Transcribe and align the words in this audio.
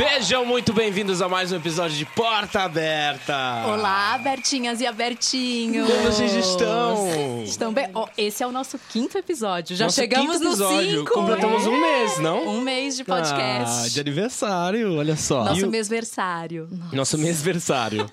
Sejam 0.00 0.46
muito 0.46 0.72
bem-vindos 0.72 1.20
a 1.20 1.28
mais 1.28 1.52
um 1.52 1.56
episódio 1.56 1.94
de 1.94 2.06
Porta 2.06 2.62
Aberta. 2.62 3.64
Olá, 3.66 4.16
Bertinhas 4.16 4.80
e 4.80 4.86
Abertinhos. 4.86 5.86
Como 5.86 6.02
vocês 6.04 6.32
estão? 6.32 7.42
Estão 7.44 7.70
bem? 7.70 7.90
Oh, 7.92 8.06
esse 8.16 8.42
é 8.42 8.46
o 8.46 8.50
nosso 8.50 8.78
quinto 8.88 9.18
episódio. 9.18 9.76
Já 9.76 9.84
Nosso 9.84 9.96
chegamos 9.96 10.38
quinto 10.38 10.48
episódio. 10.48 10.92
no 10.92 10.98
cinco. 11.00 11.12
Completamos 11.12 11.66
um 11.66 11.78
mês, 11.78 12.18
não? 12.18 12.48
Um 12.48 12.62
mês 12.62 12.96
de 12.96 13.04
podcast. 13.04 13.84
Ah, 13.84 13.88
de 13.90 14.00
aniversário, 14.00 14.96
olha 14.96 15.16
só. 15.16 15.44
Nosso 15.44 15.66
o- 15.66 15.70
mêsversário. 15.70 16.66
Nosso 16.94 17.18
mêsversário. 17.18 18.08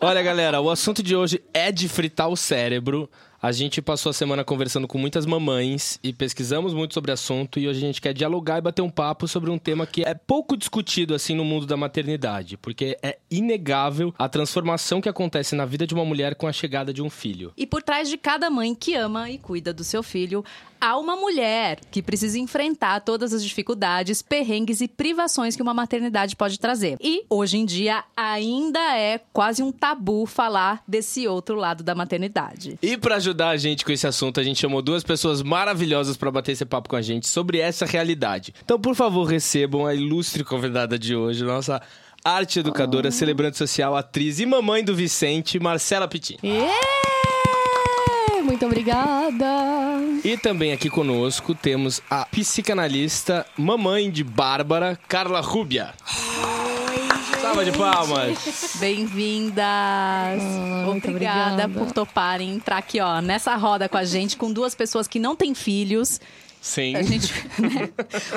Olha, 0.00 0.22
galera, 0.22 0.62
o 0.62 0.70
assunto 0.70 1.02
de 1.02 1.14
hoje 1.14 1.42
é 1.52 1.70
de 1.70 1.90
fritar 1.90 2.30
o 2.30 2.36
cérebro. 2.38 3.06
A 3.42 3.50
gente 3.50 3.82
passou 3.82 4.10
a 4.10 4.12
semana 4.12 4.44
conversando 4.44 4.86
com 4.86 4.96
muitas 4.96 5.26
mamães 5.26 5.98
e 6.00 6.12
pesquisamos 6.12 6.72
muito 6.72 6.94
sobre 6.94 7.10
o 7.10 7.14
assunto 7.14 7.58
e 7.58 7.66
hoje 7.66 7.78
a 7.78 7.86
gente 7.88 8.00
quer 8.00 8.14
dialogar 8.14 8.58
e 8.58 8.60
bater 8.60 8.82
um 8.82 8.88
papo 8.88 9.26
sobre 9.26 9.50
um 9.50 9.58
tema 9.58 9.84
que 9.84 10.04
é 10.04 10.14
pouco 10.14 10.56
discutido 10.56 11.12
assim 11.12 11.34
no 11.34 11.44
mundo 11.44 11.66
da 11.66 11.76
maternidade, 11.76 12.56
porque 12.56 12.96
é 13.02 13.18
inegável 13.28 14.14
a 14.16 14.28
transformação 14.28 15.00
que 15.00 15.08
acontece 15.08 15.56
na 15.56 15.64
vida 15.64 15.88
de 15.88 15.92
uma 15.92 16.04
mulher 16.04 16.36
com 16.36 16.46
a 16.46 16.52
chegada 16.52 16.94
de 16.94 17.02
um 17.02 17.10
filho. 17.10 17.52
E 17.56 17.66
por 17.66 17.82
trás 17.82 18.08
de 18.08 18.16
cada 18.16 18.48
mãe 18.48 18.76
que 18.76 18.94
ama 18.94 19.28
e 19.28 19.38
cuida 19.38 19.72
do 19.72 19.82
seu 19.82 20.04
filho, 20.04 20.44
há 20.82 20.98
uma 20.98 21.14
mulher 21.14 21.78
que 21.92 22.02
precisa 22.02 22.38
enfrentar 22.40 23.00
todas 23.00 23.32
as 23.32 23.44
dificuldades, 23.44 24.20
perrengues 24.20 24.80
e 24.80 24.88
privações 24.88 25.54
que 25.54 25.62
uma 25.62 25.72
maternidade 25.72 26.34
pode 26.34 26.58
trazer. 26.58 26.96
E 27.00 27.24
hoje 27.30 27.56
em 27.56 27.64
dia 27.64 28.02
ainda 28.16 28.96
é 28.96 29.20
quase 29.32 29.62
um 29.62 29.70
tabu 29.70 30.26
falar 30.26 30.82
desse 30.86 31.28
outro 31.28 31.54
lado 31.54 31.84
da 31.84 31.94
maternidade. 31.94 32.78
E 32.82 32.96
para 32.96 33.20
ajudar 33.32 33.48
a 33.48 33.56
gente 33.56 33.84
com 33.84 33.90
esse 33.90 34.06
assunto, 34.06 34.38
a 34.38 34.42
gente 34.42 34.60
chamou 34.60 34.82
duas 34.82 35.02
pessoas 35.02 35.42
maravilhosas 35.42 36.16
para 36.16 36.30
bater 36.30 36.52
esse 36.52 36.64
papo 36.64 36.88
com 36.90 36.96
a 36.96 37.02
gente 37.02 37.26
sobre 37.26 37.58
essa 37.58 37.86
realidade. 37.86 38.54
Então, 38.62 38.78
por 38.78 38.94
favor, 38.94 39.24
recebam 39.24 39.86
a 39.86 39.94
ilustre 39.94 40.44
convidada 40.44 40.98
de 40.98 41.16
hoje, 41.16 41.42
nossa 41.42 41.80
arte 42.22 42.60
educadora, 42.60 43.10
celebrante 43.10 43.56
social, 43.56 43.96
atriz 43.96 44.38
e 44.38 44.46
mamãe 44.46 44.84
do 44.84 44.94
Vicente, 44.94 45.58
Marcela 45.58 46.06
Pitin. 46.06 46.36
Muito 48.44 48.66
obrigada. 48.66 49.46
E 50.22 50.36
também 50.36 50.72
aqui 50.72 50.90
conosco 50.90 51.54
temos 51.54 52.02
a 52.10 52.26
psicanalista, 52.26 53.46
mamãe 53.56 54.10
de 54.10 54.22
Bárbara, 54.22 54.98
Carla 55.08 55.40
Rubia. 55.40 55.94
Salva 57.52 57.64
de 57.66 57.72
palmas. 57.72 58.76
Bem-vindas! 58.80 60.42
Obrigada 60.88 61.10
obrigada. 61.10 61.68
por 61.68 61.92
toparem 61.92 62.54
entrar 62.54 62.78
aqui, 62.78 62.98
ó, 62.98 63.20
nessa 63.20 63.54
roda 63.56 63.90
com 63.90 63.98
a 63.98 64.04
gente, 64.04 64.38
com 64.38 64.50
duas 64.50 64.74
pessoas 64.74 65.06
que 65.06 65.18
não 65.18 65.36
têm 65.36 65.54
filhos. 65.54 66.18
Sim. 66.62 66.94
A 66.94 67.02
gente. 67.02 67.32
né? 67.60 67.90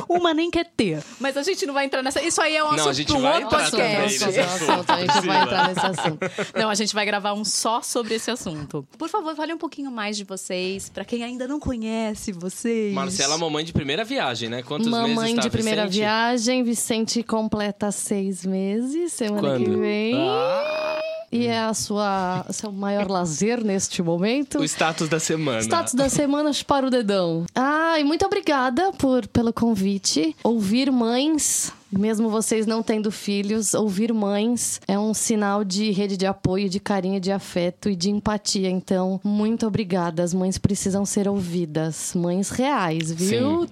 Uma 0.09 0.34
nem 0.34 0.50
quer 0.50 0.66
ter. 0.76 1.04
Mas 1.20 1.38
a 1.38 1.44
gente 1.44 1.64
não 1.68 1.76
vai 1.76 1.86
entrar 1.86 2.02
nessa. 2.02 2.22
Isso 2.23 2.42
aí 2.42 2.56
é 2.56 2.64
um 2.64 2.72
Não, 2.72 2.88
a 2.88 2.90
assunto 2.90 2.94
gente 2.95 3.08
para 3.08 3.17
um 3.17 3.22
vai 3.22 3.44
outro 3.44 3.45
entrar 3.59 3.70
também 3.72 3.95
podcast. 3.98 4.26
nesse 4.26 4.40
assunto, 4.42 4.92
a 4.92 5.00
gente 5.00 5.28
vai 5.28 5.44
entrar 5.44 5.67
nesse 5.67 5.86
assunto. 5.86 6.20
Não, 6.59 6.70
a 6.70 6.76
gente 6.76 6.95
vai 6.95 7.06
gravar 7.06 7.34
um 7.34 7.45
só 7.45 7.82
sobre 7.84 8.16
esse 8.16 8.32
assunto. 8.32 8.86
Por 8.98 9.08
favor, 9.09 9.36
fale 9.36 9.54
um 9.54 9.58
pouquinho 9.59 9.92
mais 9.92 10.17
de 10.17 10.23
vocês, 10.23 10.90
pra 10.90 11.06
quem 11.06 11.23
ainda 11.23 11.48
não 11.48 11.59
conhece 11.59 12.32
vocês. 12.32 12.94
Marcela, 12.95 13.38
mamãe 13.38 13.64
de 13.64 13.72
primeira 13.72 14.04
viagem, 14.04 14.50
né? 14.50 14.64
Quantos 14.64 14.88
meses 14.88 15.02
Mamãe 15.16 15.36
tá, 15.36 15.42
de 15.44 15.50
primeira 15.52 15.84
Vicente? 15.84 16.00
viagem, 16.00 16.64
Vicente 16.64 17.22
completa 17.23 17.92
seis 17.92 18.44
meses, 18.44 19.14
semana 19.14 19.58
que 19.60 19.66
Quando? 19.66 19.80
vem. 19.80 20.16
Ah, 20.17 21.00
E 21.36 21.47
é 21.47 21.59
a 21.59 21.73
sua 21.73 22.45
seu 22.50 22.72
maior 22.72 23.09
lazer 23.09 23.64
neste 23.64 24.02
momento. 24.02 24.60
o 24.60 24.64
status 24.64 25.10
da 25.10 25.20
semana. 25.20 25.60
Status 25.60 25.93
da 25.93 26.10
semana, 26.10 26.54
chupar 26.54 26.86
o 26.86 26.89
dedão. 26.89 27.45
Ah, 27.54 27.99
e 27.99 28.04
muito 28.04 28.26
obrigada 28.26 28.92
por, 28.93 29.27
pelo 29.27 29.52
convite. 29.52 30.36
Ouvir 30.43 30.92
mães, 30.92 31.73
mesmo 31.98 32.30
vocês 32.30 32.66
não 32.66 32.83
tendo 32.83 33.11
filhos, 33.11 33.73
ouvir 33.73 34.14
mães 34.14 34.82
é 34.88 34.98
um 34.98 35.14
sinal 35.14 35.64
de 35.64 35.92
rede 35.92 36.17
de 36.17 36.26
apoio, 36.26 36.70
de 36.70 36.80
carinho, 36.80 37.20
de 37.20 37.32
afeto 37.32 37.89
e 37.89 37.95
de 37.95 38.10
empatia. 38.10 38.70
Então, 38.70 39.20
muito 39.23 39.66
obrigada. 39.66 40.23
As 40.23 40.34
mães 40.34 40.58
precisam 40.58 41.05
ser 41.05 41.28
ouvidas. 41.28 42.14
Mães 42.16 42.50
reais, 42.50 43.11
viu? 43.11 43.66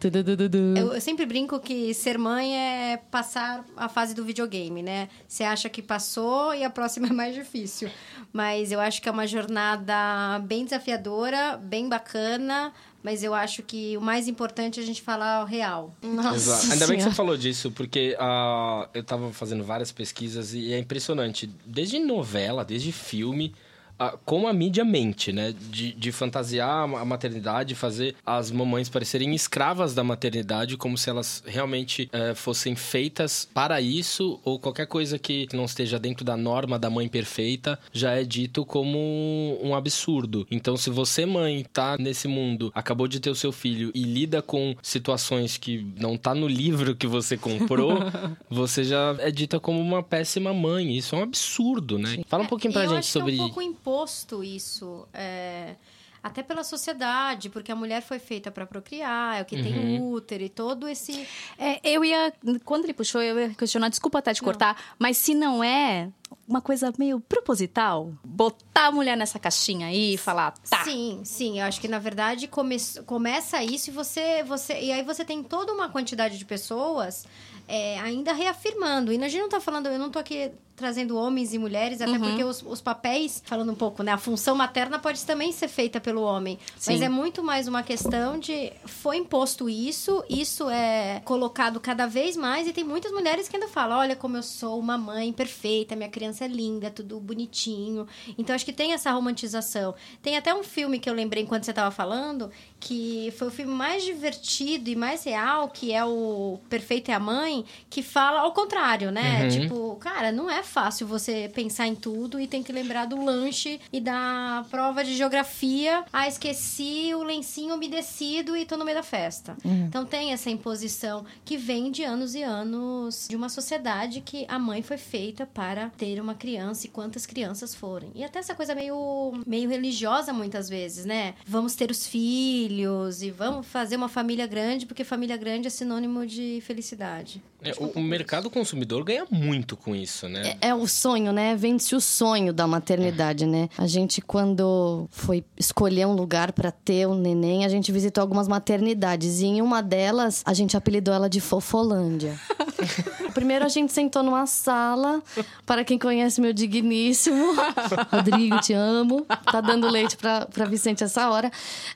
Eu, 0.75 0.93
eu 0.93 1.01
sempre 1.01 1.25
brinco 1.25 1.59
que 1.59 1.93
ser 1.93 2.17
mãe 2.17 2.55
é 2.57 2.97
passar 3.11 3.65
a 3.75 3.89
fase 3.89 4.13
do 4.13 4.23
videogame, 4.23 4.81
né? 4.81 5.09
Você 5.27 5.43
acha 5.43 5.69
que 5.69 5.81
passou 5.81 6.53
e 6.53 6.63
a 6.63 6.69
próxima 6.69 7.07
é 7.09 7.13
mais 7.13 7.35
difícil. 7.35 7.89
Mas 8.31 8.71
eu 8.71 8.79
acho 8.79 9.01
que 9.01 9.09
é 9.09 9.11
uma 9.11 9.27
jornada 9.27 10.39
bem 10.45 10.63
desafiadora, 10.63 11.57
bem 11.57 11.87
bacana. 11.87 12.73
Mas 13.03 13.21
eu 13.21 13.33
acho 13.33 13.61
que 13.61 13.97
o 13.97 14.01
mais 14.01 14.29
importante 14.29 14.79
é 14.79 14.83
a 14.83 14.85
gente 14.85 15.01
falar 15.01 15.43
o 15.43 15.45
real. 15.45 15.93
Nossa 16.01 16.35
Exato. 16.35 16.71
Ainda 16.71 16.87
bem 16.87 16.97
que 16.97 17.03
você 17.03 17.11
falou 17.11 17.35
disso, 17.35 17.69
porque 17.71 18.15
ah, 18.17 18.87
eu 18.93 19.03
tava 19.03 19.31
fazendo 19.33 19.63
várias 19.63 19.91
pesquisas 19.91 20.53
e 20.53 20.71
é 20.71 20.79
impressionante. 20.79 21.49
Desde 21.65 21.99
novela, 21.99 22.63
desde 22.63 22.93
filme, 22.93 23.53
ah, 23.97 24.17
como 24.25 24.47
a 24.47 24.53
mídia 24.53 24.83
mente, 24.83 25.31
né? 25.31 25.53
De, 25.69 25.93
de 25.93 26.11
fantasiar 26.11 26.83
a 26.83 27.05
maternidade, 27.05 27.75
fazer 27.75 28.15
as 28.25 28.51
mamães 28.51 28.89
parecerem 28.89 29.33
escravas 29.33 29.93
da 29.93 30.03
maternidade, 30.03 30.77
como 30.77 30.97
se 30.97 31.09
elas 31.09 31.43
realmente 31.45 32.09
eh, 32.11 32.33
fossem 32.33 32.75
feitas 32.75 33.47
para 33.53 33.79
isso, 33.81 34.39
ou 34.43 34.59
qualquer 34.59 34.87
coisa 34.87 35.17
que 35.19 35.47
não 35.53 35.65
esteja 35.65 35.99
dentro 35.99 36.25
da 36.25 36.35
norma 36.35 36.79
da 36.79 36.89
mãe 36.89 37.07
perfeita, 37.07 37.79
já 37.91 38.11
é 38.11 38.23
dito 38.23 38.65
como 38.65 39.59
um 39.61 39.75
absurdo. 39.75 40.45
Então, 40.49 40.75
se 40.75 40.89
você, 40.89 41.25
mãe, 41.25 41.65
tá 41.71 41.97
nesse 41.97 42.27
mundo, 42.27 42.71
acabou 42.75 43.07
de 43.07 43.19
ter 43.19 43.29
o 43.29 43.35
seu 43.35 43.51
filho 43.51 43.91
e 43.93 44.03
lida 44.03 44.41
com 44.41 44.75
situações 44.81 45.57
que 45.57 45.85
não 45.99 46.17
tá 46.17 46.33
no 46.33 46.47
livro 46.47 46.95
que 46.95 47.07
você 47.07 47.37
comprou, 47.37 47.97
você 48.49 48.83
já 48.83 49.15
é 49.19 49.31
dita 49.31 49.59
como 49.59 49.79
uma 49.79 50.03
péssima 50.03 50.53
mãe. 50.53 50.95
Isso 50.95 51.15
é 51.15 51.19
um 51.19 51.23
absurdo, 51.23 51.97
né? 51.97 52.19
Fala 52.27 52.43
um 52.43 52.47
pouquinho 52.47 52.73
pra 52.73 52.83
eu 52.83 52.89
gente 52.89 52.99
acho 52.99 53.09
sobre. 53.09 53.37
É 53.37 53.41
um 53.41 53.47
pouco 53.47 53.61
imposto 53.83 54.43
isso. 54.43 55.07
é, 55.13 55.75
Até 56.21 56.41
pela 56.41 56.63
sociedade, 56.63 57.49
porque 57.49 57.69
a 57.69 57.75
mulher 57.75 58.01
foi 58.01 58.17
feita 58.17 58.49
para 58.49 58.65
procriar, 58.65 59.39
é 59.39 59.41
o 59.41 59.45
que 59.45 59.57
Uhum. 59.57 59.63
tem 59.63 60.01
útero 60.01 60.41
e 60.43 60.47
todo 60.47 60.87
esse. 60.87 61.27
É, 61.59 61.81
eu 61.83 62.01
ia. 62.05 62.33
Quando 62.63 62.85
ele 62.85 62.93
puxou, 62.93 63.21
eu 63.21 63.37
ia 63.37 63.49
questionar, 63.53 63.89
desculpa 63.89 64.19
até 64.19 64.33
te 64.33 64.41
cortar, 64.41 64.95
mas 64.97 65.17
se 65.17 65.33
não 65.35 65.61
é 65.61 66.09
uma 66.47 66.61
coisa 66.61 66.93
meio 66.97 67.19
proposital, 67.19 68.13
botar 68.23 68.85
a 68.87 68.91
mulher 68.91 69.17
nessa 69.17 69.37
caixinha 69.37 69.87
aí 69.87 70.13
e 70.13 70.17
falar, 70.17 70.51
tá. 70.69 70.85
Sim, 70.85 71.19
sim. 71.25 71.59
Eu 71.59 71.65
acho 71.65 71.81
que 71.81 71.89
na 71.89 71.99
verdade 71.99 72.47
come... 72.47 72.77
começa 73.05 73.61
isso 73.61 73.89
e 73.89 73.93
você, 73.93 74.43
você. 74.43 74.79
E 74.79 74.93
aí 74.93 75.03
você 75.03 75.25
tem 75.25 75.43
toda 75.43 75.73
uma 75.73 75.89
quantidade 75.89 76.37
de 76.37 76.45
pessoas 76.45 77.25
é, 77.67 77.99
ainda 77.99 78.31
reafirmando. 78.31 79.11
E 79.11 79.21
a 79.21 79.27
gente 79.27 79.41
não 79.41 79.49
tá 79.49 79.59
falando, 79.59 79.87
eu 79.87 79.99
não 79.99 80.09
tô 80.09 80.19
aqui 80.19 80.51
trazendo 80.75 81.15
homens 81.15 81.53
e 81.53 81.57
mulheres, 81.57 82.01
até 82.01 82.17
porque 82.17 82.43
os, 82.43 82.63
os 82.63 82.81
papéis, 82.81 83.41
falando 83.45 83.71
um 83.71 83.75
pouco, 83.75 84.01
né? 84.01 84.11
A 84.11 84.17
função 84.17 84.55
materna 84.55 84.97
pode 84.97 85.23
também 85.23 85.51
ser 85.51 85.67
feita 85.67 85.99
pelo 85.99 86.21
homem. 86.23 86.57
Mas 86.75 86.99
Sim. 86.99 87.03
é 87.03 87.09
muito 87.09 87.43
mais 87.43 87.67
uma 87.67 87.83
questão 87.83 88.39
de 88.39 88.71
foi 88.85 89.17
imposto 89.17 89.69
isso, 89.69 90.23
isso 90.27 90.69
é 90.69 91.21
colocado 91.25 91.79
cada 91.79 92.07
vez 92.07 92.35
mais, 92.35 92.67
e 92.67 92.73
tem 92.73 92.83
muitas 92.83 93.11
mulheres 93.11 93.47
que 93.47 93.55
ainda 93.55 93.67
falam: 93.67 93.99
olha 93.99 94.15
como 94.15 94.35
eu 94.35 94.43
sou 94.43 94.79
uma 94.79 94.97
mãe 94.97 95.31
perfeita, 95.31 95.95
minha 95.95 96.09
criança 96.09 96.45
é 96.45 96.47
linda, 96.47 96.89
tudo 96.89 97.19
bonitinho. 97.19 98.07
Então 98.37 98.55
acho 98.55 98.65
que 98.65 98.73
tem 98.73 98.93
essa 98.93 99.11
romantização. 99.11 99.93
Tem 100.21 100.37
até 100.37 100.53
um 100.53 100.63
filme 100.63 100.97
que 100.97 101.09
eu 101.09 101.13
lembrei 101.13 101.43
enquanto 101.43 101.65
você 101.65 101.71
estava 101.71 101.91
falando, 101.91 102.49
que 102.79 103.31
foi 103.37 103.47
o 103.47 103.51
filme 103.51 103.73
mais 103.73 104.03
divertido 104.03 104.89
e 104.89 104.95
mais 104.95 105.23
real, 105.23 105.69
que 105.69 105.93
é 105.93 106.03
o 106.03 106.59
Perfeito 106.67 107.11
é 107.11 107.13
a 107.13 107.19
Mãe, 107.19 107.63
que 107.89 108.01
fala 108.01 108.39
ao 108.41 108.53
contrário, 108.53 109.11
né? 109.11 109.43
Uhum. 109.43 109.49
Tipo, 109.49 109.95
cara, 109.97 110.31
não 110.31 110.49
é 110.49 110.62
fácil 110.63 111.07
você 111.07 111.49
pensar 111.53 111.87
em 111.87 111.95
tudo 111.95 112.39
e 112.39 112.47
tem 112.47 112.63
que 112.63 112.71
lembrar 112.71 113.05
do 113.05 113.23
lanche 113.23 113.79
e 113.91 113.99
da 113.99 114.65
prova 114.69 115.03
de 115.03 115.15
geografia. 115.15 116.03
Ah, 116.11 116.27
esqueci 116.27 117.11
o 117.15 117.23
lencinho 117.23 117.75
umedecido 117.75 118.55
e 118.55 118.65
tô 118.65 118.77
no 118.77 118.85
meio 118.85 118.97
da 118.97 119.03
festa. 119.03 119.55
Então 119.63 120.05
tem 120.05 120.31
essa 120.33 120.49
imposição 120.49 121.25
que 121.45 121.57
vem 121.57 121.91
de 121.91 122.03
anos 122.03 122.35
e 122.35 122.43
anos 122.43 123.27
de 123.29 123.35
uma 123.35 123.49
sociedade 123.49 124.21
que 124.21 124.45
a 124.47 124.57
mãe 124.57 124.81
foi 124.81 124.97
feita 124.97 125.45
para 125.45 125.89
ter 125.89 126.19
uma 126.19 126.35
criança 126.35 126.87
e 126.87 126.89
quantas 126.89 127.25
crianças 127.25 127.75
forem. 127.75 128.09
E 128.15 128.23
até 128.23 128.39
essa 128.39 128.55
coisa 128.55 128.73
meio, 128.75 129.33
meio 129.45 129.69
religiosa 129.69 130.33
muitas 130.33 130.69
vezes, 130.69 131.05
né? 131.05 131.35
Vamos 131.45 131.75
ter 131.75 131.91
os 131.91 132.07
filhos 132.07 133.21
e 133.21 133.31
vamos 133.31 133.67
fazer 133.67 133.95
uma 133.95 134.09
família 134.09 134.47
grande, 134.47 134.85
porque 134.85 135.03
família 135.03 135.37
grande 135.37 135.67
é 135.67 135.69
sinônimo 135.69 136.25
de 136.25 136.61
felicidade. 136.61 137.41
É, 137.61 137.71
o, 137.79 137.99
o 137.99 138.01
mercado 138.01 138.49
consumidor 138.49 139.03
ganha 139.03 139.25
muito 139.31 139.77
com 139.77 139.95
isso, 139.95 140.27
né? 140.27 140.52
É 140.61 140.73
o 140.73 140.87
sonho, 140.87 141.31
né? 141.31 141.55
Vende-se 141.55 141.95
o 141.95 142.01
sonho 142.01 142.53
da 142.53 142.67
maternidade, 142.67 143.45
né? 143.45 143.69
A 143.77 143.87
gente, 143.87 144.21
quando 144.21 145.07
foi 145.11 145.43
escolher 145.57 146.05
um 146.05 146.13
lugar 146.13 146.51
pra 146.51 146.71
ter 146.71 147.07
um 147.07 147.15
neném, 147.15 147.65
a 147.65 147.69
gente 147.69 147.91
visitou 147.91 148.21
algumas 148.21 148.47
maternidades. 148.47 149.41
E 149.41 149.45
em 149.45 149.61
uma 149.61 149.81
delas, 149.81 150.41
a 150.45 150.53
gente 150.53 150.75
apelidou 150.77 151.13
ela 151.13 151.29
de 151.29 151.39
Fofolândia. 151.39 152.39
Primeiro 153.33 153.65
a 153.65 153.67
gente 153.67 153.91
sentou 153.91 154.21
numa 154.23 154.45
sala, 154.45 155.21
para 155.65 155.83
quem 155.83 155.97
conhece 155.97 156.39
meu 156.39 156.53
digníssimo, 156.53 157.55
Rodrigo, 158.11 158.59
te 158.59 158.73
amo. 158.73 159.25
Tá 159.51 159.59
dando 159.59 159.89
leite 159.89 160.15
pra, 160.17 160.45
pra 160.45 160.65
Vicente 160.65 161.03
essa 161.03 161.29
hora. 161.29 161.51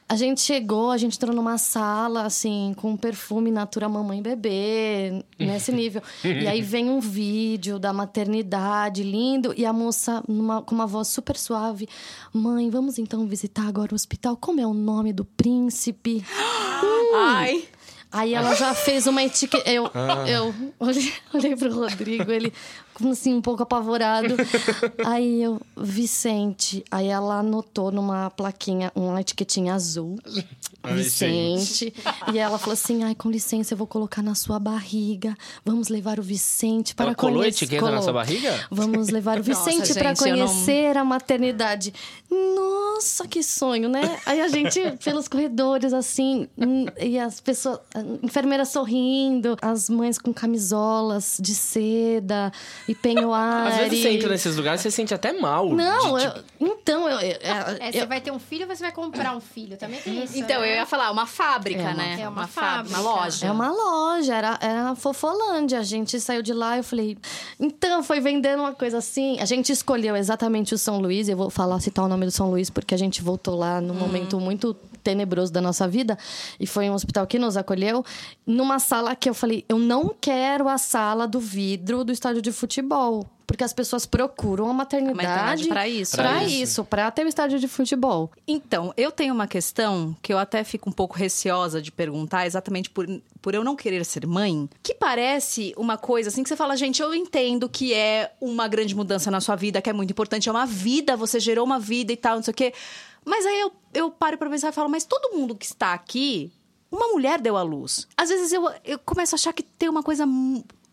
A 0.09 0.15
gente 0.15 0.41
chegou, 0.41 0.91
a 0.91 0.97
gente 0.97 1.15
entrou 1.15 1.35
numa 1.35 1.57
sala, 1.57 2.25
assim, 2.25 2.73
com 2.77 2.95
perfume 2.97 3.51
Natura 3.51 3.87
Mamãe 3.87 4.21
Bebê, 4.21 5.23
nesse 5.39 5.71
nível. 5.71 6.01
E 6.47 6.47
aí 6.47 6.61
vem 6.61 6.89
um 6.89 6.99
vídeo 6.99 7.79
da 7.79 7.91
maternidade, 7.91 8.46
lindo, 9.03 9.53
e 9.57 9.65
a 9.65 9.73
moça 9.73 10.23
numa- 10.27 10.61
com 10.61 10.73
uma 10.75 10.87
voz 10.87 11.07
super 11.07 11.35
suave. 11.37 11.87
Mãe, 12.33 12.69
vamos 12.69 12.97
então 12.97 13.25
visitar 13.27 13.67
agora 13.67 13.91
o 13.91 13.95
hospital. 13.95 14.37
Como 14.37 14.59
é 14.61 14.65
o 14.67 14.73
nome 14.73 15.11
do 15.13 15.25
príncipe? 15.25 16.23
Ai. 17.15 17.63
Aí 18.09 18.33
ela 18.33 18.55
já 18.55 18.73
fez 18.73 19.05
uma 19.05 19.21
etiqueta. 19.21 19.69
Eu, 19.69 19.91
eu 20.27 20.55
olhei, 20.79 21.13
olhei 21.33 21.55
pro 21.57 21.73
Rodrigo, 21.73 22.31
ele 22.31 22.53
assim, 23.11 23.33
um 23.33 23.41
pouco 23.41 23.63
apavorado. 23.63 24.35
Aí 25.05 25.43
eu, 25.43 25.59
Vicente. 25.75 26.83
Aí 26.91 27.07
ela 27.07 27.39
anotou 27.39 27.91
numa 27.91 28.29
plaquinha, 28.31 28.91
uma 28.95 29.21
etiquetinha 29.21 29.73
azul. 29.73 30.17
Ai, 30.83 30.93
Vicente. 30.95 31.93
E 32.33 32.37
ela 32.39 32.57
falou 32.57 32.73
assim: 32.73 33.03
ai, 33.03 33.13
com 33.15 33.29
licença, 33.29 33.73
eu 33.73 33.77
vou 33.77 33.87
colocar 33.87 34.21
na 34.21 34.35
sua 34.35 34.59
barriga. 34.59 35.35
Vamos 35.65 35.89
levar 35.89 36.19
o 36.19 36.23
Vicente 36.23 36.95
para 36.95 37.07
Ela 37.07 37.15
colou 37.15 37.35
a 37.35 37.43
conhecer. 37.43 37.65
etiqueta 37.65 37.91
na 37.91 38.01
sua 38.01 38.13
barriga? 38.13 38.67
Vamos 38.71 39.09
levar 39.09 39.39
o 39.39 39.43
Vicente 39.43 39.93
para 39.93 40.13
gente, 40.15 40.29
eu 40.29 40.37
não- 40.37 40.47
conhecer 40.47 40.97
a 40.97 41.03
maternidade. 41.03 41.93
Nossa, 42.29 43.27
que 43.27 43.43
sonho, 43.43 43.89
né? 43.89 44.17
Aí 44.25 44.41
a 44.41 44.47
gente, 44.47 44.79
pelos 45.03 45.27
corredores, 45.27 45.93
assim, 45.93 46.47
hum, 46.57 46.85
e 46.99 47.17
as 47.19 47.39
pessoas, 47.39 47.79
a 47.93 47.99
enfermeira 48.25 48.65
sorrindo, 48.65 49.57
as 49.61 49.89
mães 49.89 50.17
com 50.17 50.33
camisolas 50.33 51.37
de 51.39 51.53
seda 51.53 52.51
e 52.87 52.95
penhoar. 52.95 53.67
Às 53.67 53.75
vezes 53.77 54.01
você 54.01 54.09
entra 54.09 54.29
nesses 54.29 54.55
lugares, 54.55 54.81
você 54.81 54.89
sente 54.91 55.13
até 55.13 55.33
mal. 55.33 55.69
Não, 55.69 56.17
de, 56.17 56.25
eu- 56.25 56.33
então, 56.59 57.09
eu, 57.09 57.19
eu- 57.19 57.37
É, 57.41 57.91
você 57.91 58.01
eu- 58.03 58.07
vai 58.07 58.21
ter 58.21 58.31
um 58.31 58.39
filho 58.39 58.67
ou 58.67 58.75
você 58.75 58.83
vai 58.83 58.91
comprar 58.91 59.35
um 59.35 59.41
filho? 59.41 59.77
Também 59.77 59.99
tem 59.99 60.23
isso. 60.23 60.37
Então, 60.37 60.61
né? 60.61 60.71
eu 60.71 60.75
ia 60.77 60.85
falar, 60.85 61.11
uma 61.11 61.25
fábrica, 61.25 61.81
É 61.81 61.85
uma- 61.85 61.93
né? 61.93 62.17
É 62.21 62.29
uma 62.29 62.47
fábrica, 62.47 62.95
fábrica. 62.95 62.99
uma 62.99 63.15
loja. 63.23 63.45
É 63.47 63.51
uma 63.51 63.71
loja, 63.71 64.35
era, 64.35 64.57
era 64.61 64.89
a 64.91 64.95
Fofolândia. 64.95 65.79
A 65.79 65.83
gente 65.83 66.19
saiu 66.19 66.41
de 66.41 66.53
lá 66.53 66.75
e 66.75 66.79
eu 66.79 66.83
falei. 66.83 67.17
Então, 67.59 68.01
foi 68.03 68.19
vendendo 68.19 68.59
uma 68.61 68.73
coisa 68.73 68.97
assim. 68.99 69.39
A 69.39 69.45
gente 69.45 69.71
escolheu 69.71 70.15
exatamente 70.15 70.73
o 70.73 70.77
São 70.77 70.99
Luís. 70.99 71.27
Eu 71.29 71.37
vou 71.37 71.49
falar, 71.49 71.79
citar 71.79 72.05
o 72.05 72.07
nome 72.07 72.25
do 72.25 72.31
São 72.31 72.49
Luís, 72.49 72.69
porque 72.69 72.93
a 72.93 72.97
gente 72.97 73.21
voltou 73.21 73.55
lá 73.57 73.81
num 73.81 73.93
momento 73.93 74.39
muito 74.39 74.75
tenebroso 75.07 75.53
da 75.53 75.61
nossa 75.61 75.87
vida. 75.87 76.17
E 76.59 76.67
foi 76.67 76.89
um 76.89 76.93
hospital 76.93 77.25
que 77.25 77.39
nos 77.39 77.55
acolheu. 77.55 78.03
Numa 78.45 78.77
sala 78.77 79.15
que 79.15 79.29
eu 79.29 79.33
falei: 79.33 79.63
eu 79.69 79.79
não 79.79 80.13
quero 80.19 80.67
a 80.67 80.77
sala 80.77 81.25
do 81.25 81.39
vidro 81.39 82.03
do 82.03 82.11
estádio 82.11 82.41
de 82.41 82.51
futebol. 82.51 83.25
Porque 83.47 83.63
as 83.63 83.71
pessoas 83.71 84.05
procuram 84.05 84.69
a 84.69 84.73
maternidade, 84.73 85.69
pra 85.69 85.87
isso. 85.87 86.17
Pra 86.17 86.23
Pra 86.23 86.43
isso, 86.43 86.83
pra 86.83 87.09
ter 87.09 87.25
o 87.25 87.29
estádio 87.29 87.57
de 87.57 87.67
futebol. 87.69 88.29
Então, 88.45 88.93
eu 88.97 89.09
tenho 89.09 89.33
uma 89.33 89.47
questão 89.47 90.13
que 90.21 90.33
eu 90.33 90.37
até 90.37 90.65
fico 90.65 90.89
um 90.89 90.91
pouco 90.91 91.15
receosa 91.15 91.81
de 91.81 91.89
perguntar, 91.89 92.45
exatamente 92.45 92.89
por, 92.89 93.07
por 93.41 93.55
eu 93.55 93.63
não 93.63 93.73
querer 93.73 94.03
ser 94.03 94.27
mãe, 94.27 94.69
que 94.83 94.93
parece 94.93 95.73
uma 95.77 95.97
coisa 95.97 96.27
assim 96.27 96.43
que 96.43 96.49
você 96.49 96.57
fala, 96.57 96.75
gente, 96.75 97.01
eu 97.01 97.15
entendo 97.15 97.69
que 97.69 97.93
é 97.93 98.33
uma 98.41 98.67
grande 98.67 98.93
mudança 98.93 99.31
na 99.31 99.39
sua 99.39 99.55
vida, 99.55 99.81
que 99.81 99.89
é 99.89 99.93
muito 99.93 100.11
importante, 100.11 100.49
é 100.49 100.51
uma 100.51 100.65
vida, 100.65 101.15
você 101.15 101.39
gerou 101.39 101.65
uma 101.65 101.79
vida 101.79 102.11
e 102.11 102.17
tal, 102.17 102.35
não 102.35 102.43
sei 102.43 102.51
o 102.51 102.55
quê. 102.55 102.73
Mas 103.27 103.45
aí 103.45 103.59
eu, 103.59 103.71
eu 103.93 104.09
paro 104.09 104.37
pra 104.37 104.49
pensar 104.49 104.69
e 104.69 104.71
falo, 104.71 104.89
mas 104.89 105.03
todo 105.03 105.35
mundo 105.35 105.53
que 105.55 105.65
está 105.65 105.93
aqui, 105.93 106.51
uma 106.89 107.09
mulher 107.09 107.41
deu 107.41 107.57
à 107.57 107.61
luz. 107.61 108.07
Às 108.15 108.29
vezes 108.29 108.53
eu, 108.53 108.63
eu 108.85 108.97
começo 108.99 109.35
a 109.35 109.37
achar 109.37 109.51
que 109.51 109.61
tem 109.63 109.89
uma 109.89 110.01
coisa 110.01 110.25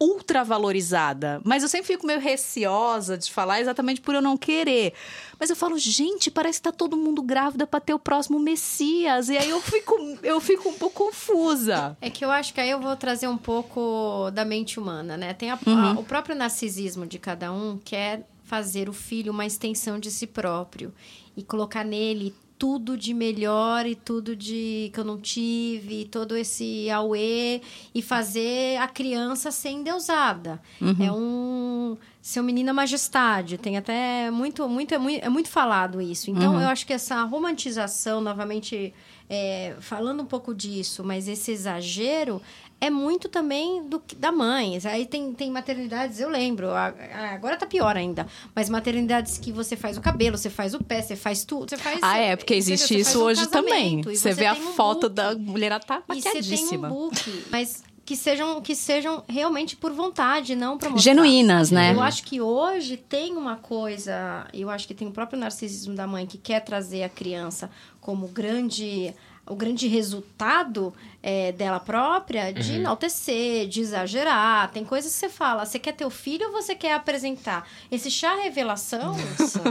ultra 0.00 0.42
valorizada, 0.42 1.40
mas 1.44 1.62
eu 1.62 1.68
sempre 1.68 1.86
fico 1.86 2.04
meio 2.04 2.18
receosa 2.18 3.16
de 3.16 3.30
falar 3.32 3.60
exatamente 3.60 4.00
por 4.00 4.12
eu 4.14 4.20
não 4.20 4.36
querer. 4.36 4.92
Mas 5.38 5.48
eu 5.50 5.54
falo, 5.56 5.78
gente, 5.78 6.30
parece 6.32 6.58
que 6.58 6.64
tá 6.64 6.72
todo 6.72 6.96
mundo 6.96 7.22
grávida 7.22 7.64
pra 7.68 7.78
ter 7.78 7.94
o 7.94 7.98
próximo 8.00 8.40
Messias. 8.40 9.28
E 9.28 9.38
aí 9.38 9.48
eu 9.50 9.60
fico, 9.60 9.94
eu 10.24 10.40
fico 10.40 10.68
um 10.68 10.74
pouco 10.74 11.04
confusa. 11.04 11.96
É 12.00 12.10
que 12.10 12.24
eu 12.24 12.30
acho 12.32 12.52
que 12.52 12.60
aí 12.60 12.70
eu 12.70 12.80
vou 12.80 12.96
trazer 12.96 13.28
um 13.28 13.38
pouco 13.38 14.30
da 14.32 14.44
mente 14.44 14.80
humana, 14.80 15.16
né? 15.16 15.32
Tem 15.32 15.50
a- 15.50 15.58
Uhum. 15.64 15.78
a- 15.78 15.92
o 16.00 16.04
próprio 16.04 16.34
narcisismo 16.34 17.06
de 17.06 17.18
cada 17.20 17.52
um 17.52 17.78
quer 17.82 18.26
fazer 18.42 18.88
o 18.88 18.92
filho 18.92 19.32
uma 19.32 19.46
extensão 19.46 19.98
de 19.98 20.10
si 20.10 20.26
próprio 20.26 20.92
e 21.36 21.42
colocar 21.42 21.84
nele 21.84 22.34
tudo 22.58 22.96
de 22.96 23.12
melhor 23.12 23.84
e 23.84 23.94
tudo 23.94 24.34
de 24.36 24.90
que 24.92 25.00
eu 25.00 25.04
não 25.04 25.18
tive, 25.18 26.04
todo 26.06 26.36
esse 26.36 26.88
auê 26.88 27.60
e 27.94 28.00
fazer 28.00 28.78
a 28.78 28.86
criança 28.86 29.50
ser 29.50 29.70
endeusada. 29.70 30.62
É 31.04 31.12
um 31.12 31.96
seu 32.22 32.42
menina 32.42 32.72
majestade, 32.72 33.58
tem 33.58 33.76
até 33.76 34.30
muito 34.30 34.66
muito 34.68 34.94
é 34.94 34.98
muito, 34.98 35.24
é 35.24 35.28
muito 35.28 35.48
falado 35.48 36.00
isso. 36.00 36.30
Então 36.30 36.60
eu 36.60 36.68
acho 36.68 36.86
que 36.86 36.92
essa 36.92 37.22
romantização 37.24 38.20
novamente 38.20 38.94
é, 39.28 39.76
falando 39.80 40.22
um 40.22 40.26
pouco 40.26 40.54
disso, 40.54 41.02
mas 41.04 41.28
esse 41.28 41.50
exagero 41.50 42.40
é 42.84 42.90
muito 42.90 43.28
também 43.28 43.82
do 43.88 44.02
da 44.16 44.30
mãe. 44.30 44.78
Aí 44.84 45.06
tem, 45.06 45.32
tem 45.32 45.50
maternidades, 45.50 46.20
eu 46.20 46.28
lembro, 46.28 46.68
agora 46.70 47.56
tá 47.56 47.66
pior 47.66 47.96
ainda, 47.96 48.26
mas 48.54 48.68
maternidades 48.68 49.38
que 49.38 49.50
você 49.50 49.76
faz 49.76 49.96
o 49.96 50.00
cabelo, 50.00 50.36
você 50.36 50.50
faz 50.50 50.74
o 50.74 50.82
pé, 50.82 51.00
você 51.00 51.16
faz 51.16 51.44
tudo, 51.44 51.70
você 51.70 51.76
faz... 51.76 51.98
Ah, 52.02 52.18
é, 52.18 52.36
porque 52.36 52.54
existe 52.54 52.98
isso 52.98 53.20
um 53.20 53.24
hoje 53.24 53.46
também. 53.48 54.02
Você 54.02 54.32
vê 54.32 54.46
a 54.46 54.52
um 54.52 54.72
foto 54.72 55.08
book, 55.08 55.14
da 55.14 55.34
mulher, 55.34 55.72
ela 55.72 55.80
tá 55.80 56.02
E 56.12 56.20
você 56.20 56.30
tem 56.30 56.32
um 56.32 56.44
maquiadíssima. 56.44 56.88
book, 56.88 57.44
mas 57.50 57.82
que 58.04 58.16
sejam, 58.16 58.60
que 58.60 58.74
sejam 58.74 59.24
realmente 59.26 59.76
por 59.76 59.92
vontade, 59.92 60.54
não 60.54 60.72
mostrar. 60.72 60.98
Genuínas, 60.98 61.70
né? 61.70 61.94
Eu 61.94 62.02
acho 62.02 62.22
que 62.24 62.40
hoje 62.40 62.98
tem 62.98 63.34
uma 63.34 63.56
coisa, 63.56 64.46
eu 64.52 64.68
acho 64.68 64.86
que 64.86 64.92
tem 64.92 65.08
o 65.08 65.10
próprio 65.10 65.38
narcisismo 65.38 65.94
da 65.94 66.06
mãe 66.06 66.26
que 66.26 66.36
quer 66.36 66.60
trazer 66.60 67.02
a 67.02 67.08
criança 67.08 67.70
como 68.00 68.28
grande 68.28 69.14
o 69.46 69.54
grande 69.54 69.86
resultado 69.86 70.92
é, 71.22 71.52
dela 71.52 71.78
própria 71.78 72.52
de 72.52 72.74
enaltecer, 72.76 73.66
de 73.68 73.80
exagerar. 73.80 74.70
Tem 74.70 74.84
coisas 74.84 75.12
que 75.12 75.18
você 75.18 75.28
fala, 75.28 75.64
você 75.64 75.78
quer 75.78 75.92
ter 75.92 76.04
o 76.04 76.10
filho 76.10 76.46
ou 76.46 76.52
você 76.52 76.74
quer 76.74 76.94
apresentar? 76.94 77.68
Esse 77.90 78.10
chá 78.10 78.34
revelação 78.36 79.14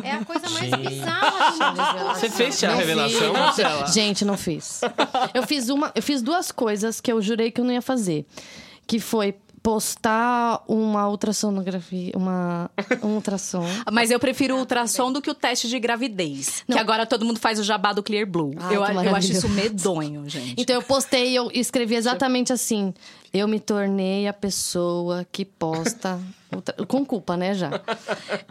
é 0.03 0.11
a 0.11 0.25
coisa 0.25 0.49
mais 0.49 0.69
Gente. 0.69 0.89
bizarra 0.89 1.51
do 1.51 2.03
mundo. 2.03 2.13
Você 2.15 2.29
fez 2.29 2.63
a 2.63 2.67
Não 2.69 2.77
revelação, 2.77 3.33
Marcela? 3.33 3.87
Gente, 3.87 4.25
não 4.25 4.37
fiz. 4.37 4.81
Eu 5.33 5.43
fiz 5.43 5.69
uma, 5.69 5.91
eu 5.95 6.01
fiz 6.01 6.21
duas 6.21 6.51
coisas 6.51 7.01
que 7.01 7.11
eu 7.11 7.21
jurei 7.21 7.51
que 7.51 7.59
eu 7.59 7.65
não 7.65 7.73
ia 7.73 7.81
fazer, 7.81 8.25
que 8.85 8.99
foi 8.99 9.35
postar 9.63 10.61
uma 10.67 11.07
ultrassonografia, 11.07 12.11
uma 12.15 12.69
um 13.01 13.15
ultrassom. 13.15 13.65
Mas 13.91 14.11
eu 14.11 14.19
prefiro 14.19 14.55
o 14.55 14.59
ultrassom 14.59 15.09
do 15.09 15.21
que 15.21 15.29
o 15.29 15.33
teste 15.33 15.69
de 15.69 15.79
gravidez. 15.79 16.65
Que 16.69 16.77
agora 16.77 17.05
todo 17.05 17.25
mundo 17.25 17.39
faz 17.39 17.57
o 17.59 17.63
jabá 17.63 17.93
do 17.93 18.03
Clear 18.03 18.27
Blue. 18.27 18.53
Ai, 18.59 18.75
eu, 18.75 18.83
eu 18.83 19.15
acho 19.15 19.31
isso 19.31 19.47
medonho, 19.47 20.27
gente. 20.27 20.61
Então 20.61 20.75
eu 20.75 20.83
postei 20.83 21.31
e 21.31 21.35
eu 21.35 21.49
escrevi 21.53 21.95
exatamente 21.95 22.51
assim: 22.51 22.93
eu 23.33 23.47
me 23.47 23.59
tornei 23.59 24.27
a 24.27 24.33
pessoa 24.33 25.25
que 25.31 25.43
posta 25.43 26.19
com 26.87 27.03
culpa, 27.03 27.35
né, 27.35 27.55
já. 27.55 27.71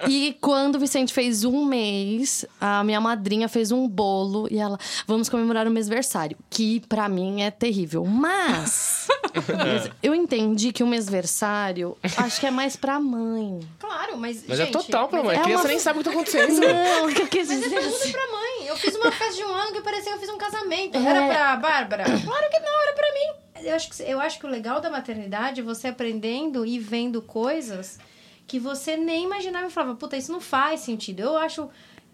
E 0.08 0.36
quando 0.40 0.74
o 0.74 0.78
Vicente 0.80 1.12
fez 1.14 1.44
um 1.44 1.64
mês, 1.64 2.44
a 2.60 2.82
minha 2.82 3.00
madrinha 3.00 3.48
fez 3.48 3.70
um 3.70 3.86
bolo 3.86 4.48
e 4.50 4.58
ela, 4.58 4.76
vamos 5.06 5.28
comemorar 5.28 5.68
o 5.68 5.70
mêsversário, 5.70 6.36
que 6.50 6.80
pra 6.88 7.08
mim 7.08 7.42
é 7.42 7.50
terrível. 7.52 8.04
Mas 8.04 9.06
eu 10.02 10.16
entendi 10.16 10.72
que 10.72 10.82
o 10.82 10.86
mêsversário 10.86 11.96
acho 12.16 12.40
que 12.40 12.46
é 12.46 12.50
mais 12.50 12.74
pra 12.74 12.98
mãe. 12.98 13.60
Claro, 13.78 14.16
mas. 14.16 14.42
Mas 14.48 14.58
gente, 14.58 14.68
é 14.70 14.72
total 14.72 15.06
pra 15.06 15.22
mãe. 15.22 15.36
é 15.36 15.38
A 15.38 15.42
criança 15.44 15.62
uma- 15.62 15.68
nem 15.68 15.78
sabe 15.78 16.00
o 16.00 16.02
que 16.02 16.08
tá 16.08 16.10
acontecendo. 16.10 16.58
Não, 16.60 17.06
o 17.06 17.14
que 17.14 17.22
eu 17.22 17.28
quis 17.28 17.46
Mas 17.48 17.62
é 17.62 17.68
tudo 17.68 17.78
assim. 17.78 18.10
pra 18.10 18.26
mãe. 18.32 18.66
Eu 18.66 18.76
fiz 18.76 18.96
uma 18.96 19.12
festa 19.12 19.34
de 19.36 19.44
um 19.44 19.54
ano 19.54 19.72
que 19.72 19.80
parecia 19.80 20.10
que 20.10 20.16
eu 20.16 20.20
fiz 20.20 20.28
um 20.30 20.38
casamento. 20.38 20.96
É. 20.98 21.04
Era 21.04 21.26
pra 21.28 21.56
Bárbara? 21.56 22.04
Claro 22.04 22.50
que 22.50 22.58
não, 22.60 22.82
era 22.82 22.92
pra 22.94 23.12
mim. 23.12 23.41
Eu 23.64 23.74
acho, 23.74 23.90
que, 23.90 24.02
eu 24.02 24.20
acho 24.20 24.38
que 24.38 24.46
o 24.46 24.48
legal 24.48 24.80
da 24.80 24.90
maternidade 24.90 25.60
é 25.60 25.64
você 25.64 25.88
aprendendo 25.88 26.64
e 26.66 26.78
vendo 26.78 27.20
coisas 27.22 27.98
que 28.46 28.58
você 28.58 28.96
nem 28.96 29.24
imaginava 29.24 29.66
e 29.66 29.70
falava, 29.70 29.94
puta, 29.94 30.16
isso 30.16 30.32
não 30.32 30.40
faz 30.40 30.80
sentido. 30.80 31.20
Eu 31.20 31.36
acho. 31.38 31.68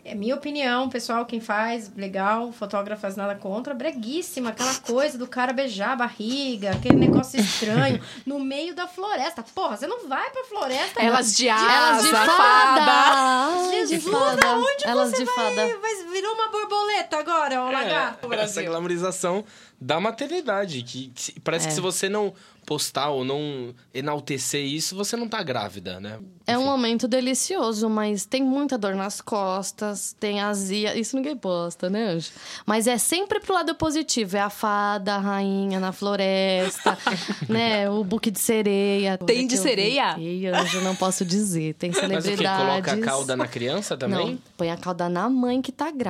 É 0.04 0.14
minha 0.14 0.36
opinião, 0.36 0.88
pessoal, 0.88 1.26
quem 1.26 1.40
faz, 1.40 1.92
legal, 1.94 2.52
fotógrafas 2.52 3.16
nada 3.16 3.34
contra, 3.34 3.74
breguíssima, 3.74 4.50
aquela 4.50 4.74
coisa 4.76 5.18
do 5.18 5.26
cara 5.26 5.52
beijar 5.52 5.90
a 5.92 5.96
barriga, 5.96 6.70
aquele 6.70 6.94
negócio 6.96 7.38
estranho, 7.38 8.00
no 8.24 8.38
meio 8.38 8.74
da 8.74 8.86
floresta. 8.86 9.42
Porra, 9.54 9.76
você 9.76 9.86
não 9.88 10.08
vai 10.08 10.30
pra 10.30 10.44
floresta. 10.44 11.02
Elas 11.02 11.36
de 11.36 11.48
asa, 11.50 11.64
Elas 11.72 12.02
de 12.04 12.10
fada. 12.10 12.30
fada! 12.30 12.82
Ai, 12.86 13.70
de 13.82 13.86
Jesus, 13.88 14.14
fada. 14.14 14.46
aonde 14.46 14.84
Elas 14.86 15.10
você 15.10 15.16
de 15.18 15.26
fada. 15.26 15.54
vai, 15.54 15.76
vai- 15.76 16.04
Virou 16.18 16.34
uma 16.34 16.48
borboleta 16.48 17.16
agora, 17.16 17.62
ó, 17.62 17.70
lagarto. 17.70 18.34
É, 18.34 18.40
essa 18.40 18.60
glamorização 18.60 19.44
da 19.80 20.00
maternidade. 20.00 20.82
Que, 20.82 21.12
que 21.14 21.40
parece 21.40 21.68
que 21.68 21.74
se 21.74 21.80
você 21.80 22.08
não 22.08 22.34
postar 22.66 23.08
ou 23.08 23.24
não 23.24 23.74
enaltecer 23.94 24.62
isso, 24.62 24.94
você 24.94 25.16
não 25.16 25.26
tá 25.26 25.42
grávida, 25.42 25.98
né? 26.00 26.18
É 26.46 26.58
um 26.58 26.64
momento 26.64 27.08
delicioso, 27.08 27.88
mas 27.88 28.26
tem 28.26 28.42
muita 28.42 28.76
dor 28.76 28.94
nas 28.94 29.22
costas, 29.22 30.14
tem 30.18 30.40
azia. 30.40 30.98
Isso 30.98 31.16
ninguém 31.16 31.36
posta, 31.36 31.88
né, 31.88 32.08
Anjo? 32.08 32.30
Mas 32.66 32.86
é 32.86 32.98
sempre 32.98 33.40
pro 33.40 33.54
lado 33.54 33.74
positivo. 33.74 34.36
É 34.36 34.40
a 34.40 34.50
fada, 34.50 35.14
a 35.14 35.18
rainha 35.18 35.80
na 35.80 35.92
floresta, 35.92 36.98
né? 37.48 37.88
O 37.88 38.04
buque 38.04 38.30
de 38.30 38.40
sereia. 38.40 39.16
Tem 39.16 39.46
de 39.46 39.56
vi. 39.56 39.62
sereia? 39.62 40.16
Ei, 40.18 40.46
Anjo, 40.48 40.80
não 40.82 40.96
posso 40.96 41.24
dizer. 41.24 41.74
Tem 41.74 41.90
Mas 41.90 41.98
o 41.98 42.00
que? 42.02 42.08
celebridades. 42.08 42.66
Coloca 42.66 42.92
a 42.92 42.98
cauda 43.00 43.36
na 43.36 43.46
criança 43.46 43.96
também? 43.96 44.32
Não, 44.32 44.38
põe 44.56 44.70
a 44.70 44.76
cauda 44.76 45.08
na 45.08 45.28
mãe 45.30 45.62
que 45.62 45.72
tá 45.72 45.90
grávida 45.90 46.07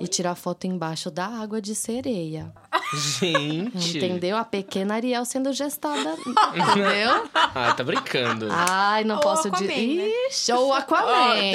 e 0.00 0.06
tira 0.08 0.30
a 0.30 0.34
foto 0.34 0.66
embaixo 0.66 1.10
da 1.10 1.26
água 1.26 1.60
de 1.60 1.74
sereia. 1.74 2.52
Gente. 3.18 3.98
Entendeu? 3.98 4.36
A 4.36 4.44
pequena 4.44 4.94
Ariel 4.94 5.24
sendo 5.24 5.52
gestada. 5.52 6.14
Entendeu? 6.54 7.28
Ah, 7.34 7.72
tá 7.76 7.84
brincando. 7.84 8.48
Ai, 8.50 9.04
não 9.04 9.16
Ou 9.16 9.20
posso 9.20 9.50
dizer. 9.50 9.66
né? 9.96 10.08
Ixi, 10.30 10.52
ou 10.52 10.72
Aquaman. 10.72 11.06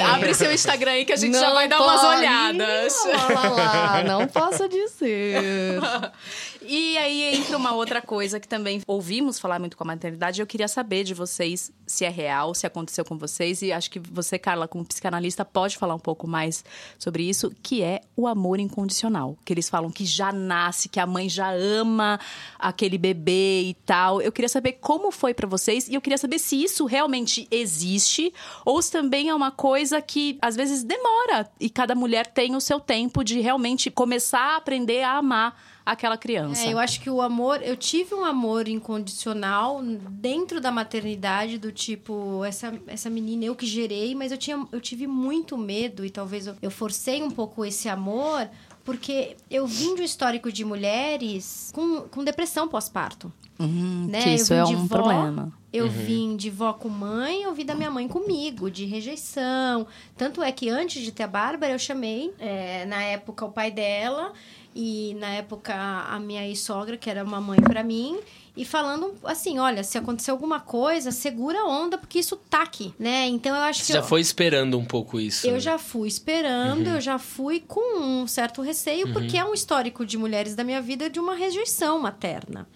Ó, 0.02 0.14
abre 0.14 0.34
seu 0.34 0.52
Instagram 0.52 0.92
aí 0.92 1.04
que 1.04 1.12
a 1.12 1.16
gente 1.16 1.32
Não 1.32 1.40
já 1.40 1.52
vai 1.52 1.68
dar 1.68 1.80
umas 1.80 2.00
pode. 2.00 2.16
olhadas. 2.18 3.04
Ih, 3.04 3.08
lá, 3.08 3.26
lá, 3.26 3.48
lá, 3.50 4.04
não 4.04 4.26
posso 4.26 4.68
dizer. 4.68 5.80
E 6.66 6.96
aí 6.98 7.36
entra 7.36 7.56
uma 7.56 7.72
outra 7.72 8.00
coisa 8.00 8.40
que 8.40 8.48
também 8.48 8.80
ouvimos 8.86 9.38
falar 9.38 9.58
muito 9.58 9.76
com 9.76 9.84
a 9.84 9.86
maternidade. 9.86 10.40
Eu 10.40 10.46
queria 10.46 10.68
saber 10.68 11.04
de 11.04 11.14
vocês 11.14 11.72
se 11.86 12.04
é 12.04 12.08
real, 12.08 12.54
se 12.54 12.66
aconteceu 12.66 13.04
com 13.04 13.18
vocês. 13.18 13.62
E 13.62 13.72
acho 13.72 13.90
que 13.90 13.98
você, 13.98 14.38
Carla, 14.38 14.66
como 14.66 14.84
psicanalista, 14.84 15.44
pode 15.44 15.76
falar 15.76 15.94
um 15.94 15.98
pouco 15.98 16.26
mais 16.26 16.64
sobre 16.98 17.28
isso, 17.28 17.52
que 17.62 17.82
é 17.82 18.00
o 18.16 18.26
amor 18.26 18.58
incondicional. 18.58 19.36
Que 19.44 19.52
eles 19.52 19.68
falam 19.68 19.90
que 19.90 20.04
já 20.04 20.32
nasce, 20.32 20.88
que 20.88 21.00
a 21.00 21.06
mãe 21.06 21.28
já 21.28 21.50
ama 21.52 22.18
aquele 22.58 22.98
bebê 22.98 23.62
e 23.62 23.74
tal. 23.86 24.20
Eu 24.20 24.32
queria 24.32 24.48
saber 24.48 24.72
como 24.74 25.10
foi 25.10 25.34
pra 25.34 25.46
vocês 25.46 25.88
e 25.88 25.94
eu 25.94 26.00
queria 26.00 26.18
saber 26.18 26.38
se 26.38 26.62
isso 26.62 26.86
realmente 26.86 27.46
existe 27.50 28.32
ou 28.64 28.80
se 28.80 28.90
também 28.90 29.28
é 29.28 29.34
uma 29.34 29.50
coisa 29.50 30.00
que 30.00 30.38
às 30.40 30.56
vezes 30.56 30.82
demora 30.82 31.50
e 31.60 31.68
cada 31.68 31.94
mulher 31.94 32.26
tem 32.26 32.56
o 32.56 32.60
seu 32.60 32.80
tempo 32.80 33.22
de 33.22 33.40
realmente 33.40 33.90
começar 33.90 34.54
a 34.54 34.56
aprender 34.56 35.02
a 35.02 35.18
amar 35.18 35.73
aquela 35.84 36.16
criança. 36.16 36.64
É, 36.64 36.72
eu 36.72 36.78
acho 36.78 37.00
que 37.00 37.10
o 37.10 37.20
amor, 37.20 37.60
eu 37.62 37.76
tive 37.76 38.14
um 38.14 38.24
amor 38.24 38.68
incondicional 38.68 39.82
dentro 39.82 40.60
da 40.60 40.70
maternidade, 40.70 41.58
do 41.58 41.70
tipo, 41.70 42.44
essa, 42.44 42.72
essa 42.86 43.10
menina 43.10 43.44
eu 43.44 43.54
que 43.54 43.66
gerei, 43.66 44.14
mas 44.14 44.32
eu, 44.32 44.38
tinha, 44.38 44.66
eu 44.72 44.80
tive 44.80 45.06
muito 45.06 45.58
medo 45.58 46.04
e 46.04 46.10
talvez 46.10 46.46
eu, 46.46 46.56
eu 46.62 46.70
forcei 46.70 47.22
um 47.22 47.30
pouco 47.30 47.64
esse 47.64 47.88
amor, 47.88 48.48
porque 48.84 49.36
eu 49.50 49.66
vim 49.66 49.94
de 49.94 50.02
um 50.02 50.04
histórico 50.04 50.50
de 50.50 50.64
mulheres 50.64 51.70
com, 51.74 52.02
com 52.02 52.24
depressão 52.24 52.68
pós-parto. 52.68 53.32
Uhum, 53.58 54.08
né? 54.10 54.20
que 54.22 54.28
Eu 54.30 54.34
isso 54.34 54.52
vim 54.54 54.60
é 54.60 54.64
de 54.64 54.74
um 54.74 54.86
vó, 54.86 54.96
problema. 54.96 55.52
Eu 55.72 55.88
vim 55.88 56.36
de 56.36 56.50
vó 56.50 56.72
com 56.72 56.88
mãe, 56.88 57.42
eu 57.42 57.54
vim 57.54 57.64
da 57.64 57.74
minha 57.74 57.90
mãe 57.90 58.08
comigo, 58.08 58.70
de 58.70 58.84
rejeição. 58.84 59.86
Tanto 60.16 60.42
é 60.42 60.50
que 60.50 60.68
antes 60.68 61.02
de 61.02 61.12
ter 61.12 61.24
a 61.24 61.28
Bárbara, 61.28 61.72
eu 61.72 61.78
chamei, 61.78 62.32
é, 62.38 62.84
na 62.86 63.02
época, 63.02 63.44
o 63.44 63.52
pai 63.52 63.70
dela 63.70 64.32
e 64.74 65.14
na 65.20 65.28
época 65.28 65.72
a 65.74 66.18
minha 66.18 66.46
ex-sogra, 66.46 66.96
que 66.96 67.08
era 67.08 67.22
uma 67.22 67.40
mãe 67.40 67.60
para 67.60 67.82
mim, 67.84 68.18
e 68.56 68.64
falando 68.64 69.14
assim: 69.24 69.58
olha, 69.58 69.82
se 69.84 69.96
acontecer 69.98 70.30
alguma 70.30 70.60
coisa, 70.60 71.10
segura 71.10 71.60
a 71.60 71.64
onda, 71.66 71.96
porque 71.98 72.18
isso 72.18 72.36
tá 72.50 72.62
aqui, 72.62 72.92
né? 72.98 73.26
Então 73.28 73.54
eu 73.54 73.62
acho 73.62 73.80
Você 73.80 73.86
que. 73.86 73.92
já 73.94 73.98
eu- 74.00 74.04
foi 74.04 74.20
esperando 74.20 74.78
um 74.78 74.84
pouco 74.84 75.18
isso. 75.20 75.46
eu 75.46 75.54
né? 75.54 75.60
já 75.60 75.78
fui 75.78 76.08
esperando, 76.08 76.86
eu 76.88 77.00
já 77.00 77.18
fui 77.18 77.60
com 77.66 78.00
um 78.00 78.26
certo 78.26 78.62
receio, 78.62 79.12
porque 79.12 79.36
é 79.36 79.44
um 79.44 79.54
histórico 79.54 80.04
de 80.04 80.16
mulheres 80.18 80.54
da 80.54 80.64
minha 80.64 80.80
vida 80.82 81.08
de 81.10 81.18
uma 81.20 81.34
rejeição 81.34 81.98
materna. 82.00 82.66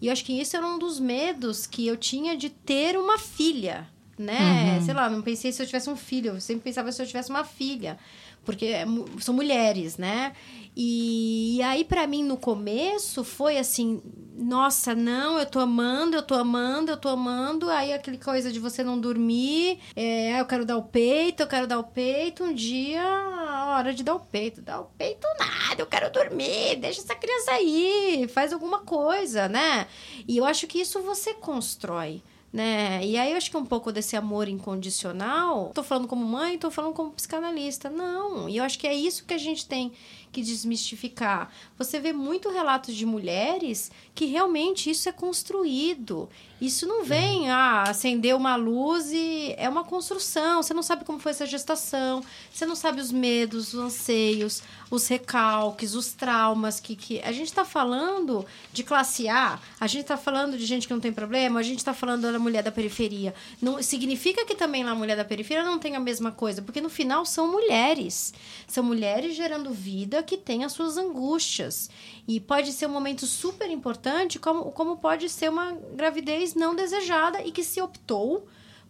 E 0.00 0.06
eu 0.06 0.12
acho 0.12 0.24
que 0.24 0.32
isso 0.38 0.56
era 0.56 0.66
um 0.66 0.78
dos 0.78 0.98
medos 1.00 1.66
que 1.66 1.86
eu 1.86 1.96
tinha 1.96 2.36
de 2.36 2.48
ter 2.50 2.96
uma 2.98 3.18
filha, 3.18 3.86
né? 4.18 4.80
Sei 4.84 4.94
lá, 4.94 5.08
não 5.10 5.22
pensei 5.22 5.52
se 5.52 5.62
eu 5.62 5.66
tivesse 5.66 5.88
um 5.90 5.96
filho, 5.96 6.32
eu 6.34 6.40
sempre 6.40 6.64
pensava 6.64 6.90
se 6.92 7.00
eu 7.02 7.06
tivesse 7.06 7.30
uma 7.30 7.44
filha, 7.44 7.98
porque 8.44 8.66
é 8.66 8.84
são 9.20 9.34
mulheres, 9.34 9.96
né? 9.96 10.32
E, 10.76 11.56
e 11.56 11.62
aí, 11.62 11.84
pra 11.84 12.06
mim, 12.06 12.24
no 12.24 12.36
começo, 12.36 13.22
foi 13.22 13.58
assim: 13.58 14.02
nossa, 14.36 14.94
não, 14.94 15.38
eu 15.38 15.46
tô 15.46 15.60
amando, 15.60 16.16
eu 16.16 16.22
tô 16.22 16.34
amando, 16.34 16.90
eu 16.90 16.96
tô 16.96 17.08
amando. 17.08 17.70
Aí, 17.70 17.92
aquele 17.92 18.18
coisa 18.18 18.50
de 18.50 18.58
você 18.58 18.82
não 18.82 18.98
dormir, 18.98 19.78
é, 19.94 20.34
ah, 20.34 20.38
eu 20.40 20.46
quero 20.46 20.64
dar 20.64 20.76
o 20.76 20.82
peito, 20.82 21.42
eu 21.42 21.46
quero 21.46 21.68
dar 21.68 21.78
o 21.78 21.84
peito. 21.84 22.42
Um 22.42 22.52
dia, 22.52 23.02
a 23.02 23.76
hora 23.76 23.94
de 23.94 24.02
dar 24.02 24.16
o 24.16 24.20
peito. 24.20 24.60
Dar 24.60 24.80
o 24.80 24.86
peito 24.98 25.26
nada, 25.38 25.80
eu 25.80 25.86
quero 25.86 26.10
dormir, 26.10 26.76
deixa 26.76 27.00
essa 27.00 27.14
criança 27.14 27.52
aí, 27.52 28.26
faz 28.28 28.52
alguma 28.52 28.80
coisa, 28.80 29.48
né? 29.48 29.86
E 30.26 30.36
eu 30.36 30.44
acho 30.44 30.66
que 30.66 30.80
isso 30.80 31.00
você 31.02 31.34
constrói. 31.34 32.20
Né? 32.52 33.04
E 33.04 33.16
aí 33.16 33.32
eu 33.32 33.36
acho 33.36 33.50
que 33.50 33.56
um 33.56 33.66
pouco 33.66 33.90
desse 33.90 34.14
amor 34.14 34.48
incondicional, 34.48 35.72
tô 35.74 35.82
falando 35.82 36.06
como 36.06 36.24
mãe, 36.24 36.56
tô 36.56 36.70
falando 36.70 36.94
como 36.94 37.10
psicanalista. 37.10 37.90
Não, 37.90 38.48
e 38.48 38.58
eu 38.58 38.62
acho 38.64 38.78
que 38.78 38.86
é 38.86 38.94
isso 38.94 39.24
que 39.24 39.34
a 39.34 39.38
gente 39.38 39.66
tem 39.66 39.92
que 40.34 40.42
desmistificar. 40.42 41.50
Você 41.78 42.00
vê 42.00 42.12
muito 42.12 42.50
relatos 42.50 42.94
de 42.94 43.06
mulheres 43.06 43.90
que 44.14 44.26
realmente 44.26 44.90
isso 44.90 45.08
é 45.08 45.12
construído. 45.12 46.28
Isso 46.60 46.86
não 46.86 47.04
vem 47.04 47.50
a 47.50 47.82
acender 47.82 48.34
uma 48.34 48.56
luz 48.56 49.10
e 49.12 49.54
é 49.58 49.68
uma 49.68 49.84
construção. 49.84 50.62
Você 50.62 50.72
não 50.72 50.82
sabe 50.82 51.04
como 51.04 51.18
foi 51.18 51.32
essa 51.32 51.46
gestação, 51.46 52.22
você 52.52 52.64
não 52.64 52.76
sabe 52.76 53.00
os 53.00 53.10
medos, 53.10 53.74
os 53.74 53.80
anseios, 53.80 54.62
os 54.90 55.08
recalques, 55.08 55.94
os 55.94 56.12
traumas 56.12 56.78
que, 56.78 56.94
que... 56.94 57.20
a 57.20 57.32
gente 57.32 57.48
está 57.48 57.64
falando 57.64 58.46
de 58.72 58.84
classe 58.84 59.28
A, 59.28 59.58
a 59.80 59.86
gente 59.86 60.02
está 60.02 60.16
falando 60.16 60.56
de 60.56 60.64
gente 60.64 60.86
que 60.86 60.92
não 60.92 61.00
tem 61.00 61.12
problema, 61.12 61.58
a 61.60 61.62
gente 61.62 61.78
está 61.78 61.92
falando 61.92 62.30
da 62.30 62.38
mulher 62.38 62.62
da 62.62 62.70
periferia. 62.70 63.34
Não 63.60 63.82
significa 63.82 64.44
que 64.44 64.54
também 64.54 64.84
lá 64.84 64.92
a 64.92 64.94
mulher 64.94 65.16
da 65.16 65.24
periferia 65.24 65.64
não 65.64 65.78
tem 65.78 65.96
a 65.96 66.00
mesma 66.00 66.30
coisa, 66.30 66.62
porque 66.62 66.80
no 66.80 66.88
final 66.88 67.26
são 67.26 67.50
mulheres. 67.50 68.32
São 68.66 68.84
mulheres 68.84 69.34
gerando 69.34 69.70
vida 69.70 70.22
que 70.22 70.36
têm 70.36 70.64
as 70.64 70.72
suas 70.72 70.96
angústias. 70.96 71.90
E 72.26 72.40
pode 72.40 72.72
ser 72.72 72.86
um 72.86 72.90
momento 72.90 73.26
super 73.26 73.70
importante, 73.70 74.38
como, 74.38 74.70
como 74.72 74.96
pode 74.96 75.28
ser 75.28 75.50
uma 75.50 75.72
gravidez 75.94 76.43
não 76.52 76.74
desejada 76.74 77.40
e 77.42 77.52
que 77.52 77.62
se 77.62 77.80
optou 77.80 78.46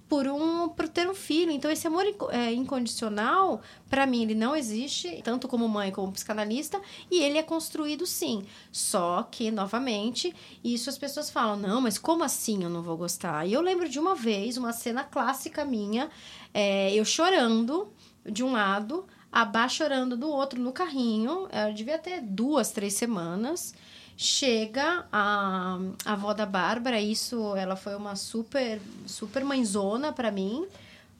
por 0.08 0.26
um 0.26 0.68
por 0.68 0.88
ter 0.88 1.08
um 1.08 1.14
filho. 1.14 1.50
Então 1.50 1.70
esse 1.70 1.87
amor 1.87 2.04
é, 2.30 2.52
incondicional, 2.52 3.61
para 3.88 4.06
mim 4.06 4.23
ele 4.23 4.34
não 4.34 4.54
existe, 4.54 5.20
tanto 5.23 5.49
como 5.49 5.68
mãe 5.68 5.90
como 5.90 6.12
psicanalista, 6.12 6.80
e 7.11 7.23
ele 7.23 7.38
é 7.38 7.42
construído 7.42 8.06
sim. 8.06 8.44
Só 8.70 9.23
que 9.30 9.50
novamente, 9.50 10.34
isso 10.62 10.90
as 10.90 10.99
pessoas 10.99 11.30
falam: 11.30 11.56
"Não, 11.56 11.80
mas 11.80 11.99
como 11.99 12.25
assim 12.25 12.64
eu 12.64 12.70
não 12.70 12.82
vou 12.82 12.96
gostar?". 12.96 13.46
E 13.46 13.52
eu 13.52 13.61
lembro 13.61 13.88
de 13.88 13.99
uma 13.99 14.14
vez, 14.14 14.56
uma 14.56 14.73
cena 14.73 15.04
clássica 15.04 15.64
minha, 15.64 16.11
é, 16.52 16.92
eu 16.94 17.04
chorando 17.04 17.92
de 18.25 18.42
um 18.42 18.52
lado, 18.52 19.06
a 19.30 19.68
chorando 19.68 20.16
do 20.16 20.28
outro 20.28 20.61
no 20.61 20.73
carrinho. 20.73 21.49
Ela 21.50 21.73
devia 21.73 21.99
ter 21.99 22.20
duas, 22.20 22.70
três 22.70 22.94
semanas. 22.94 23.75
Chega 24.16 25.06
a, 25.12 25.78
a 26.04 26.12
avó 26.12 26.33
da 26.33 26.47
Bárbara, 26.47 27.00
isso, 27.00 27.56
ela 27.56 27.75
foi 27.75 27.97
uma 27.97 28.14
super, 28.14 28.80
super 29.06 29.44
mãezona 29.44 30.12
pra 30.12 30.30
mim. 30.30 30.66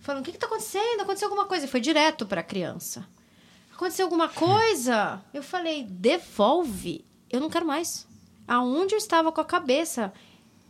Falando, 0.01 0.23
o 0.23 0.25
que 0.25 0.33
que 0.33 0.39
tá 0.39 0.47
acontecendo? 0.47 1.01
Aconteceu 1.01 1.29
alguma 1.29 1.47
coisa? 1.47 1.65
E 1.65 1.69
foi 1.69 1.81
direto 1.81 2.25
pra 2.25 2.43
criança. 2.43 3.07
Aconteceu 3.75 4.07
alguma 4.07 4.29
coisa? 4.31 5.21
Eu 5.33 5.43
falei, 5.43 5.85
devolve. 5.85 7.05
Eu 7.31 7.41
não 7.41 7.51
quero 7.51 7.67
mais. 7.67 8.07
Aonde 8.47 8.95
eu 8.95 8.99
estava 8.99 9.33
com 9.33 9.41
a 9.41 9.45
cabeça? 9.45 10.13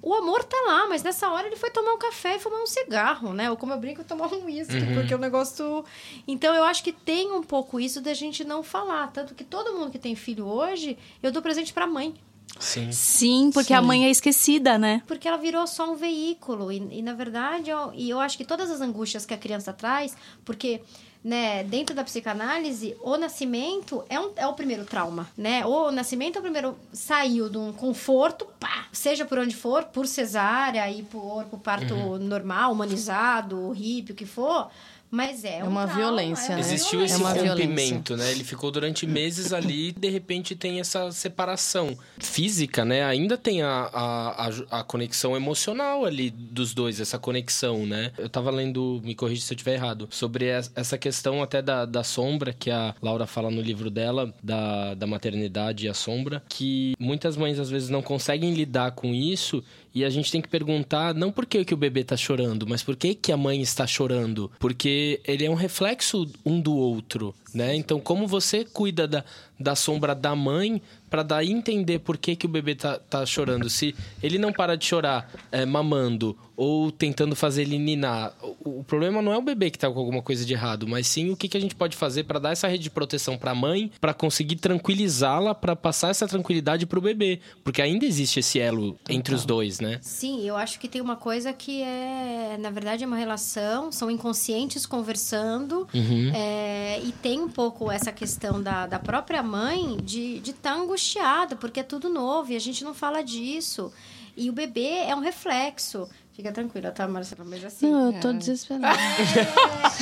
O 0.06 0.12
amor 0.12 0.44
tá 0.44 0.56
lá, 0.66 0.86
mas 0.86 1.02
nessa 1.02 1.30
hora 1.30 1.46
ele 1.46 1.56
foi 1.56 1.70
tomar 1.70 1.94
um 1.94 1.98
café 1.98 2.36
e 2.36 2.38
fumar 2.38 2.60
um 2.60 2.66
cigarro, 2.66 3.32
né? 3.32 3.50
Ou 3.50 3.56
como 3.56 3.72
eu 3.72 3.78
brinco, 3.78 4.04
tomar 4.04 4.30
um 4.34 4.44
uísque, 4.44 4.84
porque 4.92 5.14
o 5.14 5.18
negócio. 5.18 5.82
Então 6.28 6.54
eu 6.54 6.62
acho 6.62 6.84
que 6.84 6.92
tem 6.92 7.32
um 7.32 7.42
pouco 7.42 7.80
isso 7.80 8.02
da 8.02 8.12
gente 8.12 8.44
não 8.44 8.62
falar. 8.62 9.10
Tanto 9.12 9.34
que 9.34 9.42
todo 9.42 9.72
mundo 9.72 9.90
que 9.90 9.98
tem 9.98 10.14
filho 10.14 10.46
hoje, 10.46 10.98
eu 11.22 11.32
dou 11.32 11.40
presente 11.40 11.72
pra 11.72 11.86
mãe. 11.86 12.14
Sim. 12.60 12.92
Sim, 12.92 13.50
porque 13.52 13.72
a 13.72 13.80
Sim. 13.80 13.86
mãe 13.86 14.04
é 14.04 14.10
esquecida, 14.10 14.76
né? 14.78 15.02
Porque 15.06 15.26
ela 15.26 15.38
virou 15.38 15.66
só 15.66 15.90
um 15.90 15.96
veículo. 15.96 16.70
E, 16.70 16.76
e, 16.98 17.00
na 17.00 17.14
verdade, 17.14 17.70
eu, 17.70 17.90
e 17.94 18.10
eu 18.10 18.20
acho 18.20 18.36
que 18.36 18.44
todas 18.44 18.70
as 18.70 18.82
angústias 18.82 19.24
que 19.24 19.32
a 19.32 19.38
criança 19.38 19.72
traz, 19.72 20.14
porque, 20.44 20.82
né, 21.24 21.64
dentro 21.64 21.96
da 21.96 22.04
psicanálise, 22.04 22.94
o 23.00 23.16
nascimento 23.16 24.04
é, 24.10 24.20
um, 24.20 24.30
é 24.36 24.46
o 24.46 24.52
primeiro 24.52 24.84
trauma, 24.84 25.26
né? 25.34 25.64
O 25.64 25.90
nascimento 25.90 26.36
é 26.36 26.38
o 26.38 26.42
primeiro. 26.42 26.76
Saiu 26.92 27.48
de 27.48 27.56
um 27.56 27.72
conforto, 27.72 28.46
pá, 28.60 28.86
seja 28.92 29.24
por 29.24 29.38
onde 29.38 29.56
for, 29.56 29.84
por 29.84 30.06
cesárea 30.06 30.88
e 30.90 31.02
por, 31.02 31.44
por 31.44 31.58
parto 31.60 31.94
normal, 32.18 32.72
humanizado, 32.72 33.70
hippie, 33.70 34.12
o 34.12 34.14
que 34.14 34.26
for. 34.26 34.70
Mas 35.14 35.44
é, 35.44 35.60
É 35.60 35.64
um 35.64 35.68
uma 35.68 35.84
trauma, 35.84 35.94
violência, 36.00 36.52
é 36.52 36.56
né? 36.56 36.60
Existiu 36.60 37.00
É 37.00 37.04
esse 37.04 37.22
rompimento, 37.22 38.16
né? 38.16 38.32
Ele 38.32 38.42
ficou 38.42 38.70
durante 38.72 39.06
meses 39.06 39.52
ali 39.52 39.88
e 39.88 39.92
de 39.92 40.08
repente 40.08 40.56
tem 40.56 40.80
essa 40.80 41.12
separação 41.12 41.96
física, 42.18 42.84
né? 42.84 43.04
Ainda 43.04 43.38
tem 43.38 43.62
a, 43.62 43.88
a, 43.92 44.50
a, 44.80 44.82
conexão 44.84 45.36
emocional 45.36 46.04
ali 46.04 46.30
dos 46.30 46.74
dois, 46.74 47.00
essa 47.00 47.18
conexão, 47.18 47.86
né? 47.86 48.10
Eu 48.18 48.28
tava 48.28 48.50
lendo, 48.50 49.00
me 49.04 49.14
corrija 49.14 49.42
se 49.42 49.52
eu 49.52 49.56
estiver 49.56 49.74
errado, 49.74 50.08
sobre 50.10 50.46
es- 50.46 50.72
essa 50.74 50.98
questão 50.98 51.42
até 51.42 51.62
da, 51.62 51.84
da 51.84 52.02
sombra, 52.02 52.52
que 52.52 52.70
a 52.70 52.94
Laura 53.00 53.26
fala 53.26 53.50
no 53.50 53.60
livro 53.60 53.90
dela, 53.90 54.34
da, 54.42 54.94
da 54.94 55.06
maternidade 55.06 55.86
e 55.86 55.88
a 55.88 55.94
sombra, 55.94 56.42
que 56.48 56.94
muitas 56.98 57.36
mães 57.36 57.58
às 57.60 57.70
vezes 57.70 57.88
não 57.88 58.02
conseguem 58.02 58.52
lidar 58.52 58.90
com 58.92 59.14
isso 59.14 59.62
E 59.94 60.04
a 60.04 60.10
gente 60.10 60.30
tem 60.32 60.42
que 60.42 60.48
perguntar 60.48 61.14
não 61.14 61.30
por 61.30 61.46
que, 61.46 61.64
que 61.64 61.72
o 61.72 61.76
bebê 61.76 62.00
está 62.00 62.16
chorando, 62.16 62.66
mas 62.66 62.82
por 62.82 62.96
que, 62.96 63.14
que 63.14 63.30
a 63.30 63.36
mãe 63.36 63.60
está 63.62 63.86
chorando. 63.86 64.50
Porque 64.58 65.20
ele 65.24 65.44
é 65.44 65.50
um 65.50 65.54
reflexo 65.54 66.28
um 66.44 66.60
do 66.60 66.74
outro, 66.74 67.34
né? 67.54 67.74
Então, 67.74 68.00
como 68.00 68.26
você 68.26 68.64
cuida 68.64 69.06
da, 69.06 69.24
da 69.58 69.76
sombra 69.76 70.14
da 70.14 70.34
mãe 70.34 70.82
para 71.14 71.22
daí 71.22 71.52
entender 71.52 72.00
por 72.00 72.18
que, 72.18 72.34
que 72.34 72.44
o 72.44 72.48
bebê 72.48 72.74
tá, 72.74 72.98
tá 72.98 73.24
chorando. 73.24 73.70
Se 73.70 73.94
ele 74.20 74.36
não 74.36 74.52
para 74.52 74.76
de 74.76 74.84
chorar 74.84 75.30
é, 75.52 75.64
mamando 75.64 76.36
ou 76.56 76.90
tentando 76.90 77.36
fazer 77.36 77.62
ele 77.62 77.78
ninar, 77.78 78.32
o, 78.42 78.80
o, 78.80 78.84
problema 78.84 79.22
não 79.22 79.32
é 79.32 79.38
o 79.38 79.42
bebê 79.42 79.70
que 79.70 79.78
tá 79.78 79.88
com 79.88 79.98
alguma 79.98 80.22
coisa 80.22 80.44
de 80.44 80.52
errado, 80.52 80.88
mas 80.88 81.06
sim 81.06 81.30
o 81.30 81.36
que, 81.36 81.48
que 81.48 81.56
a 81.56 81.60
gente 81.60 81.74
pode 81.74 81.96
fazer 81.96 82.24
para 82.24 82.40
dar 82.40 82.50
essa 82.50 82.66
rede 82.66 82.84
de 82.84 82.90
proteção 82.90 83.36
para 83.36 83.52
a 83.52 83.54
mãe, 83.54 83.92
para 84.00 84.12
conseguir 84.12 84.56
tranquilizá-la, 84.56 85.54
para 85.54 85.76
passar 85.76 86.10
essa 86.10 86.26
tranquilidade 86.26 86.84
para 86.84 86.98
o 86.98 87.02
bebê, 87.02 87.38
porque 87.62 87.80
ainda 87.80 88.04
existe 88.04 88.40
esse 88.40 88.58
elo 88.58 88.98
entre 89.08 89.34
os 89.34 89.44
dois, 89.44 89.78
né? 89.78 89.98
Sim, 90.02 90.44
eu 90.44 90.56
acho 90.56 90.80
que 90.80 90.88
tem 90.88 91.00
uma 91.00 91.16
coisa 91.16 91.52
que 91.52 91.80
é, 91.80 92.56
na 92.60 92.70
verdade, 92.70 93.04
é 93.04 93.06
uma 93.06 93.16
relação, 93.16 93.92
são 93.92 94.10
inconscientes 94.10 94.84
conversando, 94.84 95.86
uhum. 95.94 96.32
é, 96.34 97.00
e 97.04 97.12
tem 97.12 97.43
um 97.44 97.50
pouco 97.50 97.90
essa 97.90 98.10
questão 98.10 98.62
da, 98.62 98.86
da 98.86 98.98
própria 98.98 99.42
mãe 99.42 99.98
de 100.02 100.38
estar 100.38 100.74
tá 100.74 100.74
angustiada, 100.74 101.54
porque 101.54 101.80
é 101.80 101.82
tudo 101.82 102.08
novo 102.08 102.52
e 102.52 102.56
a 102.56 102.60
gente 102.60 102.82
não 102.82 102.94
fala 102.94 103.22
disso. 103.22 103.92
E 104.36 104.50
o 104.50 104.52
bebê 104.52 105.04
é 105.06 105.14
um 105.14 105.20
reflexo. 105.20 106.08
Fica 106.32 106.50
tranquila, 106.50 106.90
tá, 106.90 107.06
Marcela? 107.06 107.44
Mas 107.44 107.64
assim. 107.64 107.88
Não, 107.88 108.10
eu 108.12 108.20
tô 108.20 108.30
é... 108.30 108.32
desesperada. 108.32 108.98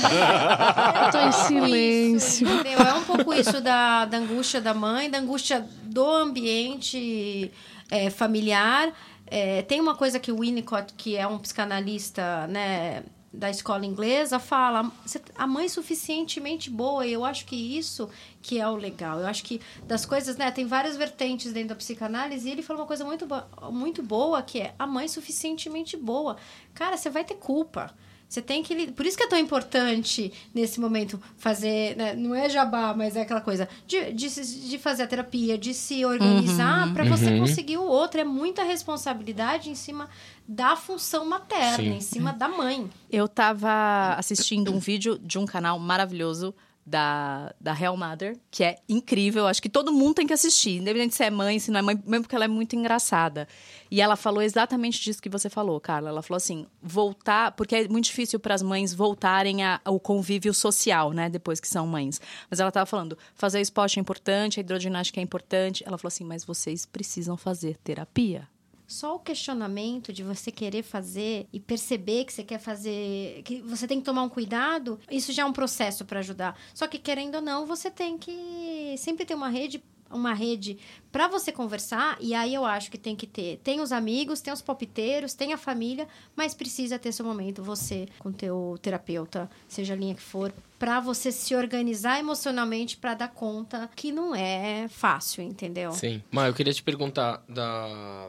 É, 0.02 1.06
eu 1.06 1.10
tô 1.12 1.18
em 1.18 1.32
silêncio. 1.32 2.48
Isso, 2.48 2.82
é 2.82 2.94
um 2.94 3.04
pouco 3.04 3.34
isso 3.34 3.60
da, 3.60 4.06
da 4.06 4.16
angústia 4.16 4.58
da 4.58 4.72
mãe, 4.72 5.10
da 5.10 5.18
angústia 5.18 5.66
do 5.82 6.08
ambiente 6.08 7.52
é, 7.90 8.08
familiar. 8.08 8.90
É, 9.26 9.60
tem 9.62 9.80
uma 9.80 9.94
coisa 9.94 10.18
que 10.18 10.32
o 10.32 10.40
Winnicott, 10.40 10.94
que 10.96 11.16
é 11.16 11.26
um 11.26 11.38
psicanalista, 11.38 12.46
né? 12.46 13.02
Da 13.32 13.48
escola 13.48 13.86
inglesa 13.86 14.38
fala 14.38 14.92
a 15.34 15.46
mãe 15.46 15.68
suficientemente 15.68 16.68
boa 16.68 17.06
e 17.06 17.12
eu 17.12 17.24
acho 17.24 17.46
que 17.46 17.56
isso 17.56 18.10
que 18.42 18.60
é 18.60 18.68
o 18.68 18.76
legal. 18.76 19.20
Eu 19.20 19.26
acho 19.26 19.42
que 19.42 19.60
das 19.84 20.04
coisas 20.04 20.36
né 20.36 20.50
tem 20.50 20.66
várias 20.66 20.96
vertentes 20.96 21.52
dentro 21.52 21.70
da 21.70 21.74
psicanálise 21.76 22.46
e 22.46 22.52
ele 22.52 22.62
falou 22.62 22.82
uma 22.82 22.86
coisa 22.86 23.04
muito 23.04 23.26
muito 23.70 24.02
boa 24.02 24.42
que 24.42 24.60
é 24.60 24.74
a 24.78 24.86
mãe 24.86 25.08
suficientemente 25.08 25.96
boa. 25.96 26.36
Cara 26.74 26.96
você 26.96 27.08
vai 27.08 27.24
ter 27.24 27.36
culpa 27.36 27.94
você 28.32 28.40
tem 28.40 28.62
que. 28.62 28.90
Por 28.92 29.04
isso 29.04 29.14
que 29.14 29.24
é 29.24 29.28
tão 29.28 29.38
importante 29.38 30.32
nesse 30.54 30.80
momento 30.80 31.20
fazer. 31.36 31.94
Né? 31.98 32.14
Não 32.14 32.34
é 32.34 32.48
jabá, 32.48 32.94
mas 32.96 33.14
é 33.14 33.20
aquela 33.20 33.42
coisa 33.42 33.68
de, 33.86 34.10
de, 34.12 34.28
de 34.70 34.78
fazer 34.78 35.02
a 35.02 35.06
terapia, 35.06 35.58
de 35.58 35.74
se 35.74 36.02
organizar 36.02 36.88
uhum, 36.88 36.94
para 36.94 37.04
você 37.04 37.26
uhum. 37.26 37.40
conseguir 37.40 37.76
o 37.76 37.84
outro. 37.84 38.22
É 38.22 38.24
muita 38.24 38.64
responsabilidade 38.64 39.68
em 39.68 39.74
cima 39.74 40.08
da 40.48 40.74
função 40.76 41.26
materna, 41.26 41.76
Sim. 41.76 41.96
em 41.96 42.00
cima 42.00 42.32
da 42.32 42.48
mãe. 42.48 42.90
Eu 43.10 43.28
tava 43.28 44.14
assistindo 44.16 44.72
um 44.72 44.78
vídeo 44.78 45.18
de 45.18 45.38
um 45.38 45.44
canal 45.44 45.78
maravilhoso 45.78 46.54
da, 46.84 47.54
da 47.60 47.72
Real 47.72 47.96
Mother, 47.96 48.36
que 48.50 48.64
é 48.64 48.76
incrível. 48.88 49.46
Acho 49.46 49.62
que 49.62 49.68
todo 49.68 49.92
mundo 49.92 50.14
tem 50.14 50.26
que 50.26 50.32
assistir, 50.32 50.78
independente 50.78 51.14
se 51.14 51.24
é 51.24 51.30
mãe, 51.30 51.58
se 51.58 51.70
não 51.70 51.78
é 51.78 51.82
mãe, 51.82 52.02
mesmo 52.04 52.24
porque 52.24 52.34
ela 52.34 52.44
é 52.44 52.48
muito 52.48 52.74
engraçada. 52.74 53.46
E 53.90 54.00
ela 54.00 54.16
falou 54.16 54.42
exatamente 54.42 55.00
disso 55.00 55.22
que 55.22 55.28
você 55.28 55.48
falou, 55.48 55.80
Carla. 55.80 56.08
Ela 56.08 56.22
falou 56.22 56.36
assim: 56.36 56.66
voltar, 56.82 57.52
porque 57.52 57.76
é 57.76 57.88
muito 57.88 58.06
difícil 58.06 58.40
para 58.40 58.54
as 58.54 58.62
mães 58.62 58.92
voltarem 58.92 59.62
a, 59.62 59.80
ao 59.84 59.98
convívio 60.00 60.52
social, 60.52 61.12
né, 61.12 61.28
depois 61.28 61.60
que 61.60 61.68
são 61.68 61.86
mães. 61.86 62.20
Mas 62.50 62.60
ela 62.60 62.68
estava 62.68 62.86
falando: 62.86 63.16
fazer 63.34 63.60
esporte 63.60 63.98
é 63.98 64.00
importante, 64.00 64.58
a 64.58 64.62
hidroginástica 64.62 65.20
é 65.20 65.22
importante. 65.22 65.84
Ela 65.86 65.96
falou 65.98 66.08
assim: 66.08 66.24
mas 66.24 66.44
vocês 66.44 66.84
precisam 66.84 67.36
fazer 67.36 67.76
terapia. 67.78 68.48
Só 68.92 69.16
o 69.16 69.18
questionamento 69.18 70.12
de 70.12 70.22
você 70.22 70.52
querer 70.52 70.82
fazer 70.82 71.48
e 71.50 71.58
perceber 71.58 72.26
que 72.26 72.32
você 72.32 72.44
quer 72.44 72.58
fazer, 72.58 73.40
que 73.42 73.62
você 73.62 73.88
tem 73.88 73.98
que 73.98 74.04
tomar 74.04 74.22
um 74.22 74.28
cuidado, 74.28 75.00
isso 75.10 75.32
já 75.32 75.44
é 75.44 75.46
um 75.46 75.52
processo 75.52 76.04
para 76.04 76.18
ajudar. 76.18 76.58
Só 76.74 76.86
que 76.86 76.98
querendo 76.98 77.36
ou 77.36 77.40
não, 77.40 77.64
você 77.64 77.90
tem 77.90 78.18
que 78.18 78.94
sempre 78.98 79.24
ter 79.24 79.34
uma 79.34 79.48
rede 79.48 79.82
uma 80.10 80.34
rede 80.34 80.76
para 81.10 81.26
você 81.26 81.50
conversar 81.50 82.18
e 82.20 82.34
aí 82.34 82.52
eu 82.52 82.66
acho 82.66 82.90
que 82.90 82.98
tem 82.98 83.16
que 83.16 83.26
ter. 83.26 83.60
Tem 83.64 83.80
os 83.80 83.92
amigos 83.92 84.42
tem 84.42 84.52
os 84.52 84.60
palpiteiros 84.60 85.32
tem 85.32 85.54
a 85.54 85.56
família 85.56 86.06
mas 86.36 86.52
precisa 86.52 86.98
ter 86.98 87.12
seu 87.12 87.24
momento 87.24 87.62
você 87.62 88.06
com 88.18 88.30
teu 88.30 88.78
terapeuta 88.82 89.48
seja 89.66 89.94
a 89.94 89.96
linha 89.96 90.14
que 90.14 90.20
for 90.20 90.52
para 90.78 91.00
você 91.00 91.32
se 91.32 91.54
organizar 91.54 92.18
emocionalmente 92.18 92.98
para 92.98 93.14
dar 93.14 93.28
conta 93.28 93.88
que 93.96 94.12
não 94.12 94.34
é 94.34 94.86
fácil 94.88 95.42
entendeu? 95.42 95.92
Sim. 95.92 96.22
Mas 96.30 96.48
eu 96.48 96.52
queria 96.52 96.74
te 96.74 96.82
perguntar 96.82 97.42
da 97.48 98.28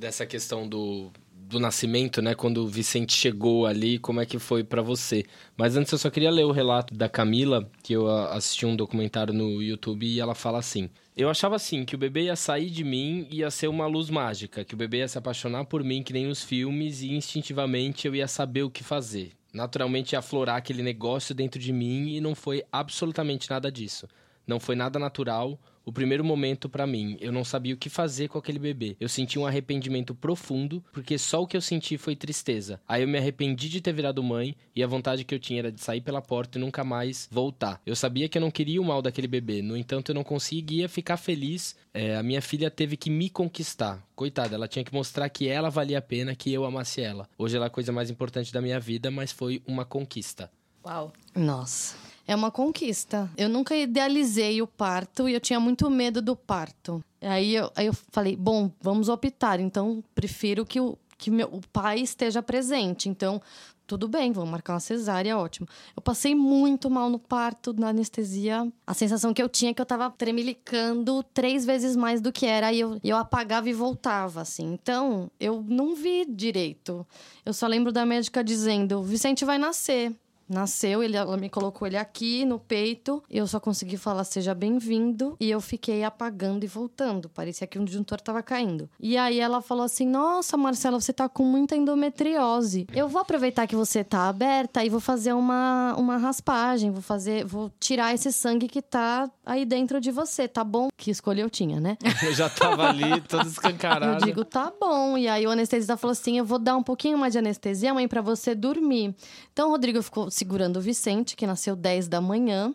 dessa 0.00 0.24
questão 0.24 0.66
do, 0.66 1.12
do 1.30 1.60
nascimento, 1.60 2.22
né? 2.22 2.34
Quando 2.34 2.64
o 2.64 2.66
Vicente 2.66 3.12
chegou 3.12 3.66
ali, 3.66 3.98
como 3.98 4.20
é 4.20 4.26
que 4.26 4.38
foi 4.38 4.64
para 4.64 4.80
você? 4.80 5.24
Mas 5.56 5.76
antes 5.76 5.92
eu 5.92 5.98
só 5.98 6.08
queria 6.08 6.30
ler 6.30 6.44
o 6.44 6.52
relato 6.52 6.94
da 6.94 7.08
Camila, 7.08 7.70
que 7.82 7.92
eu 7.92 8.08
assisti 8.08 8.64
um 8.64 8.74
documentário 8.74 9.34
no 9.34 9.62
YouTube 9.62 10.06
e 10.06 10.18
ela 10.18 10.34
fala 10.34 10.58
assim: 10.58 10.88
Eu 11.16 11.28
achava 11.28 11.56
assim 11.56 11.84
que 11.84 11.94
o 11.94 11.98
bebê 11.98 12.24
ia 12.24 12.34
sair 12.34 12.70
de 12.70 12.82
mim 12.82 13.28
e 13.30 13.40
ia 13.40 13.50
ser 13.50 13.68
uma 13.68 13.86
luz 13.86 14.08
mágica, 14.08 14.64
que 14.64 14.74
o 14.74 14.76
bebê 14.76 14.98
ia 14.98 15.08
se 15.08 15.18
apaixonar 15.18 15.66
por 15.66 15.84
mim 15.84 16.02
que 16.02 16.14
nem 16.14 16.26
nos 16.26 16.42
filmes 16.42 17.02
e 17.02 17.12
instintivamente 17.12 18.06
eu 18.06 18.14
ia 18.14 18.26
saber 18.26 18.62
o 18.62 18.70
que 18.70 18.82
fazer. 18.82 19.32
Naturalmente 19.52 20.12
ia 20.12 20.20
aflorar 20.20 20.56
aquele 20.56 20.82
negócio 20.82 21.34
dentro 21.34 21.60
de 21.60 21.72
mim 21.72 22.14
e 22.14 22.20
não 22.20 22.34
foi 22.34 22.64
absolutamente 22.72 23.50
nada 23.50 23.70
disso. 23.70 24.08
Não 24.46 24.58
foi 24.58 24.74
nada 24.74 24.98
natural, 24.98 25.58
o 25.84 25.92
primeiro 25.92 26.24
momento 26.24 26.68
para 26.68 26.86
mim. 26.86 27.16
Eu 27.20 27.32
não 27.32 27.44
sabia 27.44 27.74
o 27.74 27.76
que 27.76 27.88
fazer 27.88 28.28
com 28.28 28.38
aquele 28.38 28.58
bebê. 28.58 28.96
Eu 29.00 29.08
senti 29.08 29.38
um 29.38 29.46
arrependimento 29.46 30.14
profundo, 30.14 30.82
porque 30.92 31.18
só 31.18 31.42
o 31.42 31.46
que 31.46 31.56
eu 31.56 31.60
senti 31.60 31.96
foi 31.96 32.14
tristeza. 32.14 32.80
Aí 32.86 33.02
eu 33.02 33.08
me 33.08 33.18
arrependi 33.18 33.68
de 33.68 33.80
ter 33.80 33.92
virado 33.92 34.22
mãe 34.22 34.56
e 34.74 34.82
a 34.82 34.86
vontade 34.86 35.24
que 35.24 35.34
eu 35.34 35.38
tinha 35.38 35.60
era 35.60 35.72
de 35.72 35.80
sair 35.80 36.00
pela 36.00 36.22
porta 36.22 36.58
e 36.58 36.60
nunca 36.60 36.84
mais 36.84 37.28
voltar. 37.30 37.80
Eu 37.84 37.96
sabia 37.96 38.28
que 38.28 38.38
eu 38.38 38.42
não 38.42 38.50
queria 38.50 38.80
o 38.80 38.84
mal 38.84 39.02
daquele 39.02 39.28
bebê, 39.28 39.62
no 39.62 39.76
entanto 39.76 40.10
eu 40.10 40.14
não 40.14 40.24
conseguia 40.24 40.88
ficar 40.88 41.16
feliz. 41.16 41.76
É, 41.92 42.16
a 42.16 42.22
minha 42.22 42.40
filha 42.40 42.70
teve 42.70 42.96
que 42.96 43.10
me 43.10 43.28
conquistar. 43.28 44.02
Coitada, 44.14 44.54
ela 44.54 44.68
tinha 44.68 44.84
que 44.84 44.92
mostrar 44.92 45.28
que 45.28 45.48
ela 45.48 45.70
valia 45.70 45.98
a 45.98 46.02
pena, 46.02 46.34
que 46.34 46.52
eu 46.52 46.64
amasse 46.64 47.00
ela. 47.00 47.28
Hoje 47.38 47.56
ela 47.56 47.66
é 47.66 47.68
a 47.68 47.70
coisa 47.70 47.92
mais 47.92 48.10
importante 48.10 48.52
da 48.52 48.60
minha 48.60 48.78
vida, 48.78 49.10
mas 49.10 49.32
foi 49.32 49.62
uma 49.66 49.84
conquista. 49.84 50.50
Uau. 50.84 51.12
Nossa. 51.34 52.09
É 52.30 52.36
uma 52.36 52.52
conquista. 52.52 53.28
Eu 53.36 53.48
nunca 53.48 53.74
idealizei 53.74 54.62
o 54.62 54.66
parto 54.68 55.28
e 55.28 55.34
eu 55.34 55.40
tinha 55.40 55.58
muito 55.58 55.90
medo 55.90 56.22
do 56.22 56.36
parto. 56.36 57.02
Aí 57.20 57.56
eu, 57.56 57.72
aí 57.74 57.86
eu 57.86 57.92
falei, 57.92 58.36
bom, 58.36 58.70
vamos 58.80 59.08
optar. 59.08 59.58
Então, 59.58 60.00
prefiro 60.14 60.64
que 60.64 60.80
o, 60.80 60.96
que 61.18 61.28
meu, 61.28 61.48
o 61.48 61.60
pai 61.72 61.98
esteja 61.98 62.40
presente. 62.40 63.08
Então, 63.08 63.42
tudo 63.84 64.06
bem, 64.06 64.30
vamos 64.30 64.48
marcar 64.48 64.74
uma 64.74 64.78
cesárea, 64.78 65.36
ótimo. 65.36 65.66
Eu 65.96 66.00
passei 66.00 66.32
muito 66.32 66.88
mal 66.88 67.10
no 67.10 67.18
parto, 67.18 67.72
na 67.72 67.88
anestesia. 67.88 68.72
A 68.86 68.94
sensação 68.94 69.34
que 69.34 69.42
eu 69.42 69.48
tinha 69.48 69.72
é 69.72 69.74
que 69.74 69.82
eu 69.82 69.86
tava 69.86 70.08
tremelicando 70.08 71.24
três 71.34 71.66
vezes 71.66 71.96
mais 71.96 72.20
do 72.20 72.30
que 72.30 72.46
era. 72.46 72.68
Aí 72.68 72.78
eu, 72.78 73.00
eu 73.02 73.16
apagava 73.16 73.68
e 73.68 73.72
voltava, 73.72 74.40
assim. 74.40 74.72
Então, 74.72 75.28
eu 75.40 75.64
não 75.68 75.96
vi 75.96 76.24
direito. 76.26 77.04
Eu 77.44 77.52
só 77.52 77.66
lembro 77.66 77.90
da 77.90 78.06
médica 78.06 78.44
dizendo: 78.44 79.02
Vicente 79.02 79.44
vai 79.44 79.58
nascer 79.58 80.14
nasceu, 80.50 81.02
ele, 81.02 81.16
ela 81.16 81.36
me 81.36 81.48
colocou 81.48 81.86
ele 81.86 81.96
aqui 81.96 82.44
no 82.44 82.58
peito. 82.58 83.22
Eu 83.30 83.46
só 83.46 83.60
consegui 83.60 83.96
falar 83.96 84.24
seja 84.24 84.54
bem-vindo 84.54 85.36
e 85.40 85.50
eu 85.50 85.60
fiquei 85.60 86.02
apagando 86.04 86.64
e 86.64 86.66
voltando. 86.66 87.28
Parecia 87.28 87.66
que 87.66 87.78
um 87.78 87.84
disjuntor 87.84 88.20
tava 88.20 88.42
caindo. 88.42 88.88
E 88.98 89.16
aí 89.16 89.38
ela 89.38 89.62
falou 89.62 89.84
assim: 89.84 90.06
"Nossa, 90.06 90.56
Marcela, 90.56 91.00
você 91.00 91.12
tá 91.12 91.28
com 91.28 91.44
muita 91.44 91.76
endometriose. 91.76 92.86
Eu 92.92 93.08
vou 93.08 93.20
aproveitar 93.20 93.66
que 93.66 93.76
você 93.76 94.02
tá 94.02 94.28
aberta 94.28 94.84
e 94.84 94.88
vou 94.88 95.00
fazer 95.00 95.32
uma 95.32 95.94
uma 95.96 96.16
raspagem, 96.16 96.90
vou 96.90 97.02
fazer, 97.02 97.44
vou 97.44 97.70
tirar 97.78 98.14
esse 98.14 98.32
sangue 98.32 98.68
que 98.68 98.82
tá 98.82 99.30
aí 99.44 99.64
dentro 99.64 100.00
de 100.00 100.10
você, 100.10 100.48
tá 100.48 100.64
bom? 100.64 100.88
Que 100.96 101.10
escolha 101.10 101.42
eu 101.42 101.50
tinha, 101.50 101.80
né? 101.80 101.96
eu 102.22 102.32
já 102.32 102.48
tava 102.48 102.88
ali, 102.88 103.20
todo 103.22 103.46
escancarado. 103.46 104.14
Eu 104.14 104.26
digo: 104.26 104.44
"Tá 104.44 104.72
bom". 104.80 105.16
E 105.16 105.28
aí 105.28 105.46
o 105.46 105.50
anestesista 105.50 105.96
falou 105.96 106.12
assim: 106.12 106.38
"Eu 106.38 106.44
vou 106.44 106.58
dar 106.58 106.76
um 106.76 106.82
pouquinho 106.82 107.16
mais 107.16 107.32
de 107.32 107.38
anestesia, 107.38 107.94
mãe, 107.94 108.08
para 108.08 108.20
você 108.20 108.54
dormir". 108.54 109.14
Então 109.52 109.68
o 109.68 109.70
Rodrigo 109.70 110.02
ficou 110.02 110.30
segurando 110.40 110.78
o 110.78 110.80
Vicente, 110.80 111.36
que 111.36 111.46
nasceu 111.46 111.76
10 111.76 112.08
da 112.08 112.20
manhã. 112.20 112.74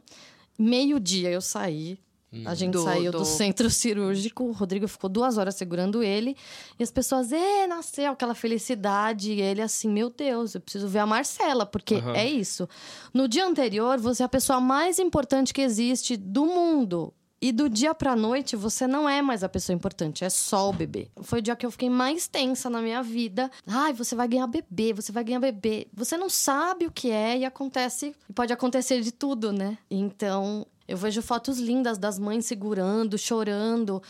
Meio-dia 0.58 1.32
eu 1.32 1.42
saí. 1.42 1.98
A 2.46 2.52
hum. 2.52 2.56
gente 2.56 2.74
do, 2.74 2.84
saiu 2.84 3.12
do... 3.12 3.20
do... 3.20 3.26
centro 3.26 3.70
cirúrgico, 3.70 4.44
o 4.44 4.52
Rodrigo 4.52 4.88
ficou 4.88 5.10
duas 5.10 5.38
horas 5.38 5.56
segurando 5.56 6.04
ele. 6.04 6.36
E 6.78 6.84
as 6.84 6.92
pessoas, 6.92 7.32
é, 7.32 7.66
nasceu 7.66 8.12
aquela 8.12 8.36
felicidade. 8.36 9.32
E 9.32 9.42
ele 9.42 9.62
assim, 9.62 9.90
meu 9.90 10.10
Deus, 10.10 10.54
eu 10.54 10.62
preciso 10.62 10.88
ver 10.88 11.00
a 11.00 11.06
Marcela, 11.08 11.66
porque 11.66 11.96
uhum. 11.96 12.14
é 12.14 12.30
isso. 12.30 12.70
No 13.12 13.28
dia 13.28 13.48
anterior, 13.48 14.00
você 14.00 14.22
é 14.22 14.26
a 14.26 14.30
pessoa 14.30 14.60
mais 14.60 15.00
importante 15.00 15.54
que 15.54 15.62
existe 15.62 16.16
do 16.16 16.46
mundo. 16.46 17.14
E 17.46 17.52
do 17.52 17.70
dia 17.70 17.94
pra 17.94 18.16
noite, 18.16 18.56
você 18.56 18.88
não 18.88 19.08
é 19.08 19.22
mais 19.22 19.44
a 19.44 19.48
pessoa 19.48 19.76
importante, 19.76 20.26
é 20.26 20.30
só 20.32 20.68
o 20.68 20.74
bebê. 20.74 21.10
Foi 21.22 21.38
o 21.38 21.42
dia 21.44 21.56
que 21.56 21.64
eu 21.64 21.70
fiquei 21.70 21.92
mais 21.92 22.26
tensa 22.26 22.72
na 22.72 22.82
minha 22.82 23.04
vida. 23.04 23.52
Ai, 23.68 23.94
você 23.94 24.16
vai 24.16 24.28
ganhar 24.28 24.48
bebê, 24.48 24.94
você 24.94 25.12
vai 25.12 25.24
ganhar 25.24 25.40
bebê. 25.40 25.86
Você 25.94 26.18
não 26.18 26.28
sabe 26.28 26.88
o 26.88 26.92
que 26.92 27.12
é 27.12 27.38
e 27.38 27.46
acontece, 27.46 28.16
pode 28.34 28.52
acontecer 28.52 29.00
de 29.02 29.12
tudo, 29.12 29.54
né? 29.54 29.78
Então, 29.92 30.66
eu 30.88 30.98
vejo 30.98 31.22
fotos 31.22 31.60
lindas 31.60 32.00
das 32.00 32.18
mães 32.18 32.48
segurando, 32.48 33.16
chorando. 33.16 34.02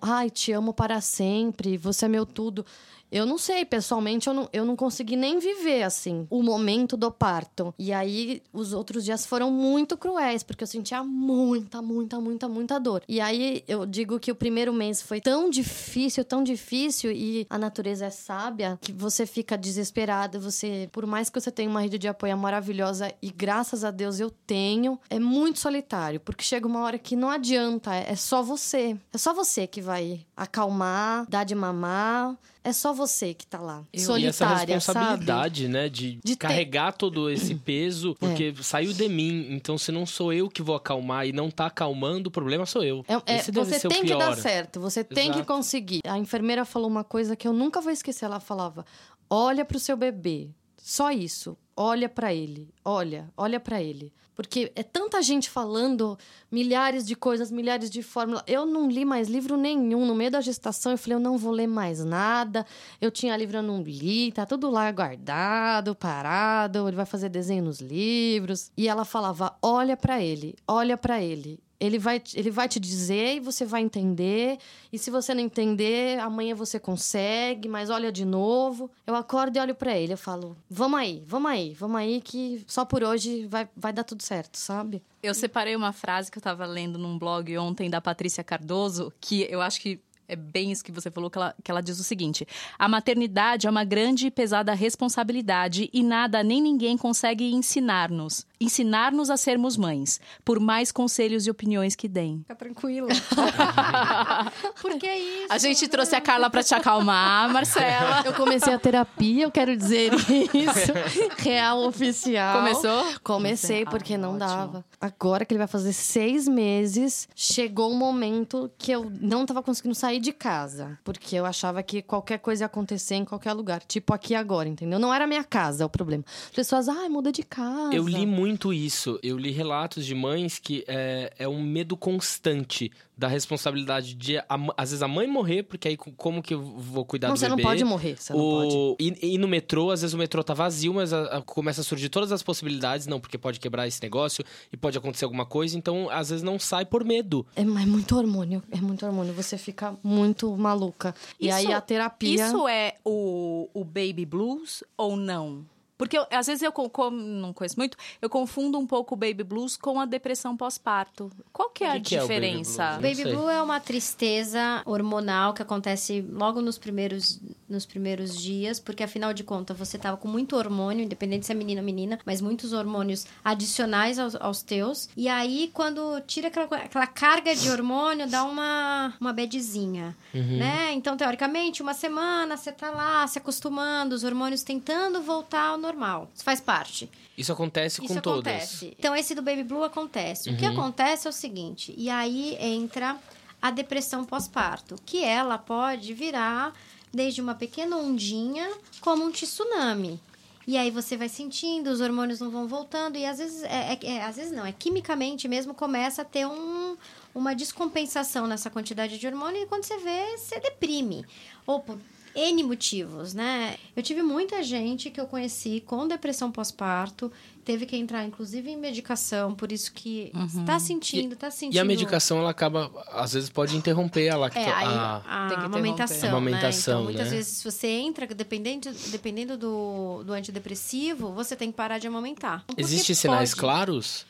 Ai, 0.00 0.30
te 0.30 0.50
amo 0.50 0.72
para 0.72 1.02
sempre, 1.02 1.76
você 1.76 2.06
é 2.06 2.08
meu 2.08 2.24
tudo. 2.24 2.64
Eu 3.10 3.26
não 3.26 3.38
sei, 3.38 3.64
pessoalmente, 3.64 4.28
eu 4.28 4.34
não, 4.34 4.48
eu 4.52 4.64
não 4.64 4.76
consegui 4.76 5.16
nem 5.16 5.38
viver, 5.38 5.82
assim, 5.82 6.26
o 6.30 6.42
momento 6.42 6.96
do 6.96 7.10
parto. 7.10 7.74
E 7.78 7.92
aí, 7.92 8.42
os 8.52 8.72
outros 8.72 9.04
dias 9.04 9.26
foram 9.26 9.50
muito 9.50 9.96
cruéis, 9.96 10.42
porque 10.42 10.62
eu 10.62 10.68
sentia 10.68 11.02
muita, 11.02 11.82
muita, 11.82 12.20
muita, 12.20 12.48
muita 12.48 12.78
dor. 12.78 13.02
E 13.08 13.20
aí, 13.20 13.64
eu 13.66 13.84
digo 13.84 14.18
que 14.20 14.30
o 14.30 14.34
primeiro 14.34 14.72
mês 14.72 15.02
foi 15.02 15.20
tão 15.20 15.50
difícil, 15.50 16.24
tão 16.24 16.42
difícil, 16.42 17.10
e 17.10 17.46
a 17.50 17.58
natureza 17.58 18.06
é 18.06 18.10
sábia, 18.10 18.78
que 18.80 18.92
você 18.92 19.26
fica 19.26 19.58
desesperada. 19.58 20.38
Você, 20.38 20.88
por 20.92 21.06
mais 21.06 21.28
que 21.28 21.40
você 21.40 21.50
tenha 21.50 21.68
uma 21.68 21.80
rede 21.80 21.98
de 21.98 22.08
apoio 22.08 22.36
maravilhosa, 22.38 23.12
e 23.20 23.30
graças 23.30 23.84
a 23.84 23.90
Deus 23.90 24.20
eu 24.20 24.30
tenho, 24.30 24.98
é 25.08 25.18
muito 25.18 25.58
solitário, 25.58 26.20
porque 26.20 26.44
chega 26.44 26.66
uma 26.66 26.80
hora 26.82 26.98
que 26.98 27.16
não 27.16 27.30
adianta, 27.30 27.94
é 27.94 28.14
só 28.14 28.42
você. 28.42 28.96
É 29.12 29.18
só 29.18 29.34
você 29.34 29.66
que 29.66 29.80
vai 29.80 30.24
acalmar, 30.36 31.26
dar 31.28 31.44
de 31.44 31.54
mamar. 31.54 32.36
É 32.62 32.72
só 32.72 32.92
você 32.92 33.32
que 33.32 33.46
tá 33.46 33.58
lá. 33.58 33.84
e 33.92 33.98
essa 33.98 34.06
solitária, 34.06 34.74
responsabilidade, 34.74 35.62
sabe? 35.62 35.72
né? 35.72 35.88
De, 35.88 36.12
De 36.22 36.36
ter- 36.36 36.36
carregar 36.36 36.92
todo 36.92 37.30
esse 37.30 37.54
peso, 37.54 38.14
porque 38.20 38.54
saiu 38.62 38.92
de 38.92 39.08
mim. 39.08 39.46
Então, 39.50 39.78
se 39.78 39.90
não 39.90 40.04
sou 40.04 40.32
eu 40.32 40.48
que 40.48 40.62
vou 40.62 40.74
acalmar 40.76 41.26
e 41.26 41.32
não 41.32 41.50
tá 41.50 41.66
acalmando, 41.66 42.28
o 42.28 42.32
problema 42.32 42.66
sou 42.66 42.84
eu. 42.84 43.04
É, 43.08 43.34
é, 43.34 43.42
você 43.42 43.88
tem 43.88 44.04
que 44.04 44.14
dar 44.16 44.36
certo, 44.36 44.78
você 44.80 45.02
tem 45.02 45.30
que 45.30 45.38
Exato. 45.38 45.46
conseguir. 45.46 46.00
A 46.06 46.18
enfermeira 46.18 46.64
falou 46.64 46.88
uma 46.88 47.04
coisa 47.04 47.34
que 47.34 47.48
eu 47.48 47.52
nunca 47.52 47.80
vou 47.80 47.92
esquecer. 47.92 48.26
Ela 48.26 48.40
falava: 48.40 48.84
olha 49.28 49.64
pro 49.64 49.78
seu 49.78 49.96
bebê. 49.96 50.50
Só 50.76 51.10
isso. 51.10 51.56
Olha 51.82 52.10
pra 52.10 52.34
ele. 52.34 52.68
Olha, 52.84 53.32
olha 53.34 53.58
pra 53.58 53.82
ele. 53.82 54.12
Porque 54.34 54.70
é 54.76 54.82
tanta 54.82 55.22
gente 55.22 55.48
falando 55.48 56.18
milhares 56.52 57.06
de 57.06 57.16
coisas, 57.16 57.50
milhares 57.50 57.90
de 57.90 58.02
fórmulas. 58.02 58.42
Eu 58.46 58.66
não 58.66 58.86
li 58.86 59.02
mais 59.02 59.30
livro 59.30 59.56
nenhum. 59.56 60.04
No 60.04 60.14
meio 60.14 60.30
da 60.30 60.42
gestação, 60.42 60.92
eu 60.92 60.98
falei, 60.98 61.16
eu 61.16 61.20
não 61.20 61.38
vou 61.38 61.50
ler 61.50 61.66
mais 61.66 62.04
nada. 62.04 62.66
Eu 63.00 63.10
tinha 63.10 63.34
livro, 63.34 63.56
eu 63.56 63.62
não 63.62 63.80
li. 63.82 64.30
Tá 64.30 64.44
tudo 64.44 64.68
lá 64.68 64.92
guardado, 64.92 65.94
parado. 65.94 66.86
Ele 66.86 66.98
vai 66.98 67.06
fazer 67.06 67.30
desenho 67.30 67.64
nos 67.64 67.80
livros. 67.80 68.70
E 68.76 68.86
ela 68.86 69.06
falava, 69.06 69.56
olha 69.62 69.96
pra 69.96 70.22
ele, 70.22 70.56
olha 70.68 70.98
pra 70.98 71.22
ele. 71.22 71.58
Ele 71.80 71.98
vai, 71.98 72.22
ele 72.34 72.50
vai 72.50 72.68
te 72.68 72.78
dizer 72.78 73.36
e 73.36 73.40
você 73.40 73.64
vai 73.64 73.80
entender. 73.80 74.58
E 74.92 74.98
se 74.98 75.10
você 75.10 75.32
não 75.32 75.40
entender, 75.40 76.18
amanhã 76.20 76.54
você 76.54 76.78
consegue, 76.78 77.68
mas 77.68 77.88
olha 77.88 78.12
de 78.12 78.24
novo. 78.24 78.90
Eu 79.06 79.14
acordo 79.14 79.56
e 79.56 79.60
olho 79.60 79.74
pra 79.74 79.96
ele. 79.96 80.12
Eu 80.12 80.18
falo: 80.18 80.56
vamos 80.68 81.00
aí, 81.00 81.24
vamos 81.26 81.50
aí, 81.50 81.72
vamos 81.72 81.96
aí, 81.96 82.20
que 82.20 82.62
só 82.66 82.84
por 82.84 83.02
hoje 83.02 83.46
vai, 83.46 83.66
vai 83.74 83.92
dar 83.92 84.04
tudo 84.04 84.22
certo, 84.22 84.56
sabe? 84.56 85.02
Eu 85.22 85.34
separei 85.34 85.74
uma 85.74 85.92
frase 85.92 86.30
que 86.30 86.36
eu 86.36 86.42
tava 86.42 86.66
lendo 86.66 86.98
num 86.98 87.18
blog 87.18 87.56
ontem 87.56 87.88
da 87.88 88.00
Patrícia 88.00 88.44
Cardoso, 88.44 89.12
que 89.20 89.46
eu 89.50 89.60
acho 89.60 89.80
que 89.80 90.00
é 90.30 90.36
bem 90.36 90.70
isso 90.72 90.84
que 90.84 90.92
você 90.92 91.10
falou, 91.10 91.28
que 91.30 91.38
ela, 91.38 91.54
que 91.62 91.70
ela 91.70 91.80
diz 91.82 91.98
o 91.98 92.04
seguinte: 92.04 92.46
a 92.78 92.88
maternidade 92.88 93.66
é 93.66 93.70
uma 93.70 93.84
grande 93.84 94.26
e 94.26 94.30
pesada 94.30 94.72
responsabilidade 94.74 95.90
e 95.92 96.02
nada 96.02 96.42
nem 96.42 96.60
ninguém 96.62 96.96
consegue 96.96 97.52
ensinar-nos. 97.52 98.46
Ensinar-nos 98.60 99.30
a 99.30 99.36
sermos 99.36 99.76
mães, 99.76 100.20
por 100.44 100.60
mais 100.60 100.92
conselhos 100.92 101.46
e 101.46 101.50
opiniões 101.50 101.96
que 101.96 102.06
deem. 102.06 102.40
Fica 102.42 102.54
tranquila. 102.54 103.08
Porque 104.80 105.06
é 105.06 105.18
isso. 105.18 105.46
A 105.52 105.58
gente 105.58 105.88
trouxe 105.88 106.14
a 106.14 106.20
Carla 106.20 106.50
pra 106.50 106.62
te 106.62 106.74
acalmar, 106.74 107.50
Marcela. 107.52 108.22
Eu 108.24 108.32
comecei 108.34 108.72
a 108.72 108.78
terapia, 108.78 109.44
eu 109.44 109.50
quero 109.50 109.76
dizer 109.76 110.12
isso. 110.12 110.92
Real 111.38 111.82
oficial. 111.86 112.58
Começou? 112.58 113.04
Comecei, 113.22 113.84
Ah, 113.86 113.90
porque 113.90 114.16
não 114.16 114.30
ótimo. 114.36 114.38
dava. 114.40 114.84
Agora 115.00 115.44
que 115.44 115.52
ele 115.54 115.58
vai 115.58 115.66
fazer 115.66 115.92
seis 115.92 116.46
meses, 116.46 117.28
chegou 117.34 117.90
um 117.90 117.96
momento 117.96 118.70
que 118.78 118.92
eu 118.92 119.10
não 119.20 119.46
tava 119.46 119.62
conseguindo 119.62 119.94
sair 119.94 120.19
de 120.20 120.32
casa. 120.32 120.98
Porque 121.02 121.36
eu 121.36 121.46
achava 121.46 121.82
que 121.82 122.02
qualquer 122.02 122.38
coisa 122.38 122.64
ia 122.64 122.66
acontecer 122.66 123.14
em 123.16 123.24
qualquer 123.24 123.52
lugar. 123.52 123.82
Tipo 123.82 124.14
aqui 124.14 124.34
agora, 124.34 124.68
entendeu? 124.68 124.98
Não 124.98 125.12
era 125.12 125.26
minha 125.26 125.44
casa 125.44 125.86
o 125.86 125.90
problema. 125.90 126.24
As 126.44 126.50
pessoas, 126.50 126.88
ai, 126.88 127.08
muda 127.08 127.32
de 127.32 127.42
casa. 127.42 127.94
Eu 127.94 128.06
li 128.06 128.26
muito 128.26 128.72
isso. 128.72 129.18
Eu 129.22 129.36
li 129.36 129.50
relatos 129.50 130.04
de 130.04 130.14
mães 130.14 130.58
que 130.58 130.84
é, 130.86 131.32
é 131.38 131.48
um 131.48 131.62
medo 131.62 131.96
constante 131.96 132.90
da 133.20 133.28
responsabilidade 133.28 134.14
de, 134.14 134.38
a 134.38 134.46
às 134.78 134.90
vezes, 134.90 135.02
a 135.02 135.06
mãe 135.08 135.26
morrer, 135.26 135.62
porque 135.62 135.88
aí 135.88 135.96
co- 135.96 136.10
como 136.16 136.42
que 136.42 136.54
eu 136.54 136.62
vou 136.62 137.04
cuidar 137.04 137.28
Não, 137.28 137.34
do 137.34 137.38
você 137.38 137.48
não 137.48 137.56
bebê? 137.56 137.68
pode 137.68 137.84
morrer. 137.84 138.16
Você 138.18 138.32
não 138.32 138.40
pode. 138.40 138.74
o... 138.74 138.96
E, 138.98 139.34
e 139.34 139.38
no 139.38 139.46
metrô, 139.46 139.90
às 139.90 140.00
vezes 140.00 140.14
o 140.14 140.18
metrô 140.18 140.42
tá 140.42 140.54
vazio, 140.54 140.94
mas 140.94 141.12
a- 141.12 141.36
a- 141.36 141.42
começa 141.42 141.82
a 141.82 141.84
surgir 141.84 142.08
todas 142.08 142.32
as 142.32 142.42
possibilidades. 142.42 143.06
Não, 143.06 143.20
porque 143.20 143.36
pode 143.36 143.60
quebrar 143.60 143.86
esse 143.86 144.02
negócio 144.02 144.42
e 144.72 144.76
pode 144.76 144.96
acontecer 144.96 145.26
alguma 145.26 145.44
coisa. 145.44 145.76
Então, 145.76 146.08
às 146.08 146.30
vezes, 146.30 146.42
não 146.42 146.58
sai 146.58 146.86
por 146.86 147.04
medo. 147.04 147.46
É, 147.54 147.60
é 147.60 147.64
muito 147.64 148.16
hormônio, 148.16 148.62
é 148.70 148.80
muito 148.80 149.04
hormônio. 149.04 149.34
Você 149.34 149.58
fica 149.58 149.94
muito 150.02 150.56
maluca. 150.56 151.14
e 151.38 151.48
Isso- 151.48 151.56
aí 151.58 151.72
a 151.74 151.80
terapia. 151.80 152.46
Isso 152.46 152.66
é 152.66 152.94
o, 153.04 153.68
o 153.74 153.84
baby 153.84 154.24
blues 154.24 154.82
ou 154.96 155.14
não? 155.14 155.66
Porque 156.00 156.16
eu- 156.16 156.26
às 156.32 156.46
vezes 156.46 156.62
eu, 156.62 156.72
co- 156.72 156.88
como 156.88 157.14
não 157.14 157.52
conheço 157.52 157.76
muito, 157.78 157.94
eu 158.22 158.30
confundo 158.30 158.78
um 158.78 158.86
pouco 158.86 159.14
o 159.14 159.16
baby 159.18 159.44
blues 159.44 159.76
com 159.76 160.00
a 160.00 160.06
depressão 160.06 160.56
pós-parto. 160.56 161.30
Qual 161.52 161.68
que 161.68 161.84
é 161.84 161.90
a 161.90 161.94
que 161.96 162.00
que 162.00 162.16
é 162.16 162.24
o 162.24 162.26
baby 162.26 162.40
diferença? 162.40 162.98
blues? 162.98 163.18
Baby. 163.18 163.30
Blue 163.36 163.50
é 163.50 163.60
uma 163.62 163.78
tristeza 163.80 164.82
hormonal 164.86 165.52
que 165.52 165.60
acontece 165.60 166.24
logo 166.32 166.62
nos 166.62 166.78
primeiros, 166.78 167.38
nos 167.68 167.84
primeiros 167.84 168.34
dias, 168.40 168.80
porque 168.80 169.02
afinal 169.02 169.34
de 169.34 169.44
contas 169.44 169.76
você 169.78 169.98
tava 169.98 170.16
com 170.16 170.26
muito 170.26 170.56
hormônio, 170.56 171.04
independente 171.04 171.44
se 171.44 171.52
é 171.52 171.54
menino 171.54 171.80
ou 171.80 171.84
menina, 171.84 172.18
mas 172.24 172.40
muitos 172.40 172.72
hormônios 172.72 173.26
adicionais 173.44 174.18
aos, 174.18 174.34
aos 174.36 174.62
teus. 174.62 175.08
E 175.14 175.28
aí, 175.28 175.70
quando 175.74 176.18
tira 176.26 176.48
aquela, 176.48 176.66
aquela 176.76 177.06
carga 177.06 177.54
de 177.54 177.68
hormônio, 177.68 178.26
dá 178.26 178.42
uma, 178.44 179.12
uma 179.20 179.32
bedzinha, 179.34 180.16
né? 180.32 180.92
Então, 180.92 181.16
teoricamente, 181.16 181.82
uma 181.82 181.92
semana 181.94 182.56
você 182.56 182.72
tá 182.72 182.90
lá 182.90 183.26
se 183.26 183.38
acostumando, 183.38 184.14
os 184.14 184.24
hormônios 184.24 184.62
tentando 184.62 185.20
voltar 185.20 185.66
ao 185.68 185.76
normal. 185.76 185.89
Isso 186.34 186.44
faz 186.44 186.60
parte. 186.60 187.10
Isso 187.36 187.52
acontece 187.52 188.00
com 188.00 188.06
Isso 188.06 188.20
todas. 188.20 188.52
acontece. 188.52 188.94
Então, 188.98 189.14
esse 189.16 189.34
do 189.34 189.42
Baby 189.42 189.62
Blue 189.64 189.82
acontece. 189.84 190.50
O 190.50 190.56
que 190.56 190.66
acontece 190.66 191.26
é 191.26 191.30
o 191.30 191.32
seguinte, 191.32 191.94
e 191.96 192.08
aí 192.10 192.56
entra 192.60 193.16
a 193.62 193.70
depressão 193.70 194.24
pós-parto, 194.24 194.96
que 195.04 195.22
ela 195.24 195.56
pode 195.58 196.12
virar 196.14 196.72
desde 197.12 197.40
uma 197.40 197.54
pequena 197.54 197.96
ondinha 197.96 198.70
como 199.00 199.24
um 199.24 199.30
tsunami. 199.30 200.20
E 200.66 200.76
aí 200.76 200.90
você 200.90 201.16
vai 201.16 201.28
sentindo, 201.28 201.90
os 201.90 202.00
hormônios 202.00 202.38
não 202.38 202.50
vão 202.50 202.68
voltando, 202.68 203.16
e 203.16 203.24
às 203.26 203.38
vezes, 203.38 203.62
é, 203.64 203.94
é- 203.94 204.06
é- 204.06 204.22
às 204.24 204.36
vezes 204.36 204.52
não, 204.52 204.64
é 204.64 204.70
quimicamente 204.72 205.48
mesmo 205.48 205.74
começa 205.74 206.22
a 206.22 206.24
ter 206.24 206.46
um, 206.46 206.96
uma 207.34 207.54
descompensação 207.54 208.46
nessa 208.46 208.70
quantidade 208.70 209.18
de 209.18 209.26
hormônio, 209.26 209.62
e 209.62 209.66
quando 209.66 209.84
você 209.84 209.96
vê, 209.98 210.36
você 210.36 210.60
deprime. 210.60 211.24
Ou 211.66 211.80
por 211.80 211.98
N 212.34 212.62
motivos, 212.62 213.34
né? 213.34 213.76
Eu 213.96 214.02
tive 214.02 214.22
muita 214.22 214.62
gente 214.62 215.10
que 215.10 215.20
eu 215.20 215.26
conheci 215.26 215.82
com 215.86 216.06
depressão 216.06 216.50
pós-parto, 216.50 217.30
teve 217.64 217.86
que 217.86 217.96
entrar 217.96 218.24
inclusive 218.24 218.70
em 218.70 218.76
medicação, 218.76 219.54
por 219.54 219.70
isso 219.70 219.92
que 219.92 220.32
tá 220.64 220.78
sentindo, 220.78 221.36
tá 221.36 221.50
sentindo. 221.50 221.74
E 221.74 221.78
a 221.78 221.84
medicação, 221.84 222.38
ela 222.38 222.50
acaba, 222.50 222.90
às 223.12 223.32
vezes, 223.32 223.50
pode 223.50 223.76
interromper 223.76 224.28
a 224.30 224.36
lacto... 224.36 224.58
É, 224.58 224.64
aí 224.72 224.86
a- 224.86 225.22
a, 225.26 225.48
Tem 225.48 225.58
que 225.58 225.64
amamentação. 225.64 226.28
A 226.28 226.32
amamentação, 226.32 226.94
né? 226.94 227.00
Então, 227.00 227.04
muitas 227.04 227.30
né? 227.30 227.36
vezes, 227.36 227.58
se 227.58 227.64
você 227.64 227.86
entra, 227.88 228.26
dependendo, 228.26 228.90
dependendo 229.08 229.56
do, 229.56 230.22
do 230.24 230.32
antidepressivo, 230.32 231.32
você 231.32 231.54
tem 231.56 231.70
que 231.70 231.76
parar 231.76 231.98
de 231.98 232.06
amamentar. 232.06 232.64
Existem 232.76 233.14
sinais 233.14 233.50
pode. 233.50 233.60
claros? 233.60 234.26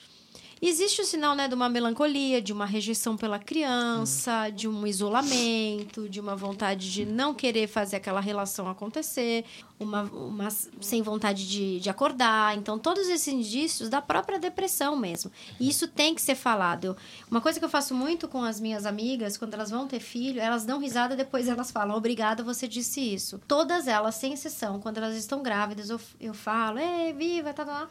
Existe 0.63 1.01
o 1.01 1.07
sinal, 1.07 1.35
né, 1.35 1.49
de 1.49 1.55
uma 1.55 1.71
melancolia, 1.71 2.43
de 2.43 2.53
uma 2.53 2.67
rejeição 2.67 3.17
pela 3.17 3.39
criança, 3.39 4.51
de 4.51 4.69
um 4.69 4.87
isolamento, 4.87 6.07
de 6.07 6.21
uma 6.21 6.37
vontade 6.37 6.93
de 6.93 7.07
não 7.07 7.33
querer 7.33 7.67
fazer 7.67 7.97
aquela 7.97 8.21
relação 8.21 8.69
acontecer, 8.69 9.47
uma, 9.79 10.03
uma 10.03 10.51
sem 10.51 11.01
vontade 11.01 11.49
de, 11.49 11.81
de 11.81 11.89
acordar. 11.89 12.59
Então, 12.59 12.79
todos 12.79 13.09
esses 13.09 13.29
indícios 13.29 13.89
da 13.89 14.03
própria 14.03 14.39
depressão 14.39 14.95
mesmo. 14.97 15.33
E 15.59 15.67
isso 15.67 15.89
tem 15.89 16.15
que 16.15 16.21
ser 16.21 16.35
falado. 16.35 16.95
Uma 17.31 17.41
coisa 17.41 17.59
que 17.59 17.65
eu 17.65 17.71
faço 17.71 17.95
muito 17.95 18.29
com 18.29 18.45
as 18.45 18.61
minhas 18.61 18.85
amigas, 18.85 19.39
quando 19.39 19.55
elas 19.55 19.71
vão 19.71 19.89
ter 19.89 20.01
filho, 20.01 20.43
elas 20.43 20.67
dão 20.67 20.79
risada, 20.79 21.17
depois 21.17 21.49
elas 21.49 21.71
falam, 21.71 21.97
obrigada, 21.97 22.45
você 22.45 22.69
disse 22.69 23.01
isso. 23.01 23.41
Todas 23.49 23.89
elas, 23.89 24.15
sem 24.17 24.35
exceção, 24.35 24.79
quando 24.79 24.99
elas 24.99 25.17
estão 25.17 25.43
grávidas, 25.43 25.89
eu, 25.89 25.99
eu 26.21 26.35
falo, 26.35 26.79
ei, 26.79 27.15
viva, 27.15 27.55
tá, 27.55 27.65
tá. 27.65 27.89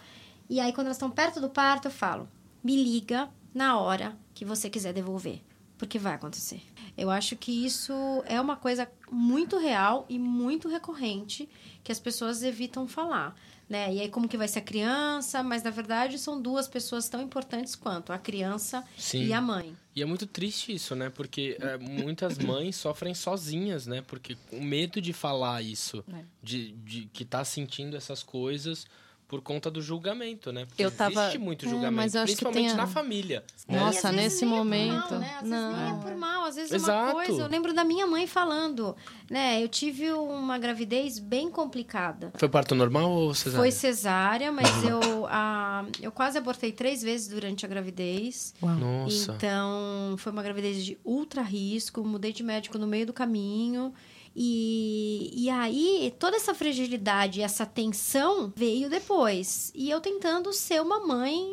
E 0.48 0.60
aí, 0.60 0.72
quando 0.72 0.86
elas 0.86 0.98
estão 0.98 1.10
perto 1.10 1.42
do 1.42 1.50
parto, 1.50 1.88
eu 1.88 1.92
falo, 1.92 2.30
me 2.64 2.76
liga 2.82 3.30
na 3.54 3.78
hora 3.80 4.18
que 4.34 4.46
você 4.46 4.70
quiser 4.70 4.94
devolver. 4.94 5.42
Porque 5.78 5.98
vai 5.98 6.14
acontecer. 6.16 6.62
Eu 6.98 7.10
acho 7.10 7.38
que 7.38 7.66
isso 7.66 7.94
é 8.26 8.40
uma 8.42 8.58
coisa 8.58 8.90
muito 9.10 9.58
real 9.58 10.06
e 10.10 10.20
muito 10.20 10.68
recorrente 10.68 11.48
que 11.84 11.92
as 11.92 12.00
pessoas 12.00 12.44
evitam 12.44 12.86
falar. 12.86 13.34
Né? 13.70 13.94
E 13.94 14.02
aí, 14.02 14.10
como 14.10 14.28
que 14.28 14.36
vai 14.36 14.48
ser 14.48 14.60
a 14.60 14.64
criança? 14.64 15.42
Mas, 15.42 15.64
na 15.64 15.70
verdade, 15.70 16.18
são 16.18 16.42
duas 16.42 16.68
pessoas 16.68 17.08
tão 17.08 17.22
importantes 17.22 17.76
quanto 17.76 18.12
a 18.12 18.18
criança 18.18 18.84
Sim. 18.98 19.26
e 19.28 19.32
a 19.32 19.40
mãe. 19.40 19.74
E 19.96 20.02
é 20.02 20.06
muito 20.06 20.26
triste 20.26 20.74
isso, 20.74 20.96
né? 20.96 21.10
Porque 21.10 21.56
é, 21.62 21.78
muitas 21.78 22.38
mães 22.44 22.76
sofrem 22.76 23.14
sozinhas, 23.14 23.86
né? 23.88 24.02
Porque 24.02 24.36
com 24.50 24.60
medo 24.60 25.00
de 25.00 25.14
falar 25.14 25.62
isso, 25.62 26.04
É. 26.12 26.24
de, 26.44 26.72
de 26.72 27.06
que 27.14 27.24
tá 27.24 27.46
sentindo 27.46 27.96
essas 27.96 28.24
coisas, 28.24 28.86
por 29.30 29.42
conta 29.42 29.70
do 29.70 29.80
julgamento, 29.82 30.52
né? 30.52 30.66
Porque 30.66 30.84
Eu 30.84 30.90
tava- 30.90 31.22
Existe 31.22 31.38
muito 31.38 31.66
É, 31.66 31.70
julgamento, 31.70 31.96
mas 31.96 32.16
eu 32.16 32.22
acho 32.24 32.32
que 32.36 32.44
principalmente 32.44 32.72
tem 32.72 32.74
a- 32.74 32.82
na 32.82 32.88
família. 32.88 33.44
Né? 33.68 33.80
Nossa, 33.80 34.12
vezes 34.12 34.16
nesse 34.24 34.46
momento, 34.46 35.12
mal, 35.12 35.20
né? 35.20 35.28
Às 35.36 35.42
vezes 35.44 35.50
não. 35.50 35.78
nem 35.78 35.92
é 35.94 36.02
por 36.02 36.16
mal, 36.16 36.44
às 36.46 36.56
vezes 36.56 36.72
é 36.72 36.76
Exato. 36.78 37.04
uma 37.04 37.14
coisa. 37.26 37.42
Eu 37.44 37.48
lembro 37.48 37.72
da 37.72 37.84
minha 37.84 38.08
mãe 38.08 38.26
falando, 38.26 38.96
né? 39.30 39.64
Eu 39.64 39.70
tive 39.70 40.12
uma 40.12 40.58
gravidez 40.58 41.20
bem 41.20 41.50
complicada. 41.52 42.32
Foi 42.38 42.50
parto 42.50 42.74
normal 42.74 43.12
ou 43.12 43.34
cesárea? 43.36 43.60
Foi 43.60 43.72
cesárea, 43.72 44.52
mas 44.52 44.84
eu, 44.84 45.28
a, 45.28 45.86
eu 46.02 46.12
quase 46.12 46.38
abortei 46.40 46.72
três 46.72 47.04
vezes 47.04 47.28
durante 47.28 47.64
a 47.64 47.70
gravidez. 47.70 48.56
Nossa. 48.60 49.34
Então, 49.38 50.16
foi 50.18 50.32
uma 50.32 50.42
gravidez 50.42 50.84
de 50.84 50.98
ultra 51.06 51.44
risco, 51.44 52.04
mudei 52.04 52.34
de 52.34 52.42
médico 52.42 52.80
no 52.80 52.88
meio 52.88 53.06
do 53.06 53.14
caminho. 53.14 53.94
E, 54.42 55.34
e 55.36 55.50
aí, 55.50 56.16
toda 56.18 56.38
essa 56.38 56.54
fragilidade, 56.54 57.42
essa 57.42 57.66
tensão 57.66 58.54
veio 58.56 58.90
depois. 58.90 59.70
E 59.76 59.90
eu 59.90 60.00
tentando 60.00 60.54
ser 60.54 60.82
uma 60.82 61.06
mãe 61.06 61.46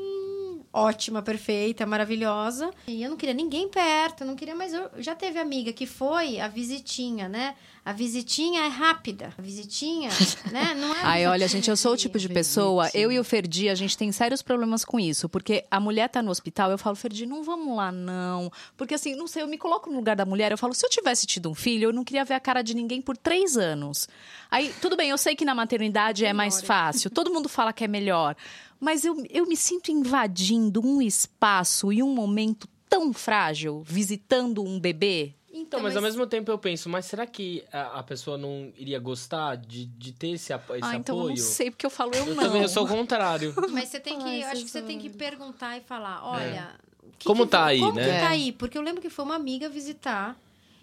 ótima, 0.73 1.21
perfeita, 1.21 1.85
maravilhosa. 1.85 2.71
E 2.87 3.03
eu 3.03 3.11
não 3.11 3.17
queria 3.17 3.35
ninguém 3.35 3.69
perto, 3.69 4.21
eu 4.21 4.27
não 4.29 4.37
queria 4.37 4.55
mais. 4.55 4.73
Eu 4.73 4.89
já 4.99 5.17
teve 5.17 5.37
amiga 5.41 5.73
que 5.73 5.85
foi 5.85 6.39
a 6.39 6.47
visitinha, 6.47 7.29
né? 7.29 7.57
A 7.87 7.93
visitinha 7.93 8.65
é 8.65 8.67
rápida. 8.67 9.33
A 9.39 9.41
visitinha, 9.41 10.11
né? 10.51 10.75
Não 10.75 10.93
é. 10.93 11.03
Ai, 11.05 11.27
olha, 11.29 11.47
gente, 11.47 11.71
eu 11.71 11.77
sou 11.77 11.93
o 11.93 11.97
tipo 11.97 12.19
de 12.19 12.29
pessoa, 12.29 12.91
eu 12.93 13.13
e 13.13 13.21
o 13.21 13.23
Ferdi, 13.23 13.69
a 13.69 13.77
gente 13.77 13.97
tem 13.97 14.11
sérios 14.11 14.43
problemas 14.43 14.85
com 14.85 14.99
isso. 14.99 15.29
Porque 15.29 15.65
a 15.71 15.79
mulher 15.79 16.09
tá 16.09 16.21
no 16.21 16.33
hospital, 16.33 16.73
eu 16.73 16.79
falo, 16.79 16.97
Ferdi, 16.97 17.25
não 17.27 17.45
vamos 17.45 17.77
lá, 17.77 17.93
não. 17.93 18.51
Porque 18.77 18.95
assim, 18.95 19.15
não 19.15 19.29
sei, 19.29 19.45
eu 19.45 19.47
me 19.47 19.57
coloco 19.57 19.89
no 19.89 19.95
lugar 19.95 20.17
da 20.17 20.27
mulher, 20.27 20.51
eu 20.51 20.59
falo, 20.59 20.75
se 20.75 20.85
eu 20.85 20.91
tivesse 20.91 21.29
tido 21.29 21.49
um 21.49 21.55
filho, 21.55 21.91
eu 21.91 21.93
não 21.93 22.03
queria 22.03 22.25
ver 22.25 22.35
a 22.35 22.41
cara 22.41 22.61
de 22.61 22.75
ninguém 22.75 23.01
por 23.01 23.17
três 23.17 23.57
anos. 23.57 24.09
Aí, 24.51 24.75
tudo 24.83 24.97
bem, 24.97 25.11
eu 25.11 25.19
sei 25.19 25.37
que 25.37 25.45
na 25.45 25.55
maternidade 25.55 26.25
é 26.25 26.33
mais 26.33 26.61
fácil, 26.61 27.09
todo 27.09 27.33
mundo 27.33 27.49
fala 27.49 27.73
que 27.73 27.85
é 27.85 27.89
melhor. 27.89 28.35
Mas 28.81 29.05
eu, 29.05 29.25
eu 29.31 29.47
me 29.47 29.57
sinto 29.57 29.93
invadindo 29.93 30.85
um 30.85 31.01
espaço 31.01 31.93
e 31.93 32.03
um 32.03 32.13
momento 32.13 32.69
tão 32.89 33.13
frágil, 33.13 33.81
visitando 33.87 34.61
um 34.65 34.81
bebê. 34.81 35.36
Então, 35.61 35.81
mas, 35.81 35.97
ao 35.97 36.03
mesmo 36.03 36.27
tempo 36.27 36.51
eu 36.51 36.59
penso, 36.59 36.89
mas 36.89 37.07
será 37.07 37.27
que 37.27 37.65
a, 37.73 37.99
a 37.99 38.03
pessoa 38.03 38.37
não 38.37 38.73
iria 38.77 38.99
gostar 38.99 39.57
de, 39.57 39.87
de 39.87 40.13
ter 40.13 40.29
esse, 40.31 40.53
apo 40.53 40.75
esse 40.75 40.85
ah, 40.85 40.97
então 40.97 41.19
apoio? 41.19 41.33
eu 41.35 41.37
não 41.39 41.45
sei, 41.45 41.71
porque 41.71 41.87
eu 41.87 41.91
falo, 41.91 42.15
eu, 42.15 42.27
Eu 42.27 42.35
não. 42.35 42.43
também 42.43 42.63
eu 42.63 42.69
sou 42.69 42.85
o 42.85 42.89
contrário. 42.89 43.55
Mas 43.71 43.89
você 43.89 43.99
tem 44.01 44.19
que. 44.19 44.25
Ai, 44.25 44.43
eu 44.43 44.49
acho 44.49 44.65
que 44.65 44.71
você 44.71 44.83
tem 44.83 44.99
que 44.99 45.11
perguntar 45.11 45.77
e 45.77 45.81
falar: 45.81 46.25
olha. 46.25 46.71
o 47.03 47.11
que 47.19 47.27
Como 47.27 47.45
que- 47.45 47.51
tá 47.51 47.65
aí, 47.67 47.81
como 47.81 47.95
né? 47.95 48.03
que 48.05 48.09
tá 48.11 48.17
É. 48.17 48.29
aí? 48.29 48.53
Porque 48.53 48.77
eu 48.77 48.83
lembro 48.83 49.01
que 49.01 49.09
foi 49.11 49.25
uma 49.25 49.35
amiga 49.37 49.69
visitar. 49.69 50.37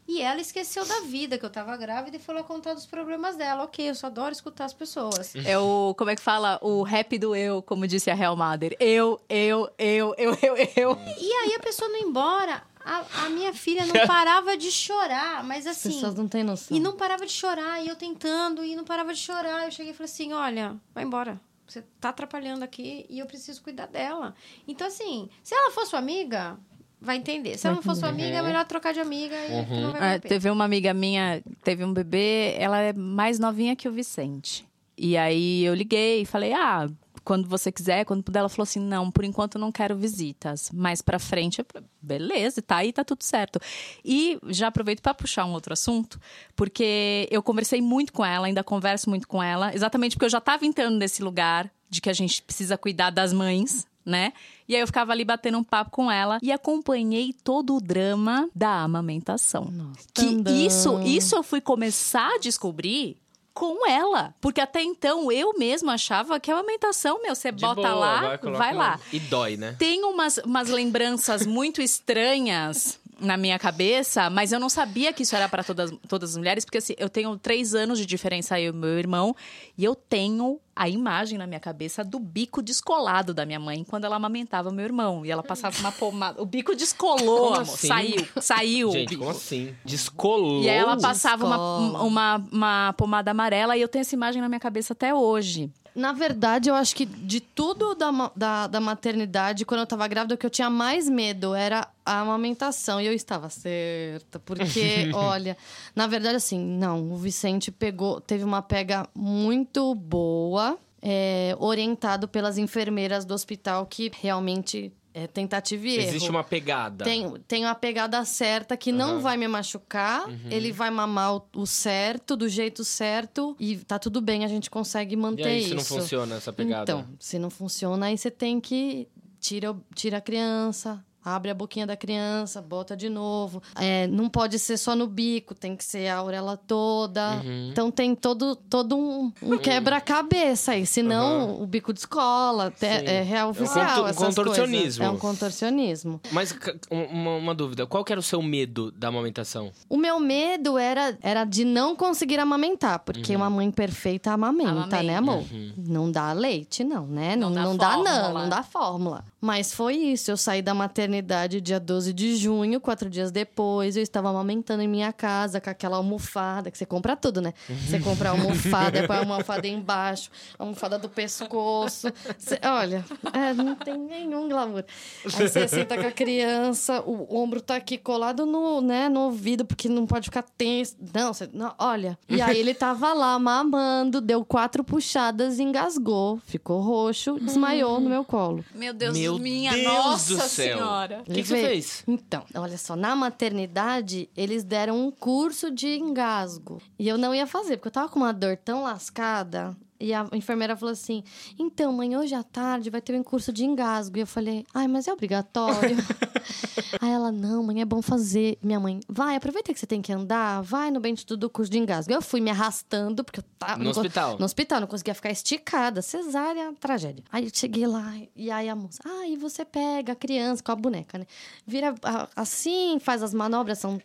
E 0.06 0.22
ela 0.22 0.42
esqueceu 0.42 0.86
da 0.86 1.00
vida, 1.02 1.38
que 1.38 1.46
eu 1.46 1.50
tava 1.50 1.78
grávida, 1.78 2.18
e 2.18 2.20
foi 2.20 2.36
lá 2.36 2.44
contar 2.44 2.74
dos 2.74 2.86
problemas 2.86 3.38
dela. 3.38 3.64
Ok, 3.64 3.90
eu 3.90 3.96
só 3.96 4.08
adoro 4.08 4.34
escutar 4.34 4.66
as 4.66 4.74
pessoas. 4.74 5.34
É 5.48 5.58
o, 5.58 5.96
como 5.98 6.10
é 6.10 6.16
que 6.18 6.22
fala? 6.22 6.60
O 6.62 6.84
rap 6.84 7.18
do 7.18 7.34
eu, 7.34 7.62
como 7.62 7.88
disse 7.88 8.12
a 8.12 8.14
Real 8.14 8.36
Mother. 8.36 8.76
Eu, 8.82 9.22
eu, 9.30 9.70
eu, 9.78 10.14
eu, 10.18 10.38
eu, 10.42 10.56
eu. 10.76 10.98
E 11.22 11.32
aí 11.32 11.56
a 11.56 11.60
pessoa 11.60 11.90
não 11.90 12.00
embora. 12.00 12.62
A, 12.86 13.26
a 13.26 13.30
minha 13.30 13.54
filha 13.54 13.86
não 13.86 13.94
parava 14.08 14.58
de 14.58 14.72
chorar, 14.72 15.44
mas 15.44 15.66
As 15.68 15.78
assim. 15.78 15.90
pessoas 15.94 16.16
não 16.16 16.28
têm 16.28 16.44
noção. 16.44 16.76
E 16.76 16.80
não 16.80 16.96
parava 16.98 17.26
de 17.26 17.32
chorar, 17.32 17.84
e 17.84 17.88
eu 17.88 17.96
tentando, 17.96 18.64
e 18.64 18.76
não 18.76 18.84
parava 18.84 19.14
de 19.14 19.20
chorar. 19.20 19.66
Eu 19.66 19.72
cheguei 19.72 19.92
e 19.92 19.96
falei 19.96 20.12
assim: 20.12 20.34
olha, 20.34 20.76
vai 20.94 21.04
embora. 21.04 21.40
Você 21.66 21.82
tá 22.00 22.10
atrapalhando 22.10 22.64
aqui 22.64 23.06
e 23.10 23.20
eu 23.20 23.26
preciso 23.26 23.62
cuidar 23.64 23.88
dela. 23.88 24.36
Então, 24.68 24.86
assim, 24.86 25.30
se 25.42 25.56
ela 25.56 25.72
for 25.72 25.86
sua 25.88 25.98
amiga, 26.00 26.58
vai 27.00 27.16
entender. 27.16 27.58
Se 27.58 27.66
ela 27.68 27.78
não 27.78 27.82
for 27.82 27.96
sua 27.96 28.10
amiga, 28.10 28.38
é 28.38 28.42
melhor 28.42 28.66
trocar 28.66 28.94
de 28.94 29.00
amiga 29.00 29.34
e 29.36 29.52
Uhum. 29.52 29.82
não 29.82 29.92
vai 29.94 30.16
Ah, 30.16 30.20
teve 30.20 30.50
uma 30.50 30.66
amiga 30.66 30.94
minha, 30.94 31.42
teve 31.64 31.84
um 31.84 31.94
bebê, 31.94 32.54
ela 32.60 32.80
é 32.80 32.92
mais 32.94 33.40
novinha 33.40 33.76
que 33.78 33.88
o 33.88 33.92
Vicente. 33.94 34.66
E 34.98 35.18
aí 35.18 35.64
eu 35.64 35.74
liguei 35.74 36.22
e 36.22 36.26
falei, 36.26 36.54
ah, 36.54 36.88
quando 37.24 37.48
você 37.48 37.72
quiser, 37.72 38.06
quando 38.06 38.24
puder. 38.24 38.40
Ela 38.40 38.50
falou 38.50 38.64
assim, 38.64 38.80
não, 38.80 39.10
por 39.12 39.24
enquanto 39.24 39.56
eu 39.56 39.62
não 39.62 39.72
quero 39.72 39.96
visitas. 39.96 40.70
Mais 40.72 41.02
pra 41.02 41.20
frente, 41.20 41.60
eu 41.60 41.66
falei, 41.72 41.88
beleza, 42.02 42.62
tá 42.62 42.78
aí, 42.78 42.92
tá 42.92 43.04
tudo 43.04 43.24
certo. 43.24 43.60
E 44.04 44.40
já 44.48 44.68
aproveito 44.68 45.02
pra 45.02 45.14
puxar 45.14 45.46
um 45.46 45.54
outro 45.54 45.74
assunto, 45.74 46.20
porque 46.56 47.28
eu 47.32 47.42
conversei 47.42 47.82
muito 47.82 48.14
com 48.14 48.26
ela, 48.26 48.48
ainda 48.48 48.64
converso 48.64 49.10
muito 49.10 49.28
com 49.28 49.42
ela, 49.42 49.74
exatamente 49.74 50.16
porque 50.16 50.26
eu 50.26 50.30
já 50.30 50.42
tava 50.42 50.66
entrando 50.66 50.98
nesse 50.98 51.24
lugar 51.24 51.72
de 51.90 52.02
que 52.02 52.10
a 52.10 52.14
gente 52.14 52.42
precisa 52.42 52.78
cuidar 52.78 53.12
das 53.12 53.32
mães, 53.32 53.86
né? 54.06 54.34
E 54.68 54.76
aí 54.76 54.82
eu 54.82 54.88
ficava 54.88 55.12
ali 55.12 55.24
batendo 55.24 55.58
um 55.58 55.64
papo 55.64 55.92
com 55.92 56.12
ela 56.12 56.40
e 56.42 56.52
acompanhei 56.52 57.34
todo 57.44 57.76
o 57.76 57.82
drama 57.82 58.50
da 58.54 58.82
amamentação. 58.82 59.66
Nossa. 59.66 60.08
Que 60.14 60.26
isso, 60.66 61.00
isso 61.02 61.36
eu 61.36 61.44
fui 61.44 61.62
começar 61.62 62.36
a 62.36 62.40
descobrir 62.40 63.18
com 63.54 63.88
ela. 63.88 64.34
Porque 64.42 64.60
até 64.60 64.82
então 64.82 65.32
eu 65.32 65.54
mesma 65.58 65.94
achava 65.94 66.40
que 66.40 66.52
a 66.52 66.56
amamentação, 66.56 67.22
meu, 67.22 67.36
você 67.36 67.52
De 67.52 67.62
bota 67.62 67.82
boa, 67.82 67.94
lá, 67.94 68.22
vai, 68.22 68.38
coloca 68.38 68.72
lá. 68.72 69.00
E 69.12 69.20
dói, 69.20 69.58
né? 69.58 69.76
Tem 69.78 70.04
umas, 70.04 70.38
umas 70.40 70.70
lembranças 70.70 71.46
muito 71.46 71.82
estranhas 71.82 73.00
na 73.24 73.38
minha 73.38 73.58
cabeça, 73.58 74.30
mas 74.30 74.52
eu 74.52 74.60
não 74.60 74.70
sabia 74.70 75.14
que 75.14 75.24
isso 75.24 75.36
era 75.36 75.48
para 75.48 75.64
todas, 75.64 75.92
todas 76.08 76.32
as 76.32 76.38
mulheres, 76.38 76.66
porque 76.66 76.78
assim, 76.78 76.94
eu 76.98 77.10
tenho 77.10 77.38
três 77.38 77.74
anos 77.74 77.98
de 77.98 78.06
diferença 78.06 78.60
eu 78.60 78.74
e 78.74 78.76
meu 78.76 79.00
irmão, 79.00 79.36
e 79.78 79.84
eu 79.84 79.96
tenho 79.96 80.60
a 80.76 80.90
imagem 80.90 81.38
na 81.38 81.46
minha 81.48 81.60
cabeça 81.60 82.04
do 82.04 82.20
bico 82.20 82.62
descolado 82.62 83.34
da 83.34 83.46
minha 83.46 83.60
mãe 83.60 83.84
quando 83.84 84.06
ela 84.06 84.16
amamentava 84.16 84.72
meu 84.72 84.84
irmão. 84.84 85.26
E 85.26 85.32
ela 85.32 85.44
passava 85.44 85.78
uma 85.80 85.92
pomada. 85.92 86.42
O 86.42 86.46
bico 86.46 86.76
descolou, 86.76 87.38
Como 87.44 87.56
amor. 87.56 87.62
assim? 87.62 87.88
Saiu, 87.88 88.28
saiu. 88.42 88.90
o 88.90 88.92
Gente, 88.92 89.16
como 89.16 89.30
assim? 89.30 89.76
Descolou. 89.86 90.64
E 90.64 90.70
aí 90.70 90.78
ela 90.78 90.98
passava 91.00 91.46
uma, 91.46 92.02
uma, 92.02 92.48
uma 92.52 92.94
pomada 92.94 93.32
amarela 93.32 93.78
e 93.78 93.82
eu 93.82 93.88
tenho 93.88 94.02
essa 94.02 94.16
imagem 94.16 94.42
na 94.42 94.50
minha 94.50 94.60
cabeça 94.60 94.94
até 94.94 95.14
hoje. 95.14 95.72
Na 95.96 96.12
verdade, 96.12 96.70
eu 96.70 96.76
acho 96.76 96.96
que 96.96 97.06
de 97.06 97.40
tudo 97.40 97.94
da, 97.94 98.32
da, 98.36 98.68
da 98.68 98.80
maternidade, 98.80 99.66
quando 99.66 99.82
eu 99.82 99.88
tava 99.88 100.08
grávida, 100.08 100.34
o 100.34 100.38
que 100.38 100.46
eu 100.46 100.50
tinha 100.50 100.70
mais 100.70 101.08
medo 101.08 101.54
era 101.54 101.88
a 102.06 102.22
amamentação. 102.22 103.00
E 103.00 103.06
eu 103.06 103.14
estava 103.14 103.50
certa. 103.50 104.40
Porque, 104.40 105.12
olha, 105.14 105.56
na 105.96 106.08
verdade, 106.08 106.38
assim, 106.38 106.60
não, 106.60 107.12
o 107.12 107.18
Vicente 107.18 107.72
pegou, 107.72 108.20
teve 108.20 108.44
uma 108.44 108.62
pega 108.62 109.08
muito 109.14 109.94
boa, 109.94 110.78
é, 111.02 111.56
orientado 111.60 112.28
pelas 112.28 112.58
enfermeiras 112.58 113.26
do 113.26 113.34
hospital, 113.34 113.86
que 113.86 114.12
realmente 114.22 114.92
é 115.14 115.28
tentativa 115.28 115.88
e 115.88 115.96
erro. 115.98 116.08
Existe 116.08 116.30
uma 116.30 116.44
pegada. 116.44 117.04
Tem, 117.06 117.32
tem 117.48 117.66
uma 117.66 117.76
pegada 117.76 118.24
certa 118.26 118.76
que 118.76 118.92
não 118.92 119.12
Aham. 119.14 119.20
vai 119.20 119.38
me 119.38 119.48
machucar. 119.48 120.26
Ele 120.50 120.72
vai 120.72 120.90
mamar 120.90 121.36
o, 121.36 121.44
o 121.56 121.66
certo, 121.68 122.36
do 122.36 122.50
jeito 122.50 122.84
certo. 122.84 123.56
E 123.60 123.78
tá 123.78 124.00
tudo 124.00 124.20
bem, 124.22 124.44
a 124.44 124.48
gente 124.48 124.70
consegue 124.70 125.14
E 125.14 125.18
manter 125.18 125.44
aí, 125.48 125.62
se 125.62 125.66
isso. 125.68 125.76
não 125.76 125.84
funciona 125.84 126.36
essa 126.36 126.52
pegada? 126.52 126.92
Então, 126.92 127.08
se 127.20 127.38
não 127.38 127.50
funciona, 127.50 128.08
aí 128.08 128.18
você 128.18 128.32
tem 128.32 128.60
que 128.60 129.08
tira, 129.40 129.76
tira 129.94 130.18
a 130.18 130.22
criança, 130.22 131.04
abre 131.24 131.52
a 131.52 131.54
boquinha 131.54 131.88
da 131.88 131.96
criança, 131.96 132.62
bota 132.62 132.96
de 132.96 133.10
novo. 133.10 133.62
É, 133.76 134.08
não 134.08 134.30
pode 134.30 134.58
ser 134.60 134.78
só 134.78 134.96
no 134.96 135.08
bico, 135.08 135.54
tem 135.56 135.76
que 135.76 135.84
ser 135.84 136.08
a 136.10 136.22
orelha 136.24 136.58
toda. 136.58 137.42
Uhum. 137.44 137.70
Então 137.72 137.90
tem 137.92 138.14
todo, 138.16 138.56
todo 138.56 138.98
um, 138.98 139.32
um 139.42 139.58
quebra-cabeça 139.58 140.74
aí. 140.74 140.86
Senão 140.86 141.62
o 141.62 141.66
bico 141.66 141.94
descola. 141.94 142.74
É 142.82 143.22
real 143.22 143.44
É 143.44 143.48
um 143.48 143.50
oficial. 143.52 144.04
contor- 144.06 144.12
um 144.12 144.14
contorcionismo. 144.26 144.82
coisas. 144.82 145.00
É 145.00 145.10
um 145.10 145.18
contorcionismo. 145.18 146.22
Mas 146.32 146.56
um- 146.92 147.04
uma, 147.04 147.36
uma 147.38 147.56
dúvida, 147.56 147.86
qual 147.86 148.04
que 148.04 148.12
era 148.12 148.20
o 148.20 148.24
seu 148.24 148.42
medo 148.42 148.92
da 148.92 149.08
amamentação? 149.10 149.72
O 149.90 149.98
meu 149.98 150.20
medo 150.20 150.78
era, 150.78 151.18
era 151.22 151.46
de 151.46 151.64
não 151.64 151.96
conseguir 151.96 152.40
amamentar, 152.40 153.00
porque 153.00 153.32
Uhum. 153.36 153.42
uma 153.42 153.50
mãe 153.50 153.72
perfeita 153.72 154.32
amamenta, 154.32 154.70
Amamenta. 154.72 155.04
né, 155.04 155.16
amor? 155.18 155.44
Não 155.78 156.12
dá 156.12 156.34
leite, 156.34 156.84
não, 156.84 157.06
né? 157.06 157.36
Não, 157.36 157.50
Não 157.50 157.78
dá 157.78 157.98
não 157.98 158.04
dá, 158.04 158.22
não, 158.24 158.34
não 158.34 158.50
dá 158.50 158.64
fórmula. 158.64 159.24
Mas 159.40 159.74
foi 159.74 159.96
isso. 159.96 160.32
Eu 160.32 160.38
saí 160.38 160.62
da 160.62 160.74
maternidade 160.74 161.13
dia 161.62 161.80
12 161.80 162.14
de 162.14 162.36
junho, 162.36 162.80
quatro 162.80 163.10
dias 163.10 163.32
depois, 163.32 163.96
eu 163.96 164.04
estava 164.04 164.30
amamentando 164.30 164.82
em 164.84 164.88
minha 164.88 165.12
casa 165.14 165.60
com 165.62 165.70
aquela 165.70 165.98
almofada, 165.98 166.72
que 166.72 166.78
você 166.78 166.86
compra 166.86 167.16
tudo, 167.16 167.42
né? 167.42 167.54
Você 167.88 168.00
compra 168.00 168.30
a 168.30 168.32
almofada, 168.32 169.06
põe 169.08 169.16
a 169.18 169.20
almofada 169.20 169.68
embaixo, 169.68 170.30
a 170.58 170.64
almofada 170.64 170.98
do 170.98 171.10
pescoço. 171.10 172.08
Você- 172.38 172.60
olha, 172.64 173.04
é, 173.34 173.54
não 173.54 173.76
tem 173.76 173.98
nenhum 173.98 174.48
glamour. 174.50 174.84
Aí 175.26 175.48
você 175.50 175.68
senta 175.68 175.98
com 175.98 176.08
a 176.08 176.12
criança, 176.12 177.02
o 177.02 177.36
ombro 177.36 177.62
tá 177.62 177.76
aqui 177.76 177.98
colado 177.98 178.46
no, 178.46 178.82
né, 178.82 179.10
no 179.10 179.22
ouvido, 179.22 179.66
porque 179.66 179.88
não 179.90 180.06
pode 180.06 180.26
ficar 180.26 180.44
tenso. 180.58 180.96
Não, 181.14 181.34
você, 181.34 181.50
não, 181.54 181.74
olha. 181.78 182.18
E 182.30 182.42
aí 182.42 182.58
ele 182.60 182.74
tava 182.74 183.14
lá 183.14 183.38
mamando, 183.40 184.22
deu 184.22 184.44
quatro 184.46 184.84
puxadas, 184.84 185.60
engasgou, 185.60 186.40
ficou 186.46 186.82
roxo, 186.82 187.38
desmaiou 187.40 188.00
no 188.00 188.10
meu 188.10 188.24
colo. 188.24 188.64
Meu 188.74 188.94
Deus, 188.94 189.18
Meu 189.18 189.38
minha 189.40 189.72
Deus 189.74 189.84
nossa 189.86 190.34
do 190.36 190.40
céu. 190.42 190.78
senhora. 190.78 191.03
O 191.22 191.24
que, 191.24 191.42
que 191.42 191.48
você 191.48 191.68
fez? 191.68 192.04
Então, 192.08 192.46
olha 192.56 192.78
só, 192.78 192.96
na 192.96 193.16
maternidade, 193.16 194.30
eles 194.36 194.64
deram 194.64 195.00
um 195.00 195.12
curso 195.12 195.72
de 195.72 195.98
engasgo. 195.98 196.82
E 196.98 197.08
eu 197.08 197.18
não 197.18 197.34
ia 197.34 197.48
fazer, 197.48 197.78
porque 197.78 197.88
eu 197.88 197.92
tava 197.92 198.10
com 198.10 198.20
uma 198.20 198.34
dor 198.34 198.58
tão 198.58 198.84
lascada. 198.84 199.76
E 200.04 200.14
a 200.14 200.28
enfermeira 200.34 200.76
falou 200.76 200.92
assim: 200.92 201.24
Então, 201.58 201.94
mãe, 201.94 202.18
hoje 202.18 202.36
à 202.36 202.44
tarde 202.44 202.90
vai 202.90 203.02
ter 203.02 203.18
um 203.18 203.24
curso 203.24 203.54
de 203.54 203.64
engasgo. 203.64 204.18
E 204.18 204.20
eu 204.20 204.28
falei: 204.28 204.66
Ai, 204.74 204.86
mas 204.86 205.08
é 205.08 205.14
obrigatório. 205.14 205.96
Aí 207.00 207.10
ela: 207.10 207.32
Não, 207.32 207.64
mãe, 207.64 207.80
é 207.80 207.86
bom 207.86 208.02
fazer. 208.02 208.58
Minha 208.62 208.82
mãe: 208.82 209.00
Vai, 209.08 209.38
aproveita 209.38 209.74
que 209.74 209.80
você 209.80 209.88
tem 209.88 210.02
que 210.02 210.12
andar, 210.12 210.62
vai 210.62 210.92
no 210.92 211.00
bem 211.00 211.16
do 211.16 211.50
curso 211.50 211.72
de 211.72 211.78
engasgo. 211.78 212.12
Eu 212.12 212.22
fui 212.22 212.42
me 212.42 212.52
arrastando, 212.52 213.24
porque 213.24 213.40
eu 213.40 213.46
tava. 213.58 213.82
No 213.82 213.92
hospital. 213.92 214.38
No 214.38 214.44
hospital, 214.44 214.82
não 214.82 214.88
conseguia 214.88 215.16
ficar 215.16 215.32
esticada. 215.32 216.02
Cesárea, 216.02 216.74
tragédia. 216.82 217.24
Aí 217.32 217.46
eu 217.46 217.52
cheguei 217.54 217.88
lá, 217.88 218.14
e 218.36 218.52
aí 218.52 218.68
a 218.68 218.76
moça: 218.76 219.00
Ah, 219.06 219.26
e 219.26 219.38
você 219.38 219.64
pega 219.64 220.12
a 220.12 220.16
criança 220.16 220.62
com 220.62 220.74
a 220.74 220.76
boneca, 220.76 221.18
né? 221.18 221.26
Vira 221.66 221.96
assim, 222.36 223.00
faz 223.00 223.24
as 223.24 223.34
manobras, 223.34 223.80
são 223.80 224.02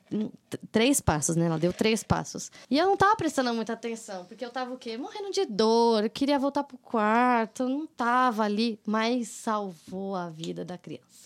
três 0.70 1.00
passos, 1.00 1.34
né? 1.34 1.46
Ela 1.46 1.58
deu 1.58 1.72
três 1.72 2.04
passos. 2.04 2.52
E 2.70 2.78
eu 2.78 2.86
não 2.86 2.96
tava 2.96 3.16
prestando 3.16 3.52
muita 3.52 3.72
atenção, 3.72 4.24
porque 4.26 4.44
eu 4.44 4.50
tava 4.50 4.72
o 4.72 4.78
quê? 4.78 4.96
Morrendo 4.96 5.30
de 5.30 5.44
dor, 5.44 5.87
eu 5.96 6.10
queria 6.10 6.38
voltar 6.38 6.64
pro 6.64 6.78
quarto, 6.78 7.68
não 7.68 7.86
tava 7.86 8.44
ali, 8.44 8.78
mas 8.86 9.28
salvou 9.28 10.14
a 10.14 10.28
vida 10.28 10.64
da 10.64 10.76
criança. 10.78 11.17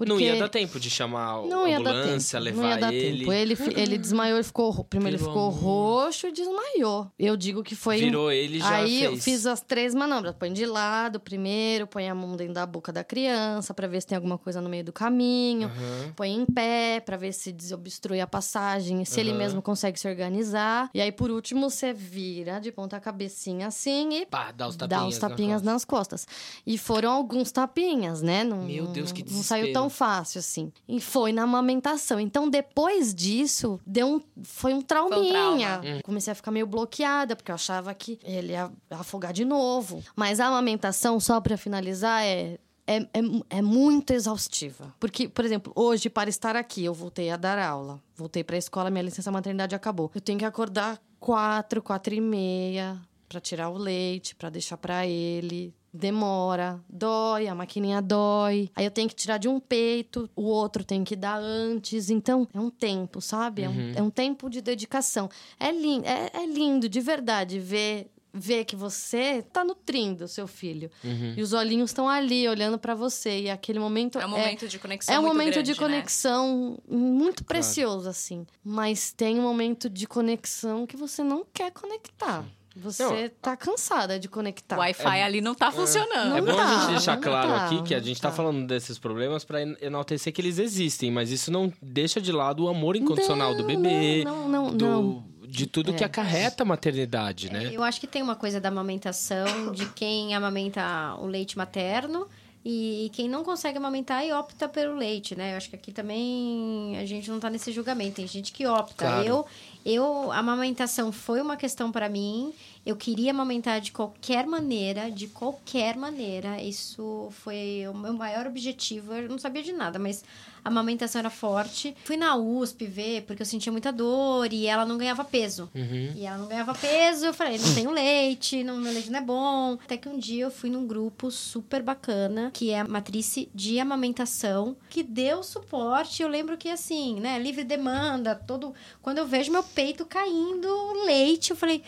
Porque 0.00 0.12
Não 0.14 0.18
ia 0.20 0.36
dar 0.36 0.48
tempo 0.48 0.80
de 0.80 0.88
chamar 0.88 1.42
não 1.46 1.64
a 1.66 1.76
ambulância, 1.76 2.40
levar 2.40 2.62
não 2.62 2.68
ia 2.70 2.76
dar 2.78 2.92
ele. 2.94 3.18
tempo. 3.20 3.32
Ele, 3.32 3.56
ele 3.76 3.98
desmaiou 3.98 4.38
e 4.38 4.42
ficou. 4.42 4.70
ro- 4.70 4.82
Primeiro 4.84 5.16
ele 5.18 5.22
ficou 5.22 5.48
amor. 5.48 5.60
roxo 5.60 6.26
e 6.26 6.32
desmaiou. 6.32 7.10
Eu 7.18 7.36
digo 7.36 7.62
que 7.62 7.76
foi. 7.76 7.98
Virou 7.98 8.32
ele 8.32 8.58
já 8.60 8.76
Aí 8.76 9.04
eu 9.04 9.10
fez. 9.12 9.24
fiz 9.24 9.46
as 9.46 9.60
três 9.60 9.94
manobras. 9.94 10.34
Põe 10.38 10.52
de 10.54 10.64
lado 10.64 11.20
primeiro, 11.20 11.86
põe 11.86 12.08
a 12.08 12.14
mão 12.14 12.34
dentro 12.34 12.54
da 12.54 12.64
boca 12.64 12.90
da 12.90 13.04
criança 13.04 13.74
pra 13.74 13.86
ver 13.86 14.00
se 14.00 14.06
tem 14.06 14.16
alguma 14.16 14.38
coisa 14.38 14.60
no 14.62 14.68
meio 14.70 14.84
do 14.84 14.92
caminho. 14.92 15.68
Aham. 15.68 16.12
Põe 16.16 16.30
em 16.30 16.46
pé 16.46 17.00
pra 17.04 17.18
ver 17.18 17.32
se 17.34 17.52
desobstrui 17.52 18.20
a 18.20 18.26
passagem, 18.26 19.04
se 19.04 19.20
ele 19.20 19.30
Aham. 19.30 19.38
mesmo 19.38 19.60
consegue 19.62 20.00
se 20.00 20.08
organizar. 20.08 20.88
E 20.94 21.00
aí, 21.00 21.12
por 21.12 21.30
último, 21.30 21.68
você 21.68 21.92
vira 21.92 22.58
de 22.58 22.72
ponta 22.72 22.98
cabecinha 22.98 23.66
assim 23.66 24.14
e 24.22 24.26
Pá, 24.26 24.50
dá 24.52 24.66
os 24.66 24.76
tapinhas. 24.76 25.00
dá 25.02 25.06
os 25.08 25.18
tapinhas 25.18 25.60
costa. 25.60 25.72
nas 25.72 25.84
costas. 25.84 26.26
E 26.66 26.78
foram 26.78 27.10
alguns 27.12 27.52
tapinhas, 27.52 28.22
né? 28.22 28.44
Não, 28.44 28.62
Meu 28.64 28.86
Deus, 28.86 29.12
que 29.12 29.22
Não 29.22 29.42
saiu 29.42 29.64
desespero. 29.64 29.72
tão 29.72 29.89
fácil 29.90 30.38
assim. 30.38 30.72
E 30.88 31.00
foi 31.00 31.32
na 31.32 31.42
amamentação. 31.42 32.18
Então, 32.18 32.48
depois 32.48 33.14
disso, 33.14 33.80
deu 33.86 34.06
um, 34.06 34.20
foi 34.42 34.72
um 34.72 34.80
trauminha. 34.80 35.78
trauma. 35.78 36.02
Comecei 36.02 36.32
a 36.32 36.34
ficar 36.34 36.50
meio 36.50 36.66
bloqueada, 36.66 37.36
porque 37.36 37.50
eu 37.50 37.54
achava 37.54 37.92
que 37.94 38.18
ele 38.24 38.52
ia 38.52 38.70
afogar 38.90 39.32
de 39.32 39.44
novo. 39.44 40.02
Mas 40.16 40.40
a 40.40 40.46
amamentação, 40.46 41.20
só 41.20 41.40
pra 41.40 41.56
finalizar, 41.56 42.24
é 42.24 42.58
é, 42.90 42.96
é, 42.96 43.58
é 43.58 43.62
muito 43.62 44.12
exaustiva. 44.12 44.92
Porque, 44.98 45.28
por 45.28 45.44
exemplo, 45.44 45.72
hoje, 45.76 46.10
para 46.10 46.28
estar 46.28 46.56
aqui, 46.56 46.84
eu 46.84 46.92
voltei 46.92 47.30
a 47.30 47.36
dar 47.36 47.56
aula. 47.56 48.02
Voltei 48.16 48.42
pra 48.42 48.56
escola, 48.56 48.90
minha 48.90 49.04
licença 49.04 49.30
maternidade 49.30 49.76
acabou. 49.76 50.10
Eu 50.12 50.20
tenho 50.20 50.40
que 50.40 50.44
acordar 50.44 51.00
quatro, 51.20 51.80
quatro 51.80 52.12
e 52.12 52.20
meia 52.20 53.00
pra 53.28 53.40
tirar 53.40 53.68
o 53.70 53.78
leite, 53.78 54.34
pra 54.34 54.50
deixar 54.50 54.76
pra 54.76 55.06
ele. 55.06 55.72
Demora, 55.92 56.80
dói, 56.88 57.48
a 57.48 57.54
maquininha 57.54 58.00
dói. 58.00 58.70
Aí 58.76 58.84
eu 58.84 58.90
tenho 58.90 59.08
que 59.08 59.14
tirar 59.14 59.38
de 59.38 59.48
um 59.48 59.58
peito, 59.58 60.30
o 60.36 60.42
outro 60.42 60.84
tem 60.84 61.02
que 61.02 61.16
dar 61.16 61.38
antes. 61.38 62.10
Então, 62.10 62.46
é 62.54 62.60
um 62.60 62.70
tempo, 62.70 63.20
sabe? 63.20 63.62
É, 63.62 63.68
um, 63.68 63.92
é 63.96 64.02
um 64.02 64.10
tempo 64.10 64.48
de 64.48 64.60
dedicação. 64.60 65.28
É, 65.58 65.72
lin 65.72 66.02
é, 66.04 66.30
é 66.42 66.46
lindo, 66.46 66.88
de 66.88 67.00
verdade, 67.00 67.58
ver 67.58 68.10
ver 68.32 68.64
que 68.64 68.76
você 68.76 69.42
tá 69.52 69.64
nutrindo 69.64 70.24
o 70.24 70.28
seu 70.28 70.46
filho. 70.46 70.90
Uhum. 71.02 71.34
E 71.36 71.42
os 71.42 71.52
olhinhos 71.52 71.90
estão 71.90 72.08
ali, 72.08 72.48
olhando 72.48 72.78
pra 72.78 72.94
você. 72.94 73.40
E 73.40 73.50
aquele 73.50 73.78
momento 73.78 74.18
É 74.18 74.26
um 74.26 74.30
momento 74.30 74.68
de 74.68 74.78
conexão 74.78 75.14
é 75.14 75.18
um 75.18 75.22
muito 75.22 75.34
momento 75.34 75.54
grande, 75.54 75.72
de 75.72 75.80
né? 75.80 75.86
conexão 75.86 76.78
muito 76.88 77.44
precioso, 77.44 78.08
assim. 78.08 78.46
Mas 78.64 79.12
tem 79.12 79.38
um 79.38 79.42
momento 79.42 79.90
de 79.90 80.06
conexão 80.06 80.86
que 80.86 80.96
você 80.96 81.22
não 81.22 81.44
quer 81.52 81.72
conectar. 81.72 82.44
Você 82.76 83.02
Não, 83.04 83.28
tá 83.42 83.56
cansada 83.56 84.18
de 84.18 84.28
conectar. 84.28 84.76
O 84.76 84.78
Wi-Fi 84.78 85.22
ali 85.22 85.40
não 85.40 85.54
tá 85.56 85.72
funcionando. 85.72 86.36
É 86.36 86.40
Não 86.40 86.46
bom 86.52 86.56
tá, 86.56 86.64
a 86.64 86.78
gente 86.80 86.90
deixar 86.92 87.16
claro 87.16 87.48
tá, 87.48 87.64
aqui 87.66 87.82
que 87.82 87.94
a 87.94 87.98
gente 88.00 88.20
tá 88.20 88.30
tá. 88.30 88.34
falando 88.36 88.64
desses 88.66 88.96
problemas 88.98 89.44
pra 89.44 89.60
en- 89.62 89.76
enaltecer 89.82 90.32
que 90.32 90.40
eles 90.40 90.58
existem, 90.58 91.10
mas 91.10 91.30
isso 91.32 91.50
não 91.50 91.72
deixa 91.82 92.20
de 92.20 92.30
lado 92.30 92.64
o 92.64 92.68
amor 92.68 92.94
incondicional 92.94 93.54
do 93.54 93.60
Não, 93.62 93.66
bebê, 93.66 94.22
Não, 94.24 94.48
não, 94.48 94.76
do, 94.76 94.84
não. 94.86 95.24
de 95.48 95.66
tudo 95.66 95.92
que 95.92 96.04
É. 96.04 96.06
acarreta 96.06 96.62
a 96.62 96.66
maternidade, 96.66 97.52
né? 97.52 97.70
Eu 97.72 97.82
acho 97.82 97.98
que 98.00 98.06
tem 98.06 98.22
uma 98.22 98.36
coisa 98.36 98.60
da 98.60 98.68
amamentação, 98.68 99.72
de 99.72 99.86
quem 99.86 100.32
amamenta 100.34 101.16
o 101.18 101.26
leite 101.26 101.58
materno 101.58 102.28
e 102.64 103.10
quem 103.14 103.28
não 103.28 103.42
consegue 103.42 103.78
amamentar 103.78 104.24
e 104.24 104.32
opta 104.32 104.68
pelo 104.68 104.94
leite, 104.94 105.34
né? 105.34 105.54
Eu 105.54 105.56
acho 105.56 105.70
que 105.70 105.76
aqui 105.76 105.90
também 105.92 106.96
a 106.98 107.04
gente 107.06 107.28
não 107.30 107.40
tá 107.40 107.48
nesse 107.50 107.72
julgamento, 107.72 108.16
tem 108.16 108.26
gente 108.28 108.52
que 108.52 108.66
opta. 108.66 109.06
Claro. 109.06 109.26
Eu, 109.26 109.46
eu, 109.84 110.30
a 110.32 110.38
amamentação 110.38 111.10
foi 111.12 111.40
uma 111.40 111.56
questão 111.56 111.90
para 111.90 112.08
mim. 112.08 112.52
Eu 112.84 112.96
queria 112.96 113.30
amamentar 113.30 113.80
de 113.80 113.92
qualquer 113.92 114.46
maneira, 114.46 115.10
de 115.10 115.28
qualquer 115.28 115.96
maneira. 115.96 116.60
Isso 116.60 117.28
foi 117.30 117.84
o 117.88 117.94
meu 117.94 118.14
maior 118.14 118.46
objetivo. 118.46 119.12
Eu 119.12 119.28
não 119.28 119.38
sabia 119.38 119.62
de 119.62 119.72
nada, 119.72 119.98
mas 119.98 120.24
a 120.64 120.68
amamentação 120.68 121.18
era 121.18 121.30
forte. 121.30 121.94
Fui 122.04 122.16
na 122.16 122.36
USP 122.36 122.86
ver, 122.86 123.22
porque 123.22 123.42
eu 123.42 123.46
sentia 123.46 123.70
muita 123.70 123.92
dor 123.92 124.52
e 124.52 124.66
ela 124.66 124.86
não 124.86 124.96
ganhava 124.96 125.24
peso. 125.24 125.70
Uhum. 125.74 126.12
E 126.16 126.24
ela 126.24 126.38
não 126.38 126.48
ganhava 126.48 126.74
peso, 126.74 127.26
eu 127.26 127.34
falei, 127.34 127.58
não 127.58 127.74
tenho 127.74 127.90
leite, 127.90 128.64
não, 128.64 128.76
meu 128.76 128.92
leite 128.92 129.10
não 129.10 129.18
é 129.18 129.22
bom. 129.22 129.78
Até 129.84 129.96
que 129.96 130.08
um 130.08 130.18
dia 130.18 130.44
eu 130.44 130.50
fui 130.50 130.70
num 130.70 130.86
grupo 130.86 131.30
super 131.30 131.82
bacana, 131.82 132.50
que 132.52 132.70
é 132.70 132.80
a 132.80 132.84
matrice 132.84 133.50
de 133.54 133.78
amamentação, 133.78 134.76
que 134.88 135.02
deu 135.02 135.42
suporte. 135.42 136.22
Eu 136.22 136.28
lembro 136.28 136.56
que 136.56 136.68
assim, 136.68 137.20
né, 137.20 137.38
livre 137.38 137.64
demanda, 137.64 138.34
todo. 138.34 138.74
Quando 139.02 139.18
eu 139.18 139.26
vejo 139.26 139.52
meu 139.52 139.62
peito 139.62 140.06
caindo 140.06 141.04
leite, 141.04 141.50
eu 141.50 141.56
falei, 141.56 141.82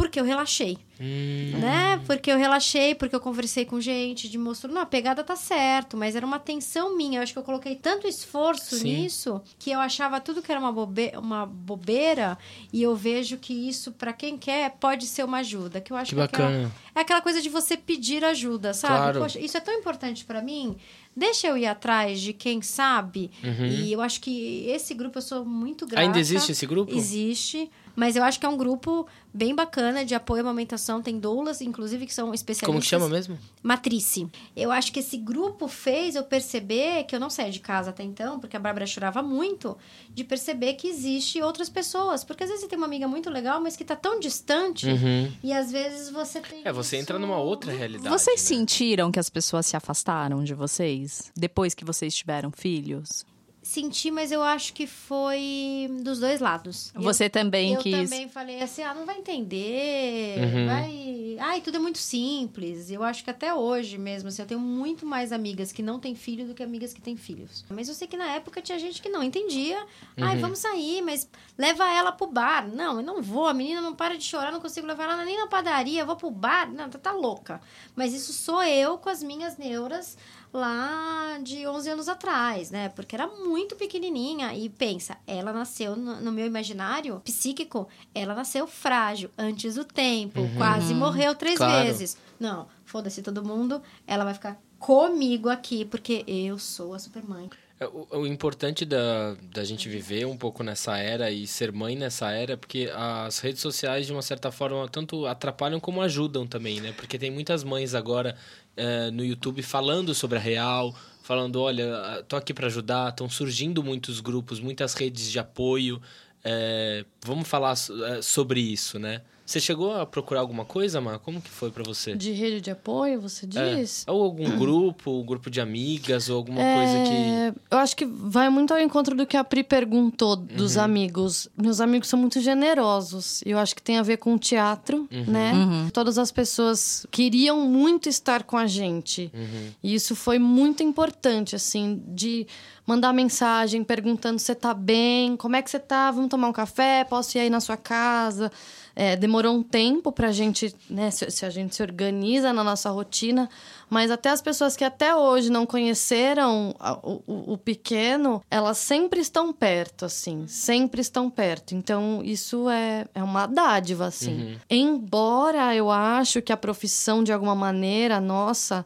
porque 0.00 0.18
eu 0.18 0.24
relaxei 0.24 0.78
Hum, 1.02 1.58
né? 1.58 1.98
Porque 2.06 2.30
eu 2.30 2.36
relaxei, 2.36 2.94
porque 2.94 3.16
eu 3.16 3.20
conversei 3.20 3.64
com 3.64 3.80
gente, 3.80 4.28
de 4.28 4.36
mostrou, 4.36 4.70
não, 4.74 4.82
a 4.82 4.86
pegada 4.86 5.24
tá 5.24 5.34
certo, 5.34 5.96
mas 5.96 6.14
era 6.14 6.26
uma 6.26 6.38
tensão 6.38 6.94
minha. 6.94 7.18
Eu 7.18 7.22
acho 7.22 7.32
que 7.32 7.38
eu 7.38 7.42
coloquei 7.42 7.74
tanto 7.74 8.06
esforço 8.06 8.76
Sim. 8.76 8.84
nisso 9.00 9.40
que 9.58 9.70
eu 9.70 9.80
achava 9.80 10.20
tudo 10.20 10.42
que 10.42 10.52
era 10.52 10.60
uma, 10.60 10.70
bobe 10.70 11.10
uma 11.16 11.46
bobeira 11.46 12.36
e 12.70 12.82
eu 12.82 12.94
vejo 12.94 13.38
que 13.38 13.54
isso, 13.54 13.92
para 13.92 14.12
quem 14.12 14.36
quer, 14.36 14.72
pode 14.78 15.06
ser 15.06 15.24
uma 15.24 15.38
ajuda. 15.38 15.80
Que 15.80 15.90
eu 15.90 15.96
acho 15.96 16.10
que 16.10 16.16
que, 16.16 16.20
é 16.20 16.24
aquela- 16.24 16.48
bacana. 16.50 16.72
é 16.94 17.00
aquela 17.00 17.22
coisa 17.22 17.40
de 17.40 17.48
você 17.48 17.78
pedir 17.78 18.22
ajuda, 18.22 18.74
sabe? 18.74 18.96
Claro. 18.96 19.20
Poxa, 19.20 19.40
isso 19.40 19.56
é 19.56 19.60
tão 19.60 19.72
importante 19.72 20.26
pra 20.26 20.42
mim. 20.42 20.76
Deixa 21.16 21.46
eu 21.46 21.56
ir 21.56 21.66
atrás 21.66 22.20
de 22.20 22.34
quem 22.34 22.60
sabe. 22.60 23.30
E 23.42 23.90
eu 23.90 24.02
acho 24.02 24.20
que 24.20 24.66
esse 24.68 24.92
grupo 24.92 25.16
eu 25.16 25.22
sou 25.22 25.46
muito 25.46 25.86
grata. 25.86 26.02
Uhum. 26.02 26.08
Ainda 26.08 26.20
existe 26.20 26.52
esse 26.52 26.66
grupo? 26.66 26.94
Existe. 26.94 27.70
Mas 28.00 28.16
eu 28.16 28.24
acho 28.24 28.40
que 28.40 28.46
é 28.46 28.48
um 28.48 28.56
grupo 28.56 29.06
bem 29.30 29.54
bacana 29.54 30.06
de 30.06 30.14
apoio 30.14 30.40
à 30.40 30.40
amamentação. 30.40 31.02
Tem 31.02 31.18
doulas, 31.20 31.60
inclusive, 31.60 32.06
que 32.06 32.14
são 32.14 32.32
especialistas. 32.32 32.66
Como 32.66 32.80
que 32.80 32.86
chama 32.86 33.10
mesmo? 33.10 33.38
Matrice. 33.62 34.26
Eu 34.56 34.72
acho 34.72 34.90
que 34.90 35.00
esse 35.00 35.18
grupo 35.18 35.68
fez 35.68 36.14
eu 36.14 36.24
perceber 36.24 37.04
que 37.04 37.14
eu 37.14 37.20
não 37.20 37.28
saía 37.28 37.50
de 37.50 37.60
casa 37.60 37.90
até 37.90 38.02
então, 38.02 38.40
porque 38.40 38.56
a 38.56 38.58
Bárbara 38.58 38.86
chorava 38.86 39.22
muito, 39.22 39.76
de 40.14 40.24
perceber 40.24 40.76
que 40.76 40.88
existe 40.88 41.42
outras 41.42 41.68
pessoas. 41.68 42.24
Porque 42.24 42.42
às 42.42 42.48
vezes 42.48 42.62
você 42.64 42.70
tem 42.70 42.78
uma 42.78 42.86
amiga 42.86 43.06
muito 43.06 43.28
legal, 43.28 43.60
mas 43.60 43.76
que 43.76 43.84
tá 43.84 43.94
tão 43.94 44.18
distante. 44.18 44.86
Uhum. 44.88 45.30
E 45.44 45.52
às 45.52 45.70
vezes 45.70 46.08
você 46.08 46.40
tem. 46.40 46.62
É, 46.64 46.72
você 46.72 46.96
entra 46.96 47.18
isso- 47.18 47.26
numa 47.26 47.36
outra 47.36 47.70
realidade. 47.70 48.08
Vocês 48.08 48.40
né? 48.40 48.46
sentiram 48.46 49.12
que 49.12 49.20
as 49.20 49.28
pessoas 49.28 49.66
se 49.66 49.76
afastaram 49.76 50.42
de 50.42 50.54
vocês 50.54 51.30
depois 51.36 51.74
que 51.74 51.84
vocês 51.84 52.14
tiveram 52.14 52.50
filhos? 52.50 53.26
Senti, 53.62 54.10
mas 54.10 54.32
eu 54.32 54.42
acho 54.42 54.72
que 54.72 54.86
foi 54.86 55.86
dos 56.02 56.18
dois 56.18 56.40
lados. 56.40 56.90
Eu- 56.94 57.02
Você 57.02 57.28
também 57.28 57.74
eu 57.74 57.80
quis. 57.82 58.08
também 58.08 58.26
falei 58.28 58.62
assim, 58.62 58.82
ah, 58.82 58.94
não 58.94 59.04
vai 59.04 59.18
entender, 59.18 60.38
Uhum. 60.38 60.66
vai... 60.66 61.36
Ai, 61.38 61.60
tudo 61.60 61.76
é 61.76 61.80
muito 61.80 61.98
simples. 61.98 62.90
Eu 62.90 63.02
acho 63.02 63.22
que 63.22 63.30
até 63.30 63.52
hoje 63.54 63.96
mesmo, 63.98 64.28
assim, 64.28 64.42
eu 64.42 64.48
tenho 64.48 64.60
muito 64.60 65.04
mais 65.06 65.30
amigas 65.32 65.72
que 65.72 65.82
não 65.82 65.98
têm 66.00 66.14
filho 66.14 66.46
do 66.46 66.54
que 66.54 66.62
amigas 66.62 66.92
que 66.94 67.00
têm 67.00 67.16
filhos. 67.16 67.64
Mas 67.70 67.88
eu 67.88 67.94
sei 67.94 68.06
que 68.08 68.16
na 68.16 68.26
época 68.32 68.60
tinha 68.62 68.78
gente 68.78 69.00
que 69.00 69.08
não 69.08 69.22
entendia. 69.22 69.78
Ai, 70.16 70.34
Uhum. 70.36 70.40
vamos 70.40 70.58
sair, 70.58 71.02
mas 71.02 71.28
leva 71.58 71.88
ela 71.92 72.12
pro 72.12 72.26
bar. 72.26 72.66
Não, 72.66 72.96
eu 72.96 73.02
não 73.02 73.22
vou, 73.22 73.46
a 73.46 73.54
menina 73.54 73.80
não 73.80 73.94
para 73.94 74.16
de 74.16 74.24
chorar, 74.24 74.52
não 74.52 74.60
consigo 74.60 74.86
levar 74.86 75.04
ela 75.04 75.24
nem 75.24 75.38
na 75.38 75.46
padaria, 75.46 76.00
eu 76.00 76.06
vou 76.06 76.16
pro 76.16 76.30
bar. 76.30 76.70
Não, 76.72 76.88
tá, 76.90 76.98
tá 76.98 77.12
louca. 77.12 77.60
Mas 77.94 78.12
isso 78.14 78.32
sou 78.32 78.62
eu 78.62 78.98
com 78.98 79.08
as 79.08 79.22
minhas 79.22 79.56
neuras 79.56 80.16
lá 80.52 81.38
de 81.42 81.66
11 81.66 81.90
anos 81.90 82.08
atrás, 82.08 82.70
né? 82.70 82.88
Porque 82.90 83.14
era 83.14 83.26
muito 83.26 83.76
pequenininha. 83.76 84.52
E 84.54 84.68
pensa, 84.68 85.16
ela 85.26 85.52
nasceu 85.52 85.96
no, 85.96 86.20
no 86.20 86.32
meu 86.32 86.46
imaginário 86.46 87.20
psíquico, 87.24 87.88
ela 88.14 88.34
nasceu 88.34 88.66
frágil, 88.66 89.30
antes 89.38 89.74
do 89.76 89.84
tempo, 89.84 90.48
quase 90.56 90.94
morreu 90.94 91.34
três 91.34 91.56
Claro. 91.56 91.86
vezes. 91.86 92.16
Não, 92.38 92.66
foda-se 92.84 93.22
todo 93.22 93.44
mundo, 93.44 93.80
ela 94.06 94.24
vai 94.24 94.34
ficar 94.34 94.60
comigo 94.78 95.48
aqui, 95.48 95.84
porque 95.84 96.24
eu 96.26 96.58
sou 96.58 96.94
a 96.94 96.98
supermãe. 96.98 97.48
É, 97.78 97.86
O, 97.86 98.06
o 98.20 98.26
importante 98.26 98.84
da, 98.84 99.34
da 99.52 99.62
gente 99.64 99.88
viver 99.88 100.26
um 100.26 100.36
pouco 100.36 100.62
nessa 100.62 100.96
era 100.98 101.30
e 101.30 101.46
ser 101.46 101.70
mãe 101.72 101.96
nessa 101.96 102.30
era, 102.30 102.56
porque 102.56 102.90
as 102.94 103.38
redes 103.40 103.60
sociais, 103.62 104.06
de 104.06 104.12
uma 104.12 104.22
certa 104.22 104.50
forma, 104.50 104.86
tanto 104.88 105.26
atrapalham 105.26 105.80
como 105.80 106.00
ajudam 106.02 106.46
também, 106.46 106.80
né? 106.80 106.92
Porque 106.96 107.18
tem 107.18 107.30
muitas 107.30 107.62
mães 107.64 107.94
agora 107.94 108.36
é, 108.80 109.10
no 109.10 109.22
YouTube 109.22 109.62
falando 109.62 110.14
sobre 110.14 110.38
a 110.38 110.40
real, 110.40 110.94
falando, 111.22 111.60
olha, 111.60 112.24
tô 112.26 112.34
aqui 112.34 112.54
para 112.54 112.66
ajudar, 112.66 113.10
estão 113.10 113.28
surgindo 113.28 113.84
muitos 113.84 114.20
grupos, 114.20 114.58
muitas 114.58 114.94
redes 114.94 115.30
de 115.30 115.38
apoio. 115.38 116.00
é, 116.42 117.04
vamos 117.22 117.46
falar 117.46 117.74
é, 118.06 118.22
sobre 118.22 118.60
isso, 118.60 118.98
né? 118.98 119.20
Você 119.50 119.58
chegou 119.58 119.92
a 119.96 120.06
procurar 120.06 120.42
alguma 120.42 120.64
coisa, 120.64 121.00
Mar? 121.00 121.18
Como 121.18 121.40
que 121.40 121.50
foi 121.50 121.72
pra 121.72 121.82
você? 121.82 122.14
De 122.14 122.30
rede 122.30 122.60
de 122.60 122.70
apoio, 122.70 123.20
você 123.20 123.46
É. 123.56 123.74
diz? 123.74 124.04
Ou 124.06 124.22
algum 124.22 124.56
grupo, 124.56 125.10
um 125.10 125.24
grupo 125.24 125.50
de 125.50 125.60
amigas, 125.60 126.28
ou 126.30 126.36
alguma 126.36 126.60
coisa 126.62 127.00
que. 127.02 127.12
É, 127.14 127.52
Eu 127.68 127.78
acho 127.78 127.96
que 127.96 128.06
vai 128.06 128.48
muito 128.48 128.72
ao 128.72 128.78
encontro 128.80 129.12
do 129.16 129.26
que 129.26 129.36
a 129.36 129.42
Pri 129.42 129.64
perguntou 129.64 130.36
dos 130.36 130.76
Uhum. 130.76 130.82
amigos. 130.82 131.48
Meus 131.60 131.80
amigos 131.80 132.06
são 132.08 132.16
muito 132.16 132.40
generosos. 132.40 133.42
E 133.44 133.50
eu 133.50 133.58
acho 133.58 133.74
que 133.74 133.82
tem 133.82 133.98
a 133.98 134.02
ver 134.04 134.18
com 134.18 134.34
o 134.34 134.38
teatro, 134.38 135.08
Uhum. 135.10 135.24
né? 135.26 135.52
Todas 135.92 136.16
as 136.16 136.30
pessoas 136.30 137.04
queriam 137.10 137.60
muito 137.62 138.08
estar 138.08 138.44
com 138.44 138.56
a 138.56 138.68
gente. 138.68 139.32
Uhum. 139.34 139.70
E 139.82 139.92
isso 139.96 140.14
foi 140.14 140.38
muito 140.38 140.84
importante, 140.84 141.56
assim, 141.56 142.00
de 142.06 142.46
mandar 142.86 143.12
mensagem 143.12 143.82
perguntando 143.82 144.38
se 144.38 144.46
você 144.46 144.54
tá 144.54 144.72
bem, 144.72 145.36
como 145.36 145.56
é 145.56 145.62
que 145.62 145.70
você 145.70 145.78
tá, 145.80 146.10
vamos 146.12 146.28
tomar 146.30 146.46
um 146.48 146.52
café, 146.52 147.02
posso 147.04 147.36
ir 147.36 147.40
aí 147.40 147.50
na 147.50 147.58
sua 147.60 147.76
casa. 147.76 148.50
É, 148.96 149.16
demorou 149.16 149.54
um 149.54 149.62
tempo 149.62 150.10
pra 150.10 150.32
gente, 150.32 150.74
né, 150.88 151.10
se, 151.10 151.30
se 151.30 151.46
a 151.46 151.50
gente 151.50 151.74
se 151.76 151.82
organiza 151.82 152.52
na 152.52 152.64
nossa 152.64 152.90
rotina, 152.90 153.48
mas 153.88 154.10
até 154.10 154.30
as 154.30 154.42
pessoas 154.42 154.76
que 154.76 154.84
até 154.84 155.14
hoje 155.14 155.48
não 155.50 155.64
conheceram 155.64 156.74
a- 156.78 156.98
o, 157.02 157.52
o- 157.52 157.58
pequeno, 157.58 158.42
elas 158.50 158.78
sempre 158.78 159.20
estão 159.20 159.52
perto, 159.52 160.04
assim, 160.04 160.46
sempre 160.48 161.00
estão 161.00 161.30
perto. 161.30 161.74
Então, 161.74 162.20
isso 162.24 162.68
é, 162.68 163.06
é 163.14 163.22
uma 163.22 163.46
dádiva, 163.46 164.06
assim. 164.06 164.58
Embora 164.68 165.74
eu 165.74 165.90
acho 165.90 166.42
que 166.42 166.52
a 166.52 166.56
profissão, 166.56 167.22
de 167.22 167.32
alguma 167.32 167.54
maneira, 167.54 168.20
nossa, 168.20 168.84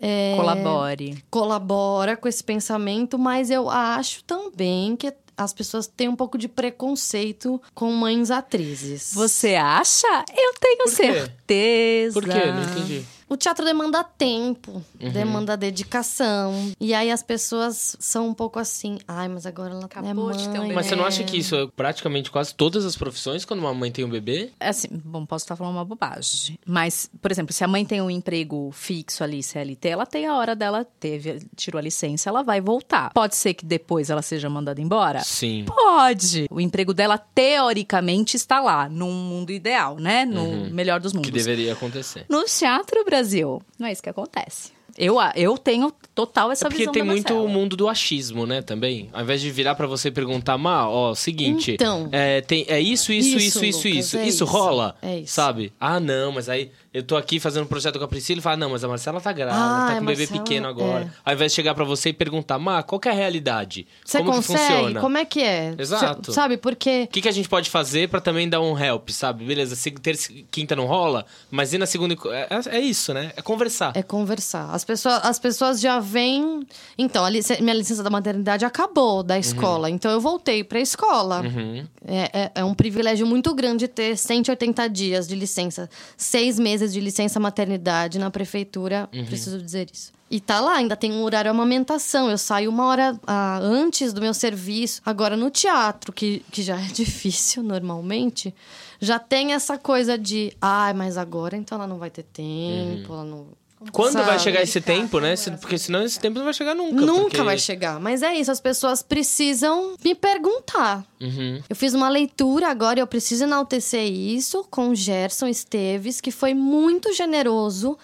é, 0.00 0.34
Colabore. 0.36 1.22
colabora 1.30 2.16
com 2.16 2.28
esse 2.28 2.42
pensamento, 2.44 3.18
mas 3.18 3.50
eu 3.50 3.68
acho 3.68 4.22
também 4.24 4.96
que 4.96 5.12
as 5.44 5.52
pessoas 5.52 5.86
têm 5.86 6.08
um 6.08 6.16
pouco 6.16 6.36
de 6.36 6.48
preconceito 6.48 7.60
com 7.74 7.90
mães 7.92 8.30
atrizes. 8.30 9.12
Você 9.14 9.54
acha? 9.54 10.06
Eu 10.36 10.54
tenho 10.60 10.84
Por 10.84 10.90
quê? 10.90 10.90
certeza. 10.90 12.20
Por 12.20 12.28
quê? 12.28 12.46
Não 12.52 12.62
entendi. 12.62 13.04
O 13.30 13.36
teatro 13.36 13.64
demanda 13.64 14.02
tempo, 14.02 14.82
Uhum. 15.00 15.10
demanda 15.10 15.56
dedicação. 15.56 16.72
E 16.80 16.92
aí 16.92 17.10
as 17.10 17.22
pessoas 17.22 17.96
são 18.00 18.28
um 18.28 18.34
pouco 18.34 18.58
assim, 18.58 18.98
ai, 19.06 19.28
mas 19.28 19.46
agora 19.46 19.72
ela 19.74 19.84
Acabou 19.84 20.30
é 20.30 20.34
de 20.36 20.42
ter 20.48 20.50
um 20.50 20.52
mãe. 20.52 20.60
bebê. 20.62 20.74
Mas 20.74 20.86
você 20.86 20.96
não 20.96 21.04
acha 21.04 21.22
é. 21.22 21.24
que 21.24 21.36
isso 21.38 21.54
é 21.54 21.66
praticamente 21.76 22.30
quase 22.30 22.54
todas 22.54 22.84
as 22.84 22.96
profissões 22.96 23.44
quando 23.44 23.60
uma 23.60 23.72
mãe 23.72 23.90
tem 23.92 24.04
um 24.04 24.08
bebê? 24.10 24.50
É 24.58 24.68
Assim, 24.68 24.88
bom, 24.92 25.24
posso 25.24 25.44
estar 25.44 25.56
falando 25.56 25.74
uma 25.74 25.84
bobagem. 25.84 26.58
Mas, 26.66 27.08
por 27.20 27.30
exemplo, 27.30 27.52
se 27.52 27.62
a 27.64 27.68
mãe 27.68 27.84
tem 27.84 28.00
um 28.00 28.10
emprego 28.10 28.70
fixo 28.72 29.22
ali, 29.24 29.42
CLT, 29.42 29.88
ela 29.88 30.06
tem 30.06 30.26
a 30.26 30.34
hora 30.36 30.54
dela, 30.56 30.84
teve, 30.98 31.40
tirou 31.56 31.78
a 31.78 31.82
licença, 31.82 32.28
ela 32.28 32.42
vai 32.42 32.60
voltar. 32.60 33.12
Pode 33.12 33.36
ser 33.36 33.54
que 33.54 33.64
depois 33.64 34.10
ela 34.10 34.22
seja 34.22 34.48
mandada 34.50 34.80
embora? 34.80 35.22
Sim. 35.24 35.64
Pode. 35.66 36.46
O 36.50 36.60
emprego 36.60 36.92
dela, 36.92 37.16
teoricamente, 37.18 38.36
está 38.36 38.60
lá, 38.60 38.88
num 38.88 39.12
mundo 39.12 39.50
ideal, 39.52 39.96
né? 39.98 40.24
No 40.24 40.70
melhor 40.70 40.98
dos 41.00 41.12
mundos. 41.12 41.30
Que 41.30 41.36
deveria 41.36 41.72
acontecer. 41.72 42.26
No 42.28 42.44
Teatro 42.44 43.04
Brasil, 43.20 43.60
não 43.78 43.86
é 43.86 43.92
isso 43.92 44.02
que 44.02 44.08
acontece. 44.08 44.72
Eu, 44.98 45.16
eu 45.36 45.56
tenho 45.56 45.92
total 46.14 46.50
essa 46.50 46.66
É 46.66 46.68
porque 46.68 46.78
visão 46.80 46.92
tem 46.92 47.02
muito 47.02 47.32
o 47.32 47.48
mundo 47.48 47.76
do 47.76 47.88
achismo, 47.88 48.44
né, 48.46 48.60
também. 48.60 49.08
Ao 49.12 49.22
invés 49.22 49.40
de 49.40 49.50
virar 49.50 49.74
pra 49.74 49.86
você 49.86 50.08
e 50.08 50.10
perguntar, 50.10 50.58
Má, 50.58 50.88
ó, 50.88 51.14
seguinte, 51.14 51.72
Então. 51.72 52.08
é, 52.12 52.40
tem, 52.40 52.64
é 52.68 52.80
isso, 52.80 53.12
isso, 53.12 53.36
isso, 53.38 53.64
Isso, 53.64 53.64
isso, 53.64 53.88
Lucas, 53.88 54.04
isso. 54.06 54.16
é 54.18 54.22
isso 54.26 54.28
isso. 54.28 54.44
rola? 54.44 54.96
É 55.00 55.18
isso. 55.20 55.32
Sabe? 55.34 55.72
Ah, 55.80 56.00
não, 56.00 56.32
mas 56.32 56.48
aí 56.48 56.70
eu 56.92 57.02
tô 57.02 57.16
aqui 57.16 57.38
fazendo 57.38 57.64
um 57.64 57.66
projeto 57.66 57.98
com 57.98 58.04
a 58.04 58.08
Priscila 58.08 58.40
e 58.40 58.42
fala, 58.42 58.56
não, 58.56 58.70
mas 58.70 58.82
a 58.82 58.88
Marcela 58.88 59.20
tá 59.20 59.32
grávida, 59.32 59.56
Ah, 59.64 59.86
tá 59.88 59.94
com 59.96 60.02
um 60.02 60.06
bebê 60.06 60.22
Marcela- 60.24 60.42
pequeno 60.42 60.68
agora. 60.68 61.04
é. 61.04 61.10
Ao 61.24 61.34
invés 61.34 61.52
de 61.52 61.56
chegar 61.56 61.74
pra 61.74 61.84
você 61.84 62.08
e 62.08 62.12
perguntar, 62.12 62.58
Má, 62.58 62.82
qual 62.82 62.98
que 62.98 63.08
é 63.08 63.12
a 63.12 63.14
realidade? 63.14 63.86
Você 64.04 64.18
Como 64.18 64.32
consegue? 64.32 64.58
que 64.58 64.66
funciona? 64.68 65.00
Como 65.00 65.16
é 65.18 65.24
que 65.24 65.40
é? 65.40 65.74
Exato. 65.78 66.26
Cê- 66.26 66.32
sabe, 66.34 66.56
porque 66.56 67.04
O 67.04 67.08
que, 67.12 67.20
que 67.22 67.28
a 67.28 67.32
gente 67.32 67.48
pode 67.48 67.70
fazer 67.70 68.08
pra 68.08 68.20
também 68.20 68.48
dar 68.48 68.60
um 68.60 68.76
help, 68.78 69.08
sabe? 69.10 69.44
Beleza, 69.44 69.76
se- 69.76 69.90
terça 69.92 70.32
quinta 70.50 70.74
não 70.74 70.86
rola, 70.86 71.24
mas 71.50 71.72
e 71.72 71.78
na 71.78 71.86
segunda... 71.86 72.16
co- 72.16 72.32
É, 72.32 72.48
é 72.70 72.80
isso, 72.80 73.14
né? 73.14 73.32
É 73.36 73.42
conversar. 73.42 73.92
É 73.94 74.02
conversar. 74.02 74.70
As 74.74 74.84
pessoas, 74.84 75.20
as 75.24 75.38
pessoas 75.38 75.80
já 75.80 76.00
vêm. 76.00 76.66
Então, 76.98 77.24
a 77.24 77.30
lic- 77.30 77.60
minha 77.60 77.74
licença 77.74 78.02
da 78.02 78.10
maternidade 78.10 78.64
acabou 78.64 79.22
da 79.22 79.38
escola. 79.38 79.88
Então, 79.90 80.10
eu 80.10 80.20
voltei 80.20 80.64
pra 80.64 80.80
escola. 80.80 81.42
Uhum. 81.42 81.86
É, 82.06 82.30
é- 82.44 82.50
é 82.56 82.64
um 82.64 82.74
privilégio 82.74 83.26
muito 83.26 83.54
grande 83.54 83.86
ter 83.86 84.16
180 84.16 84.88
dias 84.88 85.28
de 85.28 85.34
licença, 85.34 85.88
seis 86.16 86.58
meses 86.58 86.79
de 86.88 87.00
licença 87.00 87.40
maternidade 87.40 88.18
na 88.18 88.30
prefeitura. 88.30 89.08
Preciso 89.26 89.60
dizer 89.60 89.88
isso. 89.92 90.12
E 90.30 90.40
tá 90.40 90.60
lá, 90.60 90.76
ainda 90.76 90.96
tem 90.96 91.12
um 91.12 91.24
horário 91.24 91.50
amamentação. 91.50 92.30
Eu 92.30 92.38
saio 92.38 92.70
uma 92.70 92.86
hora 92.86 93.18
ah, 93.26 93.58
antes 93.60 94.12
do 94.12 94.20
meu 94.20 94.32
serviço. 94.32 95.02
Agora, 95.04 95.36
no 95.36 95.50
teatro, 95.50 96.12
que, 96.12 96.44
que 96.52 96.62
já 96.62 96.80
é 96.80 96.86
difícil 96.94 97.64
normalmente, 97.64 98.54
já 99.00 99.18
tem 99.18 99.54
essa 99.54 99.76
coisa 99.76 100.16
de. 100.16 100.52
Ai, 100.60 100.92
mas 100.92 101.16
agora 101.16 101.56
então 101.56 101.76
ela 101.76 101.86
não 101.86 101.98
vai 101.98 102.10
ter 102.10 102.22
tempo, 102.22 103.12
ela 103.12 103.24
não. 103.24 103.48
Quando 103.92 104.12
vai 104.14 104.24
Sabe? 104.24 104.40
chegar 104.42 104.62
esse 104.62 104.80
tempo, 104.80 105.20
né? 105.20 105.34
Se- 105.36 105.50
Porque 105.52 105.78
senão 105.78 106.02
esse 106.02 106.20
tempo 106.20 106.36
não 106.38 106.44
vai 106.44 106.52
chegar 106.52 106.74
nunca. 106.74 107.00
Nunca 107.00 107.22
porque- 107.22 107.42
vai 107.42 107.56
chegar. 107.58 107.98
Mas 107.98 108.22
é 108.22 108.34
isso, 108.34 108.50
as 108.50 108.60
pessoas 108.60 109.02
precisam 109.02 109.94
me 110.04 110.14
perguntar. 110.14 111.02
Uhum. 111.20 111.62
Eu 111.68 111.74
fiz 111.74 111.94
uma 111.94 112.08
leitura 112.10 112.68
agora 112.68 112.98
e 112.98 113.02
eu 113.02 113.06
preciso 113.06 113.44
enaltecer 113.44 114.04
isso 114.04 114.64
com 114.70 114.90
o 114.90 114.94
Gerson 114.94 115.46
Esteves, 115.46 116.20
que 116.20 116.30
foi 116.30 116.52
muito 116.52 117.12
generoso 117.14 117.96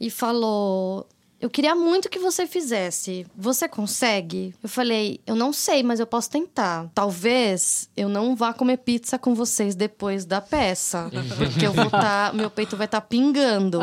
e 0.00 0.10
falou: 0.10 1.06
Eu 1.42 1.50
queria 1.50 1.74
muito 1.74 2.08
que 2.08 2.20
você 2.20 2.46
fizesse. 2.46 3.26
Você 3.36 3.68
consegue? 3.68 4.54
Eu 4.62 4.68
falei: 4.68 5.18
Eu 5.26 5.34
não 5.34 5.52
sei, 5.52 5.82
mas 5.82 5.98
eu 5.98 6.06
posso 6.06 6.30
tentar. 6.30 6.88
Talvez 6.94 7.90
eu 7.96 8.08
não 8.08 8.36
vá 8.36 8.52
comer 8.52 8.76
pizza 8.76 9.18
com 9.18 9.34
vocês 9.34 9.74
depois 9.74 10.24
da 10.24 10.40
peça, 10.40 11.10
porque 11.36 11.66
eu 11.66 11.72
vou 11.72 11.90
tá, 11.90 12.30
meu 12.32 12.48
peito 12.48 12.76
vai 12.76 12.84
estar 12.86 13.00
pingando. 13.00 13.80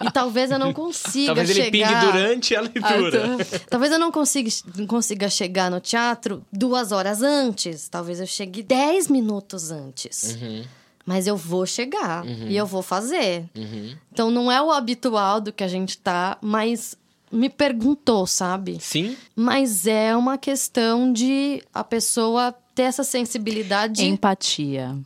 E 0.00 0.10
talvez 0.12 0.52
eu 0.52 0.60
não 0.60 0.72
consiga 0.72 1.34
Talvez 1.34 1.50
ele 1.50 1.64
chegar. 1.64 1.88
pingue 1.88 2.12
durante 2.12 2.54
a 2.54 2.60
leitura. 2.60 3.36
Talvez 3.68 3.92
eu 3.92 3.98
não 3.98 4.12
consiga, 4.12 4.48
não 4.76 4.86
consiga 4.86 5.28
chegar 5.28 5.68
no 5.68 5.80
teatro 5.80 6.44
duas 6.52 6.92
horas 6.92 7.20
antes. 7.20 7.88
Talvez 7.88 8.20
eu 8.20 8.26
chegue 8.28 8.62
dez 8.62 9.08
minutos 9.08 9.72
antes. 9.72 10.36
Uhum. 10.40 10.64
Mas 11.06 11.26
eu 11.28 11.36
vou 11.36 11.64
chegar 11.64 12.26
e 12.26 12.56
eu 12.56 12.66
vou 12.66 12.82
fazer. 12.82 13.44
Uhum. 13.56 13.94
Então 14.12 14.28
não 14.30 14.50
é 14.50 14.60
o 14.60 14.72
habitual 14.72 15.40
do 15.40 15.52
que 15.52 15.62
a 15.62 15.68
gente 15.68 15.96
tá, 15.98 16.36
mas 16.42 16.96
me 17.30 17.48
perguntou, 17.48 18.26
sabe? 18.26 18.78
Sim? 18.80 19.16
Mas 19.34 19.86
é 19.86 20.16
uma 20.16 20.36
questão 20.36 21.12
de 21.12 21.62
a 21.72 21.84
pessoa 21.84 22.52
ter 22.74 22.82
essa 22.82 23.04
sensibilidade. 23.04 24.04
Empatia. 24.04 24.96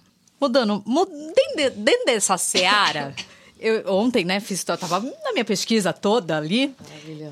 Mudando, 0.41 0.83
mu- 0.87 1.05
dentro, 1.07 1.57
de- 1.57 1.71
dentro 1.71 2.07
dessa 2.07 2.39
seara, 2.39 3.15
eu, 3.61 3.93
ontem, 3.95 4.25
né, 4.25 4.41
fiz, 4.41 4.65
eu 4.67 4.79
tava 4.79 5.01
na 5.01 5.33
minha 5.33 5.45
pesquisa 5.45 5.93
toda 5.93 6.37
ali. 6.39 6.75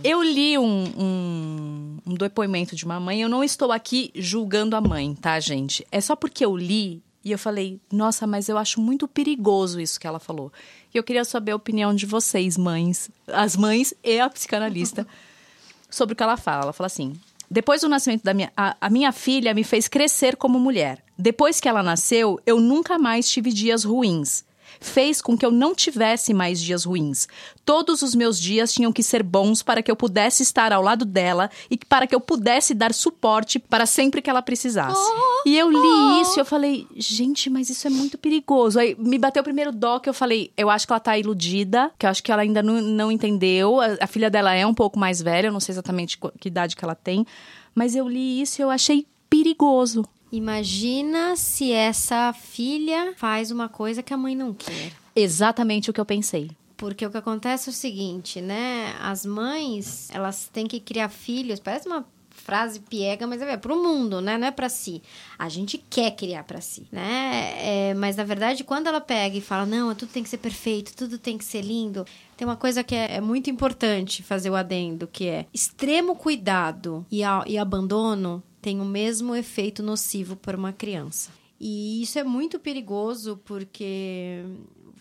Eu 0.04 0.22
li 0.22 0.58
um, 0.58 0.84
um, 0.98 1.98
um 2.06 2.14
depoimento 2.14 2.76
de 2.76 2.84
uma 2.84 3.00
mãe. 3.00 3.22
Eu 3.22 3.28
não 3.30 3.42
estou 3.42 3.72
aqui 3.72 4.10
julgando 4.14 4.76
a 4.76 4.80
mãe, 4.80 5.14
tá, 5.14 5.40
gente? 5.40 5.86
É 5.90 6.00
só 6.02 6.14
porque 6.14 6.44
eu 6.44 6.54
li 6.54 7.02
e 7.28 7.32
eu 7.32 7.38
falei, 7.38 7.80
nossa, 7.92 8.26
mas 8.26 8.48
eu 8.48 8.56
acho 8.56 8.80
muito 8.80 9.06
perigoso 9.06 9.80
isso 9.80 10.00
que 10.00 10.06
ela 10.06 10.18
falou. 10.18 10.52
E 10.92 10.96
eu 10.96 11.02
queria 11.02 11.24
saber 11.24 11.52
a 11.52 11.56
opinião 11.56 11.94
de 11.94 12.06
vocês, 12.06 12.56
mães, 12.56 13.10
as 13.26 13.56
mães 13.56 13.92
e 14.02 14.18
a 14.18 14.30
psicanalista, 14.30 15.06
sobre 15.90 16.14
o 16.14 16.16
que 16.16 16.22
ela 16.22 16.36
fala. 16.36 16.62
Ela 16.64 16.72
fala 16.72 16.86
assim: 16.86 17.12
depois 17.50 17.80
do 17.80 17.88
nascimento 17.88 18.24
da 18.24 18.34
minha. 18.34 18.52
A, 18.56 18.76
a 18.80 18.90
minha 18.90 19.12
filha 19.12 19.54
me 19.54 19.64
fez 19.64 19.88
crescer 19.88 20.36
como 20.36 20.58
mulher. 20.58 21.02
Depois 21.18 21.60
que 21.60 21.68
ela 21.68 21.82
nasceu, 21.82 22.40
eu 22.46 22.60
nunca 22.60 22.98
mais 22.98 23.28
tive 23.28 23.52
dias 23.52 23.84
ruins. 23.84 24.44
Fez 24.80 25.20
com 25.20 25.36
que 25.36 25.44
eu 25.44 25.50
não 25.50 25.74
tivesse 25.74 26.32
mais 26.32 26.60
dias 26.60 26.84
ruins. 26.84 27.26
Todos 27.64 28.02
os 28.02 28.14
meus 28.14 28.38
dias 28.40 28.72
tinham 28.72 28.92
que 28.92 29.02
ser 29.02 29.22
bons 29.22 29.62
para 29.62 29.82
que 29.82 29.90
eu 29.90 29.96
pudesse 29.96 30.42
estar 30.42 30.72
ao 30.72 30.82
lado 30.82 31.04
dela 31.04 31.50
e 31.70 31.76
para 31.76 32.06
que 32.06 32.14
eu 32.14 32.20
pudesse 32.20 32.74
dar 32.74 32.94
suporte 32.94 33.58
para 33.58 33.86
sempre 33.86 34.22
que 34.22 34.30
ela 34.30 34.40
precisasse. 34.42 35.00
E 35.46 35.56
eu 35.58 35.70
li 35.70 36.20
isso 36.22 36.38
e 36.38 36.40
eu 36.40 36.44
falei, 36.44 36.86
gente, 36.96 37.50
mas 37.50 37.68
isso 37.70 37.86
é 37.86 37.90
muito 37.90 38.16
perigoso. 38.18 38.78
Aí 38.78 38.94
me 38.98 39.18
bateu 39.18 39.40
o 39.40 39.44
primeiro 39.44 39.72
dó 39.72 39.98
que 39.98 40.08
eu 40.08 40.14
falei, 40.14 40.50
eu 40.56 40.70
acho 40.70 40.86
que 40.86 40.92
ela 40.92 41.00
tá 41.00 41.18
iludida, 41.18 41.90
que 41.98 42.06
eu 42.06 42.10
acho 42.10 42.22
que 42.22 42.30
ela 42.32 42.42
ainda 42.42 42.62
não, 42.62 42.80
não 42.80 43.12
entendeu. 43.12 43.80
A, 43.80 43.98
a 44.00 44.06
filha 44.06 44.30
dela 44.30 44.54
é 44.54 44.66
um 44.66 44.74
pouco 44.74 44.98
mais 44.98 45.20
velha, 45.20 45.48
eu 45.48 45.52
não 45.52 45.60
sei 45.60 45.72
exatamente 45.72 46.16
qu- 46.18 46.32
que 46.38 46.48
idade 46.48 46.76
que 46.76 46.84
ela 46.84 46.94
tem, 46.94 47.26
mas 47.74 47.94
eu 47.94 48.08
li 48.08 48.40
isso 48.40 48.60
e 48.60 48.62
eu 48.62 48.70
achei 48.70 49.06
perigoso. 49.28 50.04
Imagina 50.30 51.36
se 51.36 51.72
essa 51.72 52.32
filha 52.32 53.14
faz 53.16 53.50
uma 53.50 53.68
coisa 53.68 54.02
que 54.02 54.12
a 54.12 54.16
mãe 54.16 54.34
não 54.36 54.52
quer. 54.54 54.92
Exatamente 55.16 55.90
o 55.90 55.92
que 55.92 56.00
eu 56.00 56.04
pensei. 56.06 56.50
Porque 56.76 57.04
o 57.04 57.10
que 57.10 57.16
acontece 57.16 57.68
é 57.68 57.72
o 57.72 57.74
seguinte, 57.74 58.40
né? 58.40 58.94
As 59.00 59.26
mães, 59.26 60.08
elas 60.12 60.48
têm 60.52 60.66
que 60.66 60.78
criar 60.78 61.08
filhos. 61.08 61.58
Parece 61.58 61.88
uma 61.88 62.04
frase 62.30 62.78
piega, 62.78 63.26
mas 63.26 63.42
é 63.42 63.56
para 63.56 63.74
o 63.74 63.82
mundo, 63.82 64.20
né? 64.20 64.38
Não 64.38 64.46
é 64.46 64.50
para 64.52 64.68
si. 64.68 65.02
A 65.36 65.48
gente 65.48 65.76
quer 65.90 66.12
criar 66.12 66.44
para 66.44 66.60
si, 66.60 66.86
né? 66.92 67.52
É, 67.90 67.94
mas 67.94 68.14
na 68.16 68.22
verdade, 68.22 68.62
quando 68.62 68.86
ela 68.86 69.00
pega 69.00 69.36
e 69.36 69.40
fala, 69.40 69.66
não, 69.66 69.92
tudo 69.94 70.10
tem 70.10 70.22
que 70.22 70.28
ser 70.28 70.38
perfeito, 70.38 70.94
tudo 70.94 71.18
tem 71.18 71.36
que 71.36 71.44
ser 71.44 71.62
lindo, 71.62 72.06
tem 72.36 72.46
uma 72.46 72.56
coisa 72.56 72.84
que 72.84 72.94
é, 72.94 73.16
é 73.16 73.20
muito 73.20 73.50
importante 73.50 74.22
fazer 74.22 74.48
o 74.50 74.54
adendo, 74.54 75.08
que 75.08 75.26
é 75.26 75.46
extremo 75.52 76.14
cuidado 76.14 77.04
e, 77.10 77.24
a- 77.24 77.42
e 77.44 77.58
abandono 77.58 78.40
tem 78.60 78.80
o 78.80 78.84
mesmo 78.84 79.34
efeito 79.34 79.82
nocivo 79.82 80.36
para 80.36 80.56
uma 80.56 80.72
criança. 80.72 81.30
E 81.60 82.02
isso 82.02 82.18
é 82.18 82.24
muito 82.24 82.58
perigoso 82.58 83.40
porque 83.44 84.44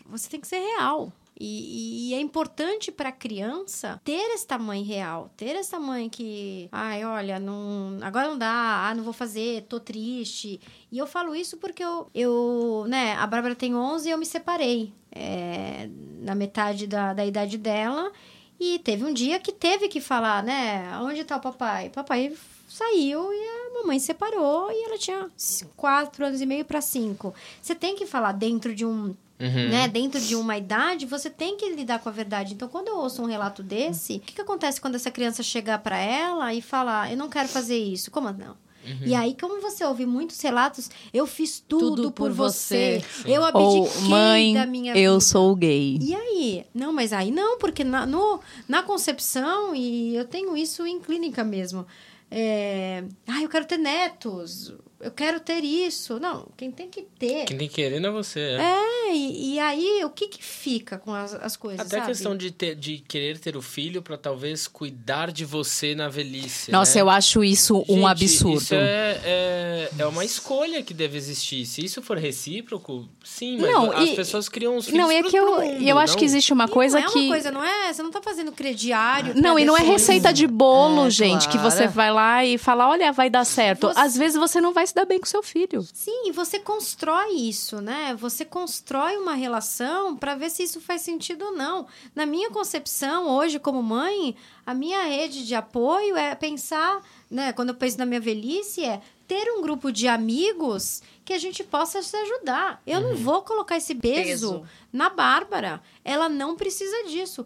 você 0.06 0.30
tem 0.30 0.40
que 0.40 0.48
ser 0.48 0.60
real. 0.60 1.12
E, 1.40 2.10
e, 2.10 2.14
é 2.16 2.20
importante 2.20 2.92
para 2.92 3.10
a 3.10 3.12
criança 3.12 4.02
ter 4.04 4.34
esta 4.34 4.58
mãe 4.58 4.82
real, 4.82 5.30
ter 5.38 5.56
esta 5.56 5.80
mãe 5.80 6.10
que, 6.10 6.68
ai, 6.72 7.06
olha, 7.06 7.40
não, 7.40 8.00
agora 8.02 8.28
não 8.28 8.38
dá, 8.38 8.88
ah, 8.90 8.96
não 8.96 9.04
vou 9.04 9.14
fazer, 9.14 9.62
tô 9.70 9.80
triste. 9.80 10.60
E 10.92 10.98
eu 10.98 11.06
falo 11.06 11.36
isso 11.36 11.58
porque 11.58 11.84
eu, 11.84 12.10
eu 12.14 12.86
né, 12.88 13.14
a 13.14 13.28
Bárbara 13.28 13.54
tem 13.54 13.76
11 13.76 14.08
e 14.08 14.12
eu 14.12 14.18
me 14.18 14.26
separei 14.26 14.92
é, 15.12 15.88
na 16.22 16.34
metade 16.34 16.88
da, 16.88 17.14
da 17.14 17.24
idade 17.24 17.60
dela. 17.60 18.12
E 18.60 18.80
teve 18.80 19.06
um 19.06 19.14
dia 19.14 19.40
que 19.40 19.52
teve 19.52 19.88
que 19.88 20.02
falar, 20.02 20.42
né, 20.42 20.98
onde 21.04 21.24
tá 21.24 21.38
o 21.38 21.42
papai? 21.42 21.92
Papai 21.92 22.34
saiu 22.78 23.34
e 23.34 23.38
a 23.38 23.80
mamãe 23.82 24.00
separou 24.00 24.72
e 24.72 24.84
ela 24.86 24.98
tinha 24.98 25.30
quatro 25.76 26.26
anos 26.26 26.42
e 26.42 26.46
meio 26.46 26.64
para 26.64 26.82
cinco. 26.82 27.34
Você 27.62 27.74
tem 27.74 27.96
que 27.96 28.06
falar 28.06 28.34
dentro 28.34 28.74
de 28.76 28.86
um 28.86 29.16
Uhum. 29.40 29.70
Né? 29.70 29.88
Dentro 29.88 30.20
de 30.20 30.36
uma 30.36 30.58
idade, 30.58 31.06
você 31.06 31.30
tem 31.30 31.58
que 31.58 31.70
lidar 31.70 32.00
com 32.00 32.10
a 32.10 32.12
verdade. 32.12 32.56
Então, 32.56 32.68
quando 32.68 32.88
eu 32.88 32.98
ouço 32.98 33.22
um 33.22 33.28
relato 33.28 33.62
desse, 33.62 34.16
o 34.16 34.20
que, 34.20 34.34
que 34.34 34.42
acontece 34.42 34.82
quando 34.82 34.96
essa 34.96 35.12
criança 35.12 35.44
chegar 35.44 35.78
para 35.78 35.96
ela 35.96 36.52
e 36.56 36.60
falar: 36.60 37.12
Eu 37.12 37.18
não 37.18 37.30
quero 37.30 37.48
fazer 37.48 37.78
isso? 37.78 38.10
Como 38.10 38.32
não? 38.32 38.56
Uhum. 38.88 39.06
E 39.06 39.14
aí, 39.14 39.36
como 39.40 39.62
você 39.62 39.86
ouve 39.86 40.06
muitos 40.06 40.42
relatos, 40.42 40.90
eu 41.14 41.28
fiz 41.28 41.60
tudo, 41.60 41.96
tudo 41.96 42.12
por, 42.12 42.30
por, 42.30 42.32
você. 42.32 43.04
você. 43.04 43.32
Eu 43.32 43.44
abdiquei 43.44 43.80
Ou, 43.80 44.02
mãe, 44.10 44.54
da 44.54 44.66
minha 44.66 44.94
vida. 44.94 45.06
Eu 45.06 45.22
sou 45.22 45.56
gay. 45.56 46.00
E 46.02 46.16
aí? 46.16 46.66
Não, 46.74 46.92
mas 46.92 47.14
aí 47.14 47.30
não, 47.30 47.60
porque 47.60 47.84
na, 47.84 48.06
no, 48.06 48.40
na 48.68 48.82
concepção, 48.82 49.76
e 49.76 50.16
eu 50.16 50.26
tenho 50.26 50.56
isso 50.56 50.86
em 50.86 51.00
clínica 51.00 51.44
mesmo. 51.44 51.86
É, 52.30 53.06
ah, 53.28 53.42
eu 53.42 53.50
quero 53.50 53.66
ter 53.66 53.78
netos 53.78 54.74
eu 55.00 55.12
quero 55.12 55.40
ter 55.40 55.64
isso. 55.64 56.20
Não, 56.20 56.48
quem 56.58 56.72
tem 56.72 56.90
que 56.90 57.04
ter. 57.04 57.46
Quem 57.46 57.58
tem 57.58 57.68
que 57.68 57.76
querer 57.76 58.00
não 58.00 58.10
é 58.10 58.12
você. 58.12 58.40
É, 58.40 59.10
é 59.10 59.14
e, 59.14 59.54
e, 59.54 59.60
aí 59.60 60.04
o 60.04 60.10
que 60.10 60.28
que 60.28 60.44
fica 60.44 60.98
com 60.98 61.14
as, 61.14 61.36
as 61.36 61.56
coisas? 61.56 61.82
Até 61.82 61.98
sabe? 61.98 62.04
a 62.04 62.06
questão 62.08 62.36
de, 62.36 62.50
ter, 62.50 62.76
de 62.76 62.98
querer 62.98 63.38
ter 63.38 63.56
o 63.56 63.62
filho 63.62 64.02
para 64.02 64.18
talvez 64.18 64.68
cuidar 64.68 65.32
de 65.32 65.46
você 65.46 65.94
na 65.94 66.10
velhice. 66.10 66.72
Nossa, 66.72 66.96
né? 66.96 67.02
eu 67.02 67.10
acho 67.10 67.44
isso 67.44 67.78
Gente, 67.88 67.92
um 67.92 68.08
absurdo. 68.08 68.58
Isso 68.58 68.74
é, 68.74 69.22
é, 69.24 69.90
é, 70.00 70.06
uma 70.08 70.26
escolha 70.26 70.82
que 70.82 70.96
deve 70.96 71.16
existir. 71.16 71.66
Se 71.66 71.86
isso 71.86 72.02
for 72.02 72.18
recíproco, 72.18 73.08
sim, 73.24 73.60
mas 73.60 73.72
não, 73.72 73.92
as 73.92 74.10
e, 74.10 74.16
pessoas 74.16 74.50
criam 74.50 74.78
os 74.78 74.86
filhos. 74.86 75.00
Não, 75.00 75.12
é 75.12 75.22
que 75.22 75.38
eu, 75.38 75.46
mundo, 75.46 75.62
eu 75.62 76.00
acho 76.00 76.14
não? 76.14 76.20
que 76.20 76.26
existe 76.26 76.52
uma 76.52 76.68
coisa 76.68 77.00
não 77.00 77.12
que. 77.12 77.20
É 77.20 77.22
uma 77.22 77.30
coisa, 77.30 77.52
não 77.52 77.64
é? 77.64 77.94
Você 77.94 78.02
não 78.02 78.12
tá 78.12 78.22
fazendo 78.22 78.52
crediário. 78.52 79.40
Não, 79.40 79.60
e 79.60 79.64
não 79.64 79.78
é 79.78 79.82
receita 79.82 80.34
de 80.34 80.48
bolo, 80.48 81.06
é, 81.06 81.10
gente, 81.12 81.48
claro. 81.48 81.52
que 81.52 81.58
você 81.60 81.88
vai 81.88 82.12
lá 82.12 82.44
e 82.44 82.58
fala, 82.58 82.90
olha, 82.90 83.12
vai 83.12 83.30
dar 83.30 83.46
certo. 83.46 83.88
Você... 83.88 84.00
Às 84.00 84.18
vezes 84.18 84.38
você 84.38 84.60
não 84.60 84.74
vai 84.74 84.87
se 84.88 84.96
dar 84.96 85.06
bem 85.06 85.20
com 85.20 85.26
seu 85.26 85.44
filho 85.44 85.58
filho. 85.58 85.82
Sim, 85.94 86.30
e 86.30 86.32
você 86.32 86.60
constrói 86.60 87.34
isso, 87.34 87.82
né? 87.82 88.16
Você 88.20 88.46
constrói 88.46 89.18
uma 89.18 89.34
relação 89.34 90.16
para 90.16 90.36
ver 90.36 90.50
se 90.50 90.64
isso 90.64 90.80
faz 90.80 91.02
sentido 91.02 91.46
ou 91.46 91.52
não. 91.52 91.88
Na 92.16 92.26
minha 92.26 92.50
concepção, 92.50 93.30
hoje, 93.30 93.60
como 93.60 93.82
mãe, 93.82 94.36
a 94.66 94.74
minha 94.74 95.04
rede 95.04 95.46
de 95.46 95.56
apoio 95.56 96.16
é 96.16 96.36
pensar, 96.36 97.02
né? 97.30 97.52
Quando 97.54 97.70
eu 97.70 97.76
penso 97.76 97.98
na 97.98 98.06
minha 98.06 98.20
velhice, 98.20 98.84
é 98.84 99.02
ter 99.28 99.52
um 99.52 99.62
grupo 99.62 99.92
de 99.92 100.08
amigos 100.08 101.02
que 101.26 101.34
a 101.34 101.40
gente 101.40 101.64
possa 101.64 102.02
se 102.02 102.16
ajudar. 102.16 102.82
Eu 102.86 103.02
uhum. 103.02 103.10
não 103.10 103.16
vou 103.16 103.42
colocar 103.42 103.76
esse 103.76 103.94
peso, 103.94 104.24
peso 104.24 104.64
na 104.94 105.10
Bárbara. 105.10 105.82
Ela 106.04 106.30
não 106.30 106.56
precisa 106.56 107.04
disso 107.08 107.46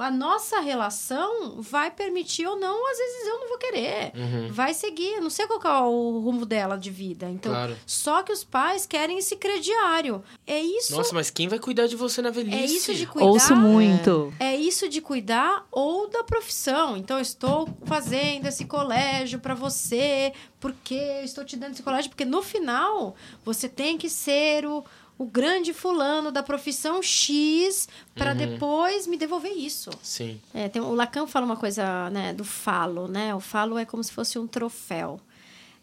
a 0.00 0.10
nossa 0.10 0.60
relação 0.60 1.56
vai 1.58 1.90
permitir 1.90 2.46
ou 2.46 2.58
não, 2.58 2.90
às 2.90 2.98
vezes 2.98 3.26
eu 3.26 3.40
não 3.40 3.48
vou 3.48 3.58
querer. 3.58 4.12
Uhum. 4.14 4.48
Vai 4.52 4.74
seguir. 4.74 5.14
Eu 5.14 5.22
não 5.22 5.30
sei 5.30 5.46
qual 5.46 5.60
é 5.62 5.88
o 5.88 6.20
rumo 6.20 6.46
dela 6.46 6.76
de 6.76 6.90
vida. 6.90 7.28
Então, 7.28 7.52
claro. 7.52 7.76
só 7.86 8.22
que 8.22 8.32
os 8.32 8.44
pais 8.44 8.86
querem 8.86 9.18
esse 9.18 9.36
crediário. 9.36 10.22
É 10.46 10.60
isso. 10.60 10.94
Nossa, 10.96 11.14
mas 11.14 11.30
quem 11.30 11.48
vai 11.48 11.58
cuidar 11.58 11.86
de 11.86 11.96
você 11.96 12.22
na 12.22 12.30
velhice? 12.30 12.56
É 12.56 12.64
isso 12.64 12.94
de 12.94 13.06
cuidar. 13.06 13.28
Ouço 13.28 13.56
muito. 13.56 14.32
É, 14.38 14.52
é 14.52 14.56
isso 14.56 14.88
de 14.88 15.00
cuidar 15.00 15.66
ou 15.70 16.08
da 16.08 16.24
profissão. 16.24 16.96
Então, 16.96 17.18
eu 17.18 17.22
estou 17.22 17.68
fazendo 17.84 18.46
esse 18.46 18.64
colégio 18.64 19.38
para 19.40 19.54
você, 19.54 20.32
porque 20.60 20.94
eu 20.94 21.24
estou 21.24 21.44
te 21.44 21.56
dando 21.56 21.72
esse 21.72 21.82
colégio, 21.82 22.10
porque 22.10 22.24
no 22.24 22.42
final 22.42 23.14
você 23.44 23.68
tem 23.68 23.98
que 23.98 24.08
ser 24.08 24.64
o 24.66 24.84
o 25.22 25.26
grande 25.26 25.72
fulano 25.72 26.32
da 26.32 26.42
profissão 26.42 27.00
X 27.00 27.88
para 28.14 28.32
uhum. 28.32 28.36
depois 28.36 29.06
me 29.06 29.16
devolver 29.16 29.52
isso. 29.52 29.90
Sim. 30.02 30.40
É, 30.52 30.68
tem, 30.68 30.82
o 30.82 30.94
Lacan 30.94 31.26
fala 31.26 31.46
uma 31.46 31.56
coisa 31.56 32.10
né, 32.10 32.32
do 32.32 32.44
falo, 32.44 33.06
né? 33.06 33.34
O 33.34 33.40
falo 33.40 33.78
é 33.78 33.84
como 33.84 34.02
se 34.02 34.12
fosse 34.12 34.38
um 34.38 34.46
troféu. 34.46 35.20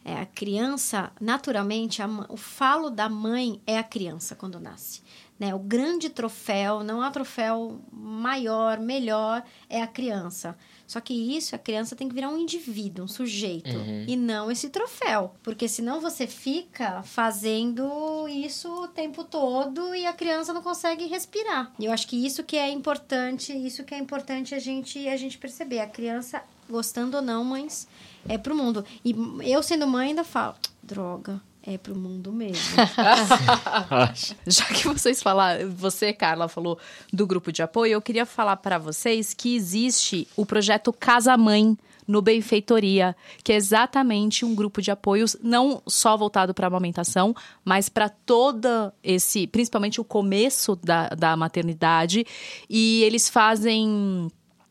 É, 0.03 0.15
a 0.21 0.25
criança, 0.25 1.11
naturalmente, 1.21 2.01
a, 2.01 2.07
o 2.29 2.37
falo 2.37 2.89
da 2.89 3.07
mãe 3.07 3.61
é 3.65 3.77
a 3.77 3.83
criança 3.83 4.35
quando 4.35 4.59
nasce. 4.59 5.01
Né? 5.39 5.55
O 5.55 5.59
grande 5.59 6.09
troféu, 6.09 6.83
não 6.83 7.01
há 7.01 7.09
troféu 7.09 7.79
maior, 7.91 8.77
melhor, 8.79 9.41
é 9.69 9.81
a 9.81 9.87
criança. 9.87 10.57
Só 10.89 10.99
que 10.99 11.13
isso, 11.13 11.53
a 11.53 11.59
criança 11.59 11.95
tem 11.95 12.09
que 12.09 12.15
virar 12.15 12.29
um 12.29 12.37
indivíduo, 12.39 13.05
um 13.05 13.07
sujeito, 13.07 13.69
uhum. 13.69 14.05
e 14.07 14.15
não 14.15 14.49
esse 14.49 14.69
troféu. 14.69 15.35
Porque 15.43 15.67
senão 15.67 16.01
você 16.01 16.25
fica 16.25 17.03
fazendo 17.03 18.27
isso 18.27 18.67
o 18.67 18.87
tempo 18.87 19.23
todo 19.23 19.93
e 19.93 20.07
a 20.07 20.13
criança 20.13 20.51
não 20.51 20.63
consegue 20.63 21.05
respirar. 21.05 21.71
E 21.77 21.85
eu 21.85 21.91
acho 21.91 22.07
que 22.07 22.25
isso 22.25 22.43
que 22.43 22.57
é 22.57 22.71
importante, 22.71 23.55
isso 23.55 23.83
que 23.83 23.93
é 23.93 23.99
importante 23.99 24.55
a 24.55 24.59
gente, 24.59 25.07
a 25.07 25.15
gente 25.15 25.37
perceber. 25.37 25.79
A 25.79 25.85
criança, 25.85 26.41
gostando 26.67 27.17
ou 27.17 27.21
não, 27.21 27.43
mães, 27.43 27.87
é 28.27 28.39
pro 28.39 28.55
mundo. 28.55 28.83
E 29.05 29.15
eu, 29.43 29.61
sendo 29.61 29.85
mãe, 29.85 30.07
ainda 30.07 30.23
falo, 30.23 30.55
droga, 30.81 31.39
é 31.63 31.77
pro 31.77 31.95
mundo 31.95 32.31
mesmo. 32.31 32.75
Já 34.47 34.65
que 34.65 34.87
vocês 34.87 35.21
falaram, 35.21 35.69
você, 35.71 36.13
Carla, 36.13 36.47
falou 36.47 36.79
do 37.11 37.27
grupo 37.27 37.51
de 37.51 37.61
apoio, 37.61 37.93
eu 37.93 38.01
queria 38.01 38.25
falar 38.25 38.57
para 38.57 38.77
vocês 38.77 39.33
que 39.33 39.55
existe 39.55 40.27
o 40.35 40.45
projeto 40.45 40.93
Casa 40.93 41.37
Mãe 41.37 41.77
no 42.07 42.23
Benfeitoria, 42.23 43.15
que 43.43 43.53
é 43.53 43.55
exatamente 43.55 44.43
um 44.43 44.55
grupo 44.55 44.81
de 44.81 44.89
apoios 44.89 45.37
não 45.43 45.79
só 45.85 46.17
voltado 46.17 46.55
para 46.55 46.65
a 46.65 46.69
amamentação, 46.69 47.35
mas 47.63 47.87
para 47.87 48.09
toda 48.09 48.91
esse, 49.03 49.45
principalmente 49.45 50.01
o 50.01 50.03
começo 50.03 50.75
da, 50.75 51.09
da 51.09 51.37
maternidade. 51.37 52.25
E 52.67 53.03
eles 53.03 53.29
fazem 53.29 54.27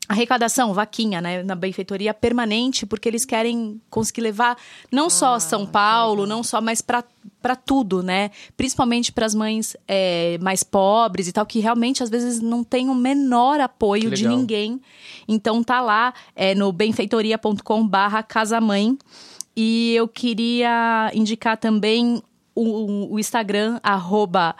arrecadação, 0.09 0.73
vaquinha, 0.73 1.21
né, 1.21 1.43
na 1.43 1.55
benfeitoria 1.55 2.15
permanente, 2.15 2.87
porque 2.87 3.09
eles 3.09 3.25
querem 3.25 3.81
conseguir 3.91 4.23
levar 4.23 4.57
não 4.91 5.07
ah, 5.07 5.11
só 5.11 5.39
São 5.39 5.67
Paulo, 5.67 6.27
não 6.27 6.43
só, 6.43 6.61
mas 6.61 6.81
para 6.81 7.05
para 7.41 7.55
tudo, 7.55 8.03
né? 8.03 8.31
Principalmente 8.57 9.13
para 9.13 9.25
as 9.25 9.33
mães 9.33 9.77
é, 9.87 10.39
mais 10.39 10.65
pobres 10.65 11.29
e 11.29 11.33
tal, 11.33 11.47
que 11.47 11.61
realmente 11.61 12.03
às 12.03 12.11
vezes 12.11 12.41
não 12.41 12.65
tem 12.65 12.89
o 12.89 12.95
menor 12.95 13.61
apoio 13.61 14.11
de 14.11 14.27
ninguém. 14.27 14.81
Então 15.29 15.63
tá 15.63 15.81
lá 15.81 16.13
é, 16.35 16.55
no 16.55 16.73
benfeitoria.com/barra 16.73 18.25
casamãe. 18.25 18.99
E 19.57 19.95
eu 19.95 20.09
queria 20.09 21.13
indicar 21.15 21.57
também 21.57 22.21
o, 22.57 23.15
o 23.15 23.19
Instagram, 23.21 23.79
arroba 23.85 24.57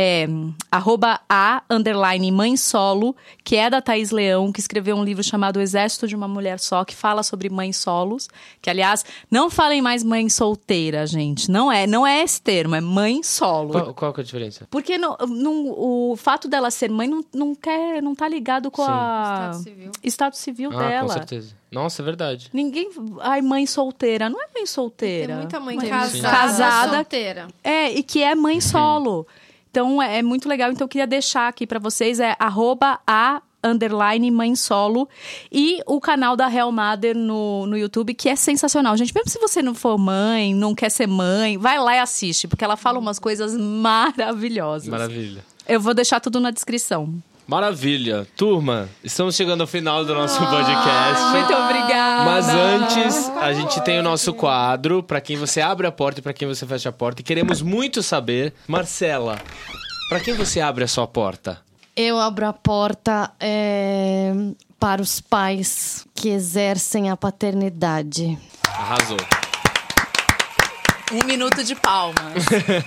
é 0.00 0.26
arroba 0.70 1.20
a 1.28 1.62
underline 1.68 2.30
mãe 2.32 2.56
solo, 2.56 3.14
que 3.44 3.56
é 3.56 3.68
da 3.68 3.82
Thaís 3.82 4.10
Leão, 4.10 4.50
que 4.50 4.58
escreveu 4.58 4.96
um 4.96 5.04
livro 5.04 5.22
chamado 5.22 5.58
O 5.58 5.60
Exército 5.60 6.08
de 6.08 6.16
uma 6.16 6.26
Mulher 6.26 6.58
Só, 6.58 6.84
que 6.84 6.96
fala 6.96 7.22
sobre 7.22 7.50
mães 7.50 7.76
solos. 7.76 8.28
Que, 8.62 8.70
aliás, 8.70 9.04
não 9.30 9.50
falem 9.50 9.82
mais 9.82 10.02
mãe 10.02 10.28
solteira, 10.30 11.06
gente. 11.06 11.50
Não 11.50 11.70
é, 11.70 11.86
não 11.86 12.06
é 12.06 12.22
esse 12.22 12.40
termo, 12.40 12.74
é 12.74 12.80
mãe 12.80 13.22
solo. 13.22 13.72
Qual, 13.72 13.94
qual 13.94 14.12
que 14.14 14.20
é 14.20 14.22
a 14.22 14.24
diferença? 14.24 14.66
Porque 14.70 14.96
no, 14.96 15.16
no, 15.28 16.10
o 16.12 16.16
fato 16.16 16.48
dela 16.48 16.70
ser 16.70 16.90
mãe 16.90 17.06
não, 17.06 17.22
não, 17.34 17.54
quer, 17.54 18.02
não 18.02 18.14
tá 18.14 18.26
ligado 18.26 18.70
com 18.70 18.82
Sim. 18.82 18.90
a... 18.90 19.50
Estado 19.52 19.62
civil. 19.62 19.92
Estado 20.02 20.34
civil 20.34 20.70
ah, 20.72 20.78
dela. 20.78 21.08
com 21.08 21.12
certeza. 21.12 21.54
Nossa, 21.70 22.00
é 22.00 22.04
verdade. 22.04 22.48
Ninguém. 22.52 22.90
Ai, 23.20 23.42
mãe 23.42 23.66
solteira. 23.66 24.28
Não 24.28 24.42
é 24.42 24.46
mãe 24.54 24.66
solteira. 24.66 25.28
Tem 25.28 25.36
muita 25.36 25.60
mãe, 25.60 25.76
mãe 25.76 25.88
casada. 25.88 26.30
casada. 26.30 26.94
Solteira. 26.96 27.48
É, 27.62 27.92
e 27.92 28.02
que 28.02 28.22
é 28.22 28.34
mãe 28.34 28.60
solo. 28.60 29.26
Então 29.70 30.02
é, 30.02 30.18
é 30.18 30.22
muito 30.22 30.48
legal. 30.48 30.70
Então 30.70 30.84
eu 30.84 30.88
queria 30.88 31.06
deixar 31.06 31.48
aqui 31.48 31.66
para 31.66 31.78
vocês 31.78 32.20
é 32.20 32.36
arroba 32.38 33.00
a 33.06 33.42
underline 33.62 34.30
mãe 34.30 34.56
solo 34.56 35.08
e 35.52 35.80
o 35.86 36.00
canal 36.00 36.34
da 36.34 36.46
Real 36.46 36.72
Mother 36.72 37.16
no, 37.16 37.66
no 37.66 37.76
YouTube, 37.76 38.14
que 38.14 38.28
é 38.28 38.36
sensacional. 38.36 38.96
Gente, 38.96 39.14
mesmo 39.14 39.30
se 39.30 39.38
você 39.38 39.62
não 39.62 39.74
for 39.74 39.98
mãe, 39.98 40.54
não 40.54 40.74
quer 40.74 40.90
ser 40.90 41.06
mãe, 41.06 41.58
vai 41.58 41.78
lá 41.78 41.96
e 41.96 41.98
assiste, 41.98 42.48
porque 42.48 42.64
ela 42.64 42.76
fala 42.76 42.98
umas 42.98 43.18
coisas 43.18 43.56
maravilhosas. 43.56 44.88
Maravilha. 44.88 45.44
Eu 45.68 45.80
vou 45.80 45.94
deixar 45.94 46.20
tudo 46.20 46.40
na 46.40 46.50
descrição. 46.50 47.22
Maravilha. 47.50 48.28
Turma, 48.36 48.88
estamos 49.02 49.34
chegando 49.34 49.62
ao 49.62 49.66
final 49.66 50.04
do 50.04 50.14
nosso 50.14 50.38
podcast. 50.38 51.24
Muito 51.32 51.52
obrigada. 51.52 52.24
Mas 52.24 52.48
antes, 52.48 53.28
a 53.40 53.52
gente 53.52 53.80
tem 53.80 53.98
o 53.98 54.04
nosso 54.04 54.32
quadro 54.32 55.02
para 55.02 55.20
quem 55.20 55.36
você 55.36 55.60
abre 55.60 55.84
a 55.84 55.90
porta 55.90 56.20
e 56.20 56.22
para 56.22 56.32
quem 56.32 56.46
você 56.46 56.64
fecha 56.64 56.90
a 56.90 56.92
porta. 56.92 57.22
E 57.22 57.24
queremos 57.24 57.60
muito 57.60 58.04
saber, 58.04 58.54
Marcela, 58.68 59.36
para 60.08 60.20
quem 60.20 60.32
você 60.34 60.60
abre 60.60 60.84
a 60.84 60.86
sua 60.86 61.08
porta? 61.08 61.58
Eu 61.96 62.20
abro 62.20 62.46
a 62.46 62.52
porta 62.52 63.32
é, 63.40 64.32
para 64.78 65.02
os 65.02 65.20
pais 65.20 66.06
que 66.14 66.28
exercem 66.28 67.10
a 67.10 67.16
paternidade. 67.16 68.38
Arrasou. 68.64 69.18
Um 71.12 71.26
minuto 71.26 71.64
de 71.64 71.74
palmas. 71.74 72.44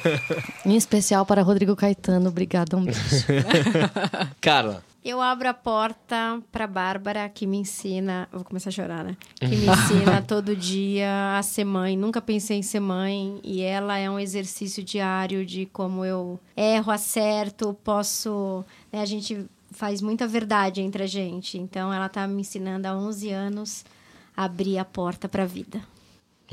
Em 0.66 0.76
especial 0.76 1.26
para 1.26 1.42
Rodrigo 1.42 1.76
Caetano. 1.76 2.30
Obrigada, 2.30 2.78
um 2.78 2.84
beijo. 2.86 3.00
Carla, 4.40 4.82
Eu 5.04 5.22
abro 5.22 5.50
a 5.50 5.54
porta 5.54 6.42
pra 6.52 6.66
Bárbara, 6.66 7.28
que 7.28 7.46
me 7.46 7.58
ensina. 7.58 8.28
Vou 8.32 8.44
começar 8.46 8.70
a 8.70 8.72
chorar, 8.72 9.04
né? 9.04 9.18
Que 9.40 9.48
me 9.48 9.68
ensina 9.68 10.22
todo 10.22 10.56
dia 10.56 11.38
a 11.38 11.44
ser 11.44 11.66
mãe. 11.66 11.98
Nunca 11.98 12.22
pensei 12.22 12.58
em 12.58 12.64
ser 12.64 12.80
mãe. 12.80 13.42
E 13.44 13.62
ela 13.62 13.98
é 13.98 14.10
um 14.10 14.18
exercício 14.20 14.82
diário 14.84 15.46
de 15.46 15.66
como 15.66 16.06
eu 16.06 16.40
erro, 16.56 16.92
acerto, 16.92 17.78
posso. 17.84 18.64
né, 18.92 19.02
a 19.02 19.06
gente 19.06 19.46
faz 19.72 20.02
muita 20.02 20.26
verdade 20.28 20.82
entre 20.82 21.04
a 21.04 21.08
gente. 21.08 21.58
Então 21.58 21.94
ela 21.94 22.08
tá 22.08 22.26
me 22.26 22.40
ensinando 22.42 22.88
há 22.88 22.96
11 22.96 23.32
anos 23.32 23.86
a 24.38 24.46
abrir 24.46 24.78
a 24.78 24.86
porta 24.86 25.28
pra 25.28 25.46
vida. 25.46 25.82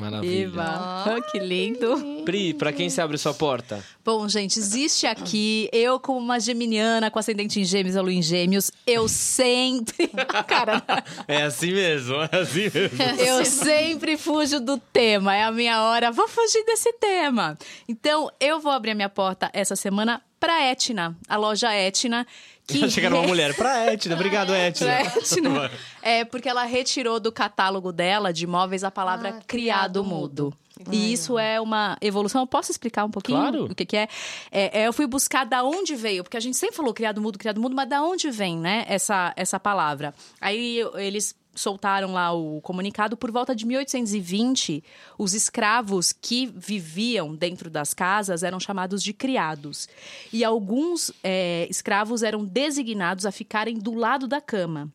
Maravilha. 0.01 0.43
Eva, 0.45 1.21
que 1.31 1.39
lindo. 1.39 2.23
Pri, 2.25 2.55
pra 2.55 2.73
quem 2.73 2.89
se 2.89 3.01
abre 3.01 3.19
sua 3.19 3.35
porta? 3.35 3.85
Bom, 4.05 4.29
gente, 4.29 4.59
existe 4.59 5.07
aqui, 5.07 5.69
eu 5.73 6.01
como 6.01 6.19
uma 6.19 6.41
geminiana 6.41 7.11
com 7.11 7.19
ascendente 7.19 7.61
em 7.61 7.65
gêmeos, 7.65 7.97
a 7.97 8.03
lua 8.03 8.13
em 8.13 8.23
gêmeos, 8.23 8.71
eu 8.87 9.09
sempre... 9.09 10.09
Cara, 10.47 10.83
É 11.29 11.43
assim 11.43 11.73
mesmo, 11.73 12.17
é 12.17 12.37
assim 12.41 12.71
mesmo. 12.73 12.99
eu 13.25 13.45
sempre 13.45 14.17
fujo 14.17 14.61
do 14.61 14.79
tema, 14.79 15.35
é 15.35 15.45
a 15.45 15.53
minha 15.53 15.83
hora, 15.83 16.11
vou 16.11 16.29
fugir 16.29 16.65
desse 16.65 16.93
tema. 16.95 17.57
Então, 17.89 18.31
eu 18.41 18.61
vou 18.61 18.73
abrir 18.73 18.93
a 18.93 18.95
minha 18.95 19.09
porta 19.09 19.51
essa 19.53 19.77
semana 19.77 20.23
pra 20.41 20.63
Etna, 20.65 21.17
a 21.29 21.37
loja 21.37 21.73
Etna, 21.75 22.27
que... 22.67 22.83
Era 23.05 23.15
uma 23.15 23.27
mulher. 23.29 23.55
Pra 23.55 23.93
Etna, 23.93 24.15
obrigado, 24.15 24.53
Etna. 24.57 24.91
Etna. 25.03 25.71
É, 26.03 26.25
porque 26.25 26.49
ela 26.49 26.65
retirou 26.65 27.21
do 27.21 27.31
catálogo 27.31 27.93
dela 27.93 28.33
de 28.33 28.45
imóveis 28.45 28.83
a 28.83 28.91
palavra 28.91 29.29
Ah, 29.29 29.33
criado 29.33 29.47
criado 29.47 30.05
mudo. 30.05 30.45
mudo. 30.45 30.57
E 30.91 31.13
isso 31.13 31.39
é 31.39 31.61
uma 31.61 31.99
evolução. 32.01 32.41
Eu 32.41 32.47
posso 32.47 32.71
explicar 32.73 33.05
um 33.05 33.11
pouquinho 33.11 33.39
Claro. 33.39 33.65
o 33.67 33.75
que, 33.75 33.85
que 33.85 33.97
é? 33.99 34.09
É, 34.51 34.81
é, 34.83 34.89
Eu 34.89 34.95
fui 34.95 35.07
buscar 35.07 35.45
da 35.45 35.63
onde 35.63 35.95
veio, 35.95 36.23
porque 36.25 36.39
a 36.39 36.41
gente 36.41 36.57
sempre 36.57 36.75
falou 36.75 36.95
criado 36.95 37.21
mudo, 37.21 37.39
criado 37.39 37.61
mudo, 37.61 37.77
mas 37.77 37.87
da 37.87 38.03
onde 38.03 38.31
vem, 38.31 38.57
né, 38.57 38.87
essa, 38.89 39.35
essa 39.37 39.61
palavra? 39.61 40.15
Aí 40.41 40.79
eu- 40.79 40.99
eles 40.99 41.35
soltaram 41.61 42.13
lá 42.13 42.33
o 42.33 42.61
comunicado 42.61 43.17
por 43.17 43.31
volta 43.31 43.55
de 43.55 43.67
1820, 43.67 44.83
os 45.19 45.35
escravos 45.35 46.13
que 46.13 46.47
viviam 46.47 47.35
dentro 47.35 47.71
das 47.71 47.95
casas 47.95 48.43
eram 48.43 48.59
chamados 48.59 49.03
de 49.03 49.13
criados. 49.13 49.89
E 50.33 50.45
alguns 50.45 51.13
é, 51.23 51.67
escravos 51.71 52.23
eram 52.23 52.45
designados 52.45 53.27
a 53.27 53.33
ficarem 53.33 53.79
do 53.79 53.95
lado 53.95 54.27
da 54.27 54.41
cama 54.41 54.93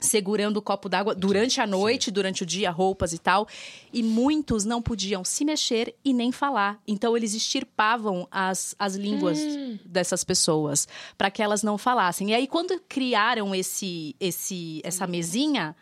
segurando 0.00 0.58
o 0.58 0.62
copo 0.62 0.88
d'água 0.88 1.14
durante 1.14 1.60
a 1.60 1.66
noite, 1.66 2.10
durante 2.10 2.42
o 2.42 2.46
dia, 2.46 2.70
roupas 2.70 3.12
e 3.12 3.18
tal. 3.18 3.46
E 3.92 4.02
muitos 4.02 4.64
não 4.64 4.80
podiam 4.80 5.24
se 5.24 5.44
mexer 5.44 5.94
e 6.04 6.12
nem 6.12 6.30
falar. 6.32 6.80
Então 6.86 7.16
eles 7.16 7.34
extirpavam 7.34 8.26
as, 8.30 8.74
as 8.78 8.94
línguas 8.94 9.38
dessas 9.84 10.24
pessoas 10.24 10.86
para 11.16 11.30
que 11.30 11.42
elas 11.42 11.62
não 11.62 11.76
falassem. 11.76 12.30
E 12.30 12.34
aí 12.34 12.46
quando 12.46 12.80
criaram 12.88 13.54
esse 13.54 14.14
esse 14.20 14.80
essa 14.84 15.06
mesinha, 15.06 15.74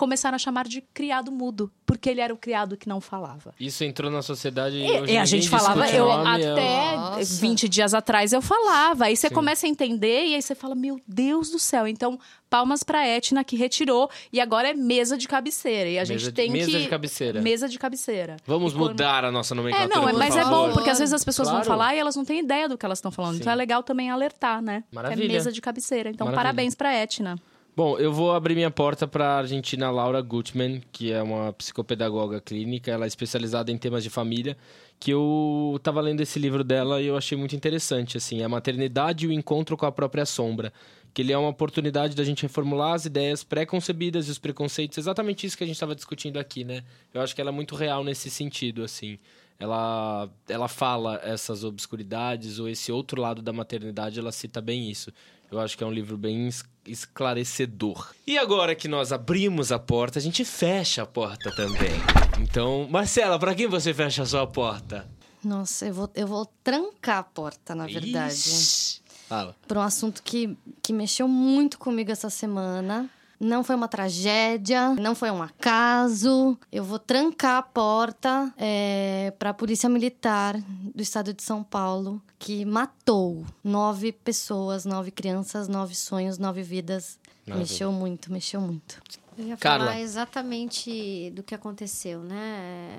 começaram 0.00 0.34
a 0.34 0.38
chamar 0.38 0.66
de 0.66 0.80
criado 0.80 1.30
mudo, 1.30 1.70
porque 1.84 2.08
ele 2.08 2.20
era 2.22 2.32
o 2.32 2.36
criado 2.38 2.74
que 2.76 2.88
não 2.88 3.00
falava. 3.02 3.54
Isso 3.60 3.84
entrou 3.84 4.10
na 4.10 4.22
sociedade 4.22 4.76
e, 4.76 4.80
E, 4.86 4.90
hoje 4.90 4.94
e 4.94 4.98
a 4.98 5.04
ninguém 5.04 5.26
gente 5.26 5.48
falava, 5.50 5.86
eu 5.90 6.06
nome, 6.08 6.42
é- 6.42 6.50
até 6.52 6.96
Nossa. 6.96 7.40
20 7.40 7.68
dias 7.68 7.92
atrás 7.92 8.32
eu 8.32 8.40
falava. 8.40 9.04
Aí 9.04 9.16
você 9.16 9.28
começa 9.28 9.66
a 9.66 9.68
entender 9.68 10.24
e 10.26 10.34
aí 10.34 10.40
você 10.42 10.54
fala, 10.54 10.74
meu 10.74 10.98
Deus 11.06 11.50
do 11.50 11.58
céu. 11.58 11.86
Então, 11.86 12.18
palmas 12.48 12.82
pra 12.82 13.06
Etna 13.06 13.44
que 13.44 13.54
retirou 13.56 14.10
e 14.32 14.40
agora 14.40 14.70
é 14.70 14.74
mesa 14.74 15.16
de 15.18 15.28
cabeceira. 15.28 15.88
E 15.90 15.98
a 15.98 16.00
Mesa 16.00 16.12
gente 16.14 16.22
de- 16.24 16.32
tem 16.32 16.50
mesa 16.50 16.70
que 16.70 16.78
de 16.78 16.88
cabeceira. 16.88 17.40
Mesa 17.42 17.68
de 17.68 17.78
cabeceira. 17.78 18.36
Vamos 18.46 18.72
quando- 18.72 18.88
mudar 18.88 19.24
a 19.24 19.30
nossa 19.30 19.54
É, 19.54 19.56
nomenclatura, 19.56 19.94
não, 19.94 20.08
é- 20.08 20.12
por 20.12 20.18
mas 20.18 20.34
é 20.36 20.42
favor. 20.42 20.68
bom, 20.68 20.72
porque 20.72 20.90
às 20.90 20.98
vezes 20.98 21.12
as 21.12 21.22
pessoas 21.22 21.48
Claro. 21.48 21.62
vão 21.64 21.72
falar 21.76 21.94
e 21.94 21.98
elas 21.98 22.16
não 22.16 22.24
têm 22.24 22.40
ideia 22.40 22.68
do 22.68 22.78
que 22.78 22.86
elas 22.86 22.98
estão 22.98 23.10
falando. 23.12 23.34
Sim. 23.34 23.40
Então 23.42 23.52
é 23.52 23.56
legal 23.56 23.82
também 23.82 24.10
alertar, 24.10 24.62
né? 24.62 24.82
Maravilha. 24.90 25.24
é 25.26 25.28
mesa 25.28 25.52
de 25.52 25.60
cabeceira. 25.60 26.08
Então, 26.10 26.24
Maravilha. 26.26 26.42
parabéns 26.44 26.74
pra 26.74 26.94
Etna. 26.94 27.36
Bom, 27.76 27.96
eu 27.98 28.12
vou 28.12 28.32
abrir 28.32 28.56
minha 28.56 28.70
porta 28.70 29.06
para 29.06 29.26
a 29.26 29.38
argentina 29.38 29.90
Laura 29.90 30.20
Gutman, 30.20 30.82
que 30.90 31.12
é 31.12 31.22
uma 31.22 31.52
psicopedagoga 31.52 32.40
clínica, 32.40 32.90
ela 32.90 33.04
é 33.04 33.08
especializada 33.08 33.70
em 33.70 33.78
temas 33.78 34.02
de 34.02 34.10
família, 34.10 34.56
que 34.98 35.12
eu 35.12 35.74
estava 35.76 36.00
lendo 36.00 36.20
esse 36.20 36.38
livro 36.38 36.64
dela 36.64 37.00
e 37.00 37.06
eu 37.06 37.16
achei 37.16 37.38
muito 37.38 37.54
interessante, 37.54 38.16
assim, 38.16 38.42
a 38.42 38.48
maternidade 38.48 39.24
e 39.24 39.28
o 39.28 39.32
encontro 39.32 39.76
com 39.76 39.86
a 39.86 39.92
própria 39.92 40.26
sombra, 40.26 40.72
que 41.14 41.22
ele 41.22 41.32
é 41.32 41.38
uma 41.38 41.48
oportunidade 41.48 42.16
da 42.16 42.24
gente 42.24 42.42
reformular 42.42 42.94
as 42.94 43.06
ideias 43.06 43.44
pré-concebidas 43.44 44.26
e 44.26 44.32
os 44.32 44.38
preconceitos, 44.38 44.98
exatamente 44.98 45.46
isso 45.46 45.56
que 45.56 45.64
a 45.64 45.66
gente 45.66 45.76
estava 45.76 45.94
discutindo 45.94 46.38
aqui, 46.38 46.64
né? 46.64 46.82
Eu 47.14 47.20
acho 47.22 47.34
que 47.34 47.40
ela 47.40 47.50
é 47.50 47.52
muito 47.52 47.76
real 47.76 48.02
nesse 48.02 48.30
sentido, 48.30 48.82
assim. 48.82 49.16
Ela, 49.60 50.28
ela 50.48 50.68
fala 50.68 51.20
essas 51.22 51.64
obscuridades 51.64 52.58
ou 52.58 52.68
esse 52.68 52.90
outro 52.90 53.20
lado 53.20 53.42
da 53.42 53.52
maternidade, 53.52 54.18
ela 54.18 54.32
cita 54.32 54.60
bem 54.60 54.90
isso. 54.90 55.12
Eu 55.50 55.58
acho 55.60 55.76
que 55.76 55.82
é 55.82 55.86
um 55.86 55.90
livro 55.92 56.16
bem 56.16 56.46
es- 56.48 56.64
esclarecedor. 56.86 58.12
E 58.26 58.38
agora 58.38 58.74
que 58.74 58.86
nós 58.88 59.12
abrimos 59.12 59.72
a 59.72 59.78
porta, 59.78 60.18
a 60.18 60.22
gente 60.22 60.44
fecha 60.44 61.02
a 61.02 61.06
porta 61.06 61.50
também. 61.54 61.90
Então, 62.40 62.86
Marcela, 62.90 63.38
para 63.38 63.54
quem 63.54 63.66
você 63.66 63.92
fecha 63.92 64.22
a 64.22 64.26
sua 64.26 64.46
porta? 64.46 65.08
Nossa, 65.42 65.86
eu 65.86 65.94
vou, 65.94 66.10
eu 66.14 66.26
vou 66.26 66.46
trancar 66.62 67.18
a 67.18 67.22
porta, 67.22 67.74
na 67.74 67.86
verdade. 67.86 68.34
Ixi. 68.34 69.00
Fala. 69.28 69.54
Por 69.66 69.76
um 69.78 69.80
assunto 69.82 70.22
que, 70.22 70.56
que 70.82 70.92
mexeu 70.92 71.26
muito 71.28 71.78
comigo 71.78 72.10
essa 72.10 72.28
semana. 72.28 73.08
Não 73.40 73.64
foi 73.64 73.74
uma 73.74 73.88
tragédia, 73.88 74.90
não 74.96 75.14
foi 75.14 75.30
um 75.30 75.42
acaso. 75.42 76.58
Eu 76.70 76.84
vou 76.84 76.98
trancar 76.98 77.56
a 77.56 77.62
porta 77.62 78.52
é, 78.58 79.32
para 79.38 79.48
a 79.50 79.54
Polícia 79.54 79.88
Militar 79.88 80.60
do 80.94 81.00
Estado 81.00 81.32
de 81.32 81.42
São 81.42 81.64
Paulo, 81.64 82.20
que 82.38 82.66
matou 82.66 83.46
nove 83.64 84.12
pessoas, 84.12 84.84
nove 84.84 85.10
crianças, 85.10 85.68
nove 85.68 85.94
sonhos, 85.94 86.36
nove 86.36 86.62
vidas. 86.62 87.18
Maravilha. 87.46 87.70
Mexeu 87.70 87.90
muito, 87.90 88.30
mexeu 88.30 88.60
muito. 88.60 89.00
Eu 89.38 89.46
ia 89.46 89.56
Carla. 89.56 89.86
falar 89.86 90.00
exatamente 90.00 91.30
do 91.30 91.42
que 91.42 91.54
aconteceu, 91.54 92.20
né? 92.20 92.98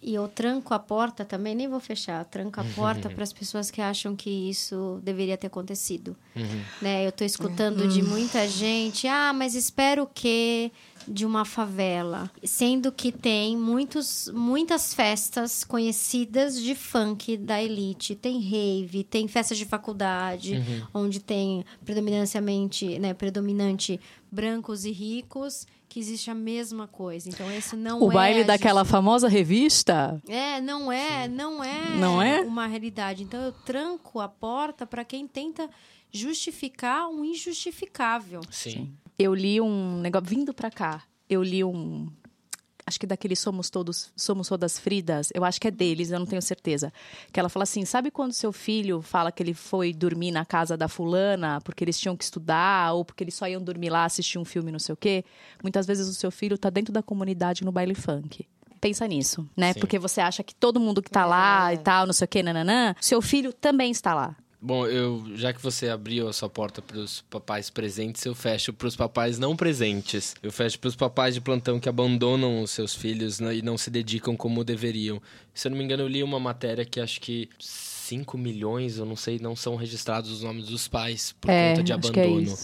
E 0.00 0.14
eu 0.14 0.28
tranco 0.28 0.72
a 0.72 0.78
porta 0.78 1.24
também, 1.24 1.56
nem 1.56 1.66
vou 1.66 1.80
fechar, 1.80 2.20
eu 2.20 2.24
tranco 2.24 2.60
a 2.60 2.64
porta 2.76 3.10
para 3.10 3.24
as 3.24 3.32
pessoas 3.32 3.68
que 3.68 3.80
acham 3.80 4.14
que 4.14 4.30
isso 4.30 5.00
deveria 5.02 5.36
ter 5.36 5.48
acontecido. 5.48 6.16
Né? 6.80 7.04
Eu 7.04 7.10
tô 7.10 7.24
escutando 7.24 7.88
de 7.88 8.00
muita 8.00 8.46
gente, 8.46 9.08
ah, 9.08 9.32
mas 9.32 9.56
espero 9.56 10.08
que 10.14 10.70
de 11.06 11.24
uma 11.26 11.44
favela, 11.44 12.30
sendo 12.44 12.92
que 12.92 13.10
tem 13.10 13.56
muitos, 13.56 14.30
muitas 14.32 14.92
festas 14.94 15.64
conhecidas 15.64 16.60
de 16.60 16.74
funk 16.74 17.36
da 17.36 17.60
elite, 17.62 18.14
tem 18.14 18.40
rave, 18.40 19.02
tem 19.02 19.26
festas 19.26 19.56
de 19.58 19.64
faculdade, 19.64 20.62
onde 20.92 21.18
tem 21.18 21.64
predominantemente, 21.84 22.98
né, 22.98 23.14
predominante 23.14 23.98
brancos 24.30 24.84
e 24.84 24.92
ricos, 24.92 25.66
que 25.88 25.98
existe 25.98 26.30
a 26.30 26.34
mesma 26.34 26.86
coisa. 26.86 27.28
Então 27.28 27.50
esse 27.50 27.74
não 27.76 28.00
O 28.02 28.10
é 28.10 28.14
baile 28.14 28.44
daquela 28.44 28.84
famosa 28.84 29.28
revista. 29.28 30.20
é, 30.28 30.60
não 30.60 30.92
é, 30.92 31.26
não 31.28 31.64
é, 31.64 31.96
Não 31.96 32.20
é? 32.22 32.40
uma 32.42 32.66
realidade. 32.66 33.22
Então 33.22 33.40
eu 33.40 33.52
tranco 33.52 34.20
a 34.20 34.28
porta 34.28 34.86
para 34.86 35.04
quem 35.04 35.26
tenta 35.26 35.68
justificar 36.12 37.08
um 37.08 37.24
injustificável. 37.24 38.40
Sim. 38.50 38.92
Eu 39.18 39.34
li 39.34 39.60
um 39.60 39.98
negócio 40.00 40.28
vindo 40.28 40.52
pra 40.54 40.70
cá. 40.70 41.02
Eu 41.28 41.42
li 41.42 41.64
um 41.64 42.08
acho 42.88 42.98
que 42.98 43.06
daqueles 43.06 43.38
somos 43.38 43.70
todos 43.70 44.10
somos 44.16 44.48
todas 44.48 44.78
Fridas. 44.78 45.30
Eu 45.34 45.44
acho 45.44 45.60
que 45.60 45.68
é 45.68 45.70
deles, 45.70 46.10
eu 46.10 46.18
não 46.18 46.26
tenho 46.26 46.42
certeza. 46.42 46.92
Que 47.32 47.38
ela 47.38 47.48
fala 47.48 47.62
assim: 47.62 47.84
"Sabe 47.84 48.10
quando 48.10 48.32
seu 48.32 48.52
filho 48.52 49.00
fala 49.02 49.30
que 49.30 49.42
ele 49.42 49.54
foi 49.54 49.92
dormir 49.92 50.32
na 50.32 50.44
casa 50.44 50.76
da 50.76 50.88
fulana 50.88 51.60
porque 51.62 51.84
eles 51.84 51.98
tinham 51.98 52.16
que 52.16 52.24
estudar 52.24 52.92
ou 52.94 53.04
porque 53.04 53.22
eles 53.22 53.34
só 53.34 53.46
iam 53.46 53.62
dormir 53.62 53.90
lá 53.90 54.04
assistir 54.04 54.38
um 54.38 54.44
filme, 54.44 54.72
não 54.72 54.78
sei 54.78 54.92
o 54.92 54.96
quê? 54.96 55.24
Muitas 55.62 55.86
vezes 55.86 56.08
o 56.08 56.14
seu 56.14 56.30
filho 56.30 56.58
tá 56.58 56.70
dentro 56.70 56.92
da 56.92 57.02
comunidade 57.02 57.64
no 57.64 57.70
baile 57.70 57.94
funk. 57.94 58.46
Pensa 58.80 59.06
nisso, 59.06 59.48
né? 59.56 59.72
Sim. 59.72 59.80
Porque 59.80 59.98
você 59.98 60.20
acha 60.20 60.42
que 60.42 60.54
todo 60.54 60.80
mundo 60.80 61.02
que 61.02 61.10
tá 61.10 61.26
lá 61.26 61.74
e 61.74 61.78
tal, 61.78 62.06
não 62.06 62.12
sei 62.12 62.24
o 62.24 62.28
quê, 62.28 62.42
nananã, 62.42 62.94
seu 63.00 63.20
filho 63.20 63.52
também 63.52 63.90
está 63.90 64.14
lá. 64.14 64.36
Bom, 64.60 64.86
eu 64.86 65.24
já 65.36 65.52
que 65.52 65.62
você 65.62 65.88
abriu 65.88 66.28
a 66.28 66.32
sua 66.32 66.48
porta 66.48 66.82
para 66.82 66.98
os 66.98 67.20
papais 67.22 67.70
presentes, 67.70 68.24
eu 68.24 68.34
fecho 68.34 68.72
para 68.72 68.88
os 68.88 68.96
papais 68.96 69.38
não 69.38 69.54
presentes. 69.54 70.34
Eu 70.42 70.50
fecho 70.50 70.80
para 70.80 70.88
os 70.88 70.96
papais 70.96 71.34
de 71.34 71.40
plantão 71.40 71.78
que 71.78 71.88
abandonam 71.88 72.60
os 72.62 72.72
seus 72.72 72.92
filhos 72.92 73.38
né, 73.38 73.56
e 73.56 73.62
não 73.62 73.78
se 73.78 73.88
dedicam 73.88 74.36
como 74.36 74.64
deveriam. 74.64 75.22
Se 75.54 75.68
eu 75.68 75.70
não 75.70 75.78
me 75.78 75.84
engano, 75.84 76.02
eu 76.02 76.08
li 76.08 76.24
uma 76.24 76.40
matéria 76.40 76.84
que 76.84 76.98
acho 76.98 77.20
que 77.20 77.48
5 77.60 78.36
milhões, 78.36 78.98
eu 78.98 79.06
não 79.06 79.14
sei, 79.14 79.38
não 79.38 79.54
são 79.54 79.76
registrados 79.76 80.30
os 80.30 80.42
nomes 80.42 80.66
dos 80.66 80.88
pais 80.88 81.32
por 81.40 81.50
É, 81.50 81.70
conta 81.70 81.82
de 81.84 81.92
é 81.92 81.94
abandono. 81.94 82.58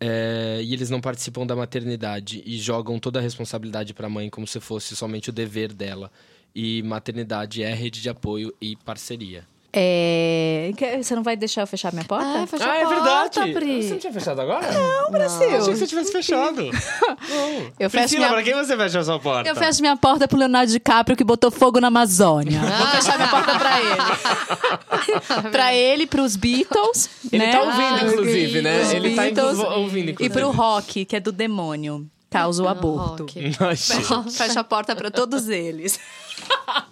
É, 0.00 0.60
e 0.62 0.72
eles 0.72 0.90
não 0.90 1.00
participam 1.00 1.46
da 1.46 1.54
maternidade 1.54 2.42
e 2.44 2.58
jogam 2.58 2.98
toda 2.98 3.20
a 3.20 3.22
responsabilidade 3.22 3.94
para 3.94 4.08
a 4.08 4.10
mãe 4.10 4.28
como 4.28 4.46
se 4.48 4.58
fosse 4.58 4.96
somente 4.96 5.30
o 5.30 5.32
dever 5.32 5.72
dela. 5.72 6.10
E 6.52 6.82
maternidade 6.82 7.62
é 7.62 7.72
rede 7.72 8.02
de 8.02 8.08
apoio 8.08 8.52
e 8.60 8.74
parceria. 8.76 9.46
É... 9.78 10.70
Você 11.02 11.14
não 11.14 11.22
vai 11.22 11.36
deixar 11.36 11.60
eu 11.60 11.66
fechar 11.66 11.92
minha 11.92 12.04
porta? 12.06 12.24
Ah, 12.26 12.46
fecha 12.46 12.64
Ah, 12.64 12.72
a 12.72 12.76
é 12.76 12.84
porta, 12.84 12.94
verdade. 12.94 13.52
Pri. 13.52 13.82
Você 13.82 13.90
não 13.90 13.98
tinha 13.98 14.12
fechado 14.12 14.40
agora? 14.40 14.72
Não, 14.72 15.10
Brasil. 15.10 15.48
Achei 15.58 15.72
que 15.74 15.78
você 15.78 15.86
tivesse 15.86 16.12
fechado. 16.12 16.62
Eu 17.78 17.90
fecho, 17.90 18.04
Priscila, 18.04 18.20
minha... 18.20 18.32
pra 18.32 18.42
quem 18.42 18.54
você 18.54 18.74
fecha 18.76 19.00
a 19.00 19.04
sua 19.04 19.18
porta? 19.18 19.48
eu 19.50 19.54
fecho 19.54 19.80
minha 19.82 19.96
porta 19.96 20.26
pro 20.26 20.38
Leonardo 20.38 20.72
DiCaprio 20.72 21.14
que 21.16 21.24
botou 21.24 21.50
fogo 21.50 21.78
na 21.80 21.88
Amazônia. 21.88 22.58
Vou 22.60 22.86
fechar 22.88 23.16
minha 23.18 23.28
porta 23.28 23.58
pra 23.58 23.80
ele. 23.80 25.50
pra 25.52 25.74
ele, 25.74 26.06
pros 26.06 26.36
Beatles, 26.36 27.10
Ele 27.30 27.44
né? 27.44 27.52
tá 27.52 27.60
ouvindo, 27.62 27.82
Ah, 27.82 28.12
inclusive, 28.12 28.62
né? 28.62 28.80
Os 28.82 28.92
Ele 28.92 29.14
tá 29.14 29.22
Beatles 29.22 29.58
ouvindo, 29.58 30.08
E 30.08 30.12
inclusive. 30.12 30.34
pro 30.34 30.50
rock, 30.50 31.04
que 31.04 31.16
é 31.16 31.20
do 31.20 31.32
demônio. 31.32 32.06
Causa 32.30 32.62
o 32.62 32.68
aborto. 32.68 33.24
Rock. 33.24 33.52
Nossa. 33.60 34.22
Fecha 34.30 34.60
a 34.60 34.64
porta 34.64 34.96
pra 34.96 35.10
todos 35.10 35.48
eles. 35.48 35.98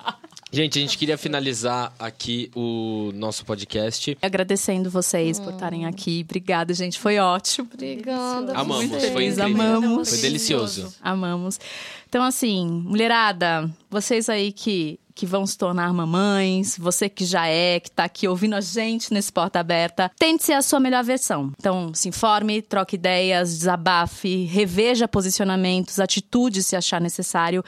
Gente, 0.55 0.79
a 0.79 0.83
gente 0.83 0.97
queria 0.97 1.19
finalizar 1.19 1.93
aqui 1.99 2.49
o 2.55 3.11
nosso 3.13 3.45
podcast. 3.45 4.17
Agradecendo 4.23 4.89
vocês 4.89 5.41
por 5.41 5.53
estarem 5.53 5.85
aqui. 5.85 6.23
Obrigada, 6.25 6.73
gente. 6.73 6.97
Foi 6.97 7.19
ótimo. 7.19 7.69
Obrigada. 7.75 8.53
Amamos, 8.53 8.89
vocês. 8.89 9.13
foi 9.13 9.27
incrível. 9.27 9.47
Amamos. 9.47 10.09
Foi 10.11 10.19
delicioso. 10.19 10.95
Amamos. 11.03 11.59
Então, 12.09 12.23
assim, 12.23 12.69
mulherada, 12.69 13.69
vocês 13.91 14.29
aí 14.29 14.53
que, 14.53 15.01
que 15.13 15.27
vão 15.27 15.45
se 15.45 15.59
tornar 15.59 15.93
mamães, 15.93 16.79
você 16.79 17.09
que 17.09 17.25
já 17.25 17.49
é, 17.49 17.81
que 17.81 17.91
tá 17.91 18.05
aqui 18.05 18.29
ouvindo 18.29 18.55
a 18.55 18.61
gente 18.61 19.13
nesse 19.13 19.33
Porta 19.33 19.59
Aberta, 19.59 20.09
tente 20.17 20.45
ser 20.45 20.53
a 20.53 20.63
sua 20.63 20.79
melhor 20.79 21.03
versão. 21.03 21.53
Então, 21.59 21.93
se 21.93 22.09
informe, 22.09 22.63
troque 22.63 22.95
ideias, 22.95 23.59
desabafe, 23.59 24.45
reveja 24.45 25.09
posicionamentos, 25.09 25.99
atitudes 25.99 26.65
se 26.65 26.77
achar 26.77 27.01
necessário. 27.01 27.65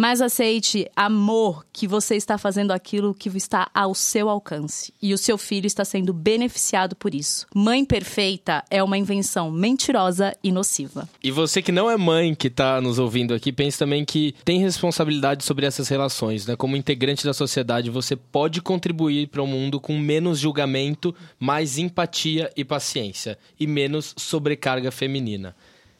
Mas 0.00 0.22
aceite, 0.22 0.90
amor, 0.96 1.62
que 1.70 1.86
você 1.86 2.16
está 2.16 2.38
fazendo 2.38 2.70
aquilo 2.70 3.12
que 3.12 3.28
está 3.36 3.68
ao 3.74 3.94
seu 3.94 4.30
alcance. 4.30 4.94
E 5.02 5.12
o 5.12 5.18
seu 5.18 5.36
filho 5.36 5.66
está 5.66 5.84
sendo 5.84 6.14
beneficiado 6.14 6.96
por 6.96 7.14
isso. 7.14 7.46
Mãe 7.54 7.84
perfeita 7.84 8.64
é 8.70 8.82
uma 8.82 8.96
invenção 8.96 9.50
mentirosa 9.50 10.34
e 10.42 10.50
nociva. 10.50 11.06
E 11.22 11.30
você 11.30 11.60
que 11.60 11.70
não 11.70 11.90
é 11.90 11.98
mãe 11.98 12.34
que 12.34 12.48
tá 12.48 12.80
nos 12.80 12.98
ouvindo 12.98 13.34
aqui, 13.34 13.52
pense 13.52 13.78
também 13.78 14.02
que 14.02 14.34
tem 14.42 14.58
responsabilidade 14.58 15.44
sobre 15.44 15.66
essas 15.66 15.86
relações, 15.88 16.46
né? 16.46 16.56
Como 16.56 16.78
integrante 16.78 17.26
da 17.26 17.34
sociedade, 17.34 17.90
você 17.90 18.16
pode 18.16 18.62
contribuir 18.62 19.26
para 19.26 19.42
um 19.42 19.46
mundo 19.46 19.78
com 19.78 19.98
menos 19.98 20.38
julgamento, 20.38 21.14
mais 21.38 21.76
empatia 21.76 22.50
e 22.56 22.64
paciência 22.64 23.38
e 23.60 23.66
menos 23.66 24.14
sobrecarga 24.16 24.90
feminina. 24.90 25.54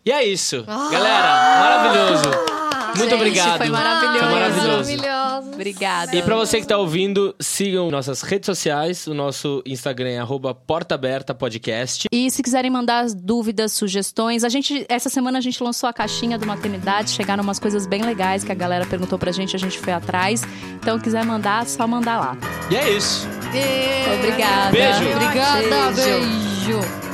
E 0.07 0.11
é 0.11 0.24
isso, 0.24 0.64
galera, 0.64 1.61
maravilhoso. 1.61 2.79
Muito 2.97 3.14
obrigado. 3.14 3.59
foi 3.59 3.68
maravilhoso. 3.68 4.18
Foi 4.18 4.28
maravilhoso. 4.28 4.70
Maravilhoso. 4.70 5.51
Obrigada. 5.55 6.16
E 6.16 6.22
pra 6.22 6.36
você 6.36 6.61
que 6.61 6.66
tá 6.66 6.76
ouvindo, 6.78 7.34
sigam 7.41 7.91
nossas 7.91 8.22
redes 8.22 8.47
sociais. 8.47 9.07
O 9.07 9.14
nosso 9.14 9.62
Instagram 9.66 10.11
é 10.11 10.18
arroba 10.18 10.55
Porta 10.55 10.95
Aberta 10.95 11.34
Podcast. 11.34 12.09
E 12.11 12.30
se 12.30 12.43
quiserem 12.43 12.70
mandar 12.70 13.07
dúvidas, 13.14 13.72
sugestões, 13.72 14.45
a 14.45 14.49
gente 14.49 14.84
essa 14.88 15.09
semana 15.09 15.38
a 15.38 15.41
gente 15.41 15.62
lançou 15.62 15.88
a 15.88 15.93
caixinha 15.93 16.38
do 16.38 16.47
maternidade, 16.47 17.11
chegaram 17.11 17.43
umas 17.43 17.59
coisas 17.59 17.86
bem 17.86 18.03
legais 18.03 18.45
que 18.45 18.53
a 18.53 18.55
galera 18.55 18.86
perguntou 18.86 19.18
pra 19.18 19.32
gente, 19.32 19.55
a 19.55 19.59
gente 19.59 19.78
foi 19.78 19.93
atrás. 19.93 20.43
Então, 20.74 20.99
quiser 20.99 21.24
mandar, 21.24 21.66
só 21.66 21.86
mandar 21.86 22.18
lá. 22.18 22.36
E 22.70 22.76
é 22.76 22.91
isso. 22.91 23.28
Obrigada. 24.18 24.70
Beijo. 24.70 25.16
Obrigada, 25.16 25.93
Beijo. 25.93 26.80
beijo. 26.80 27.09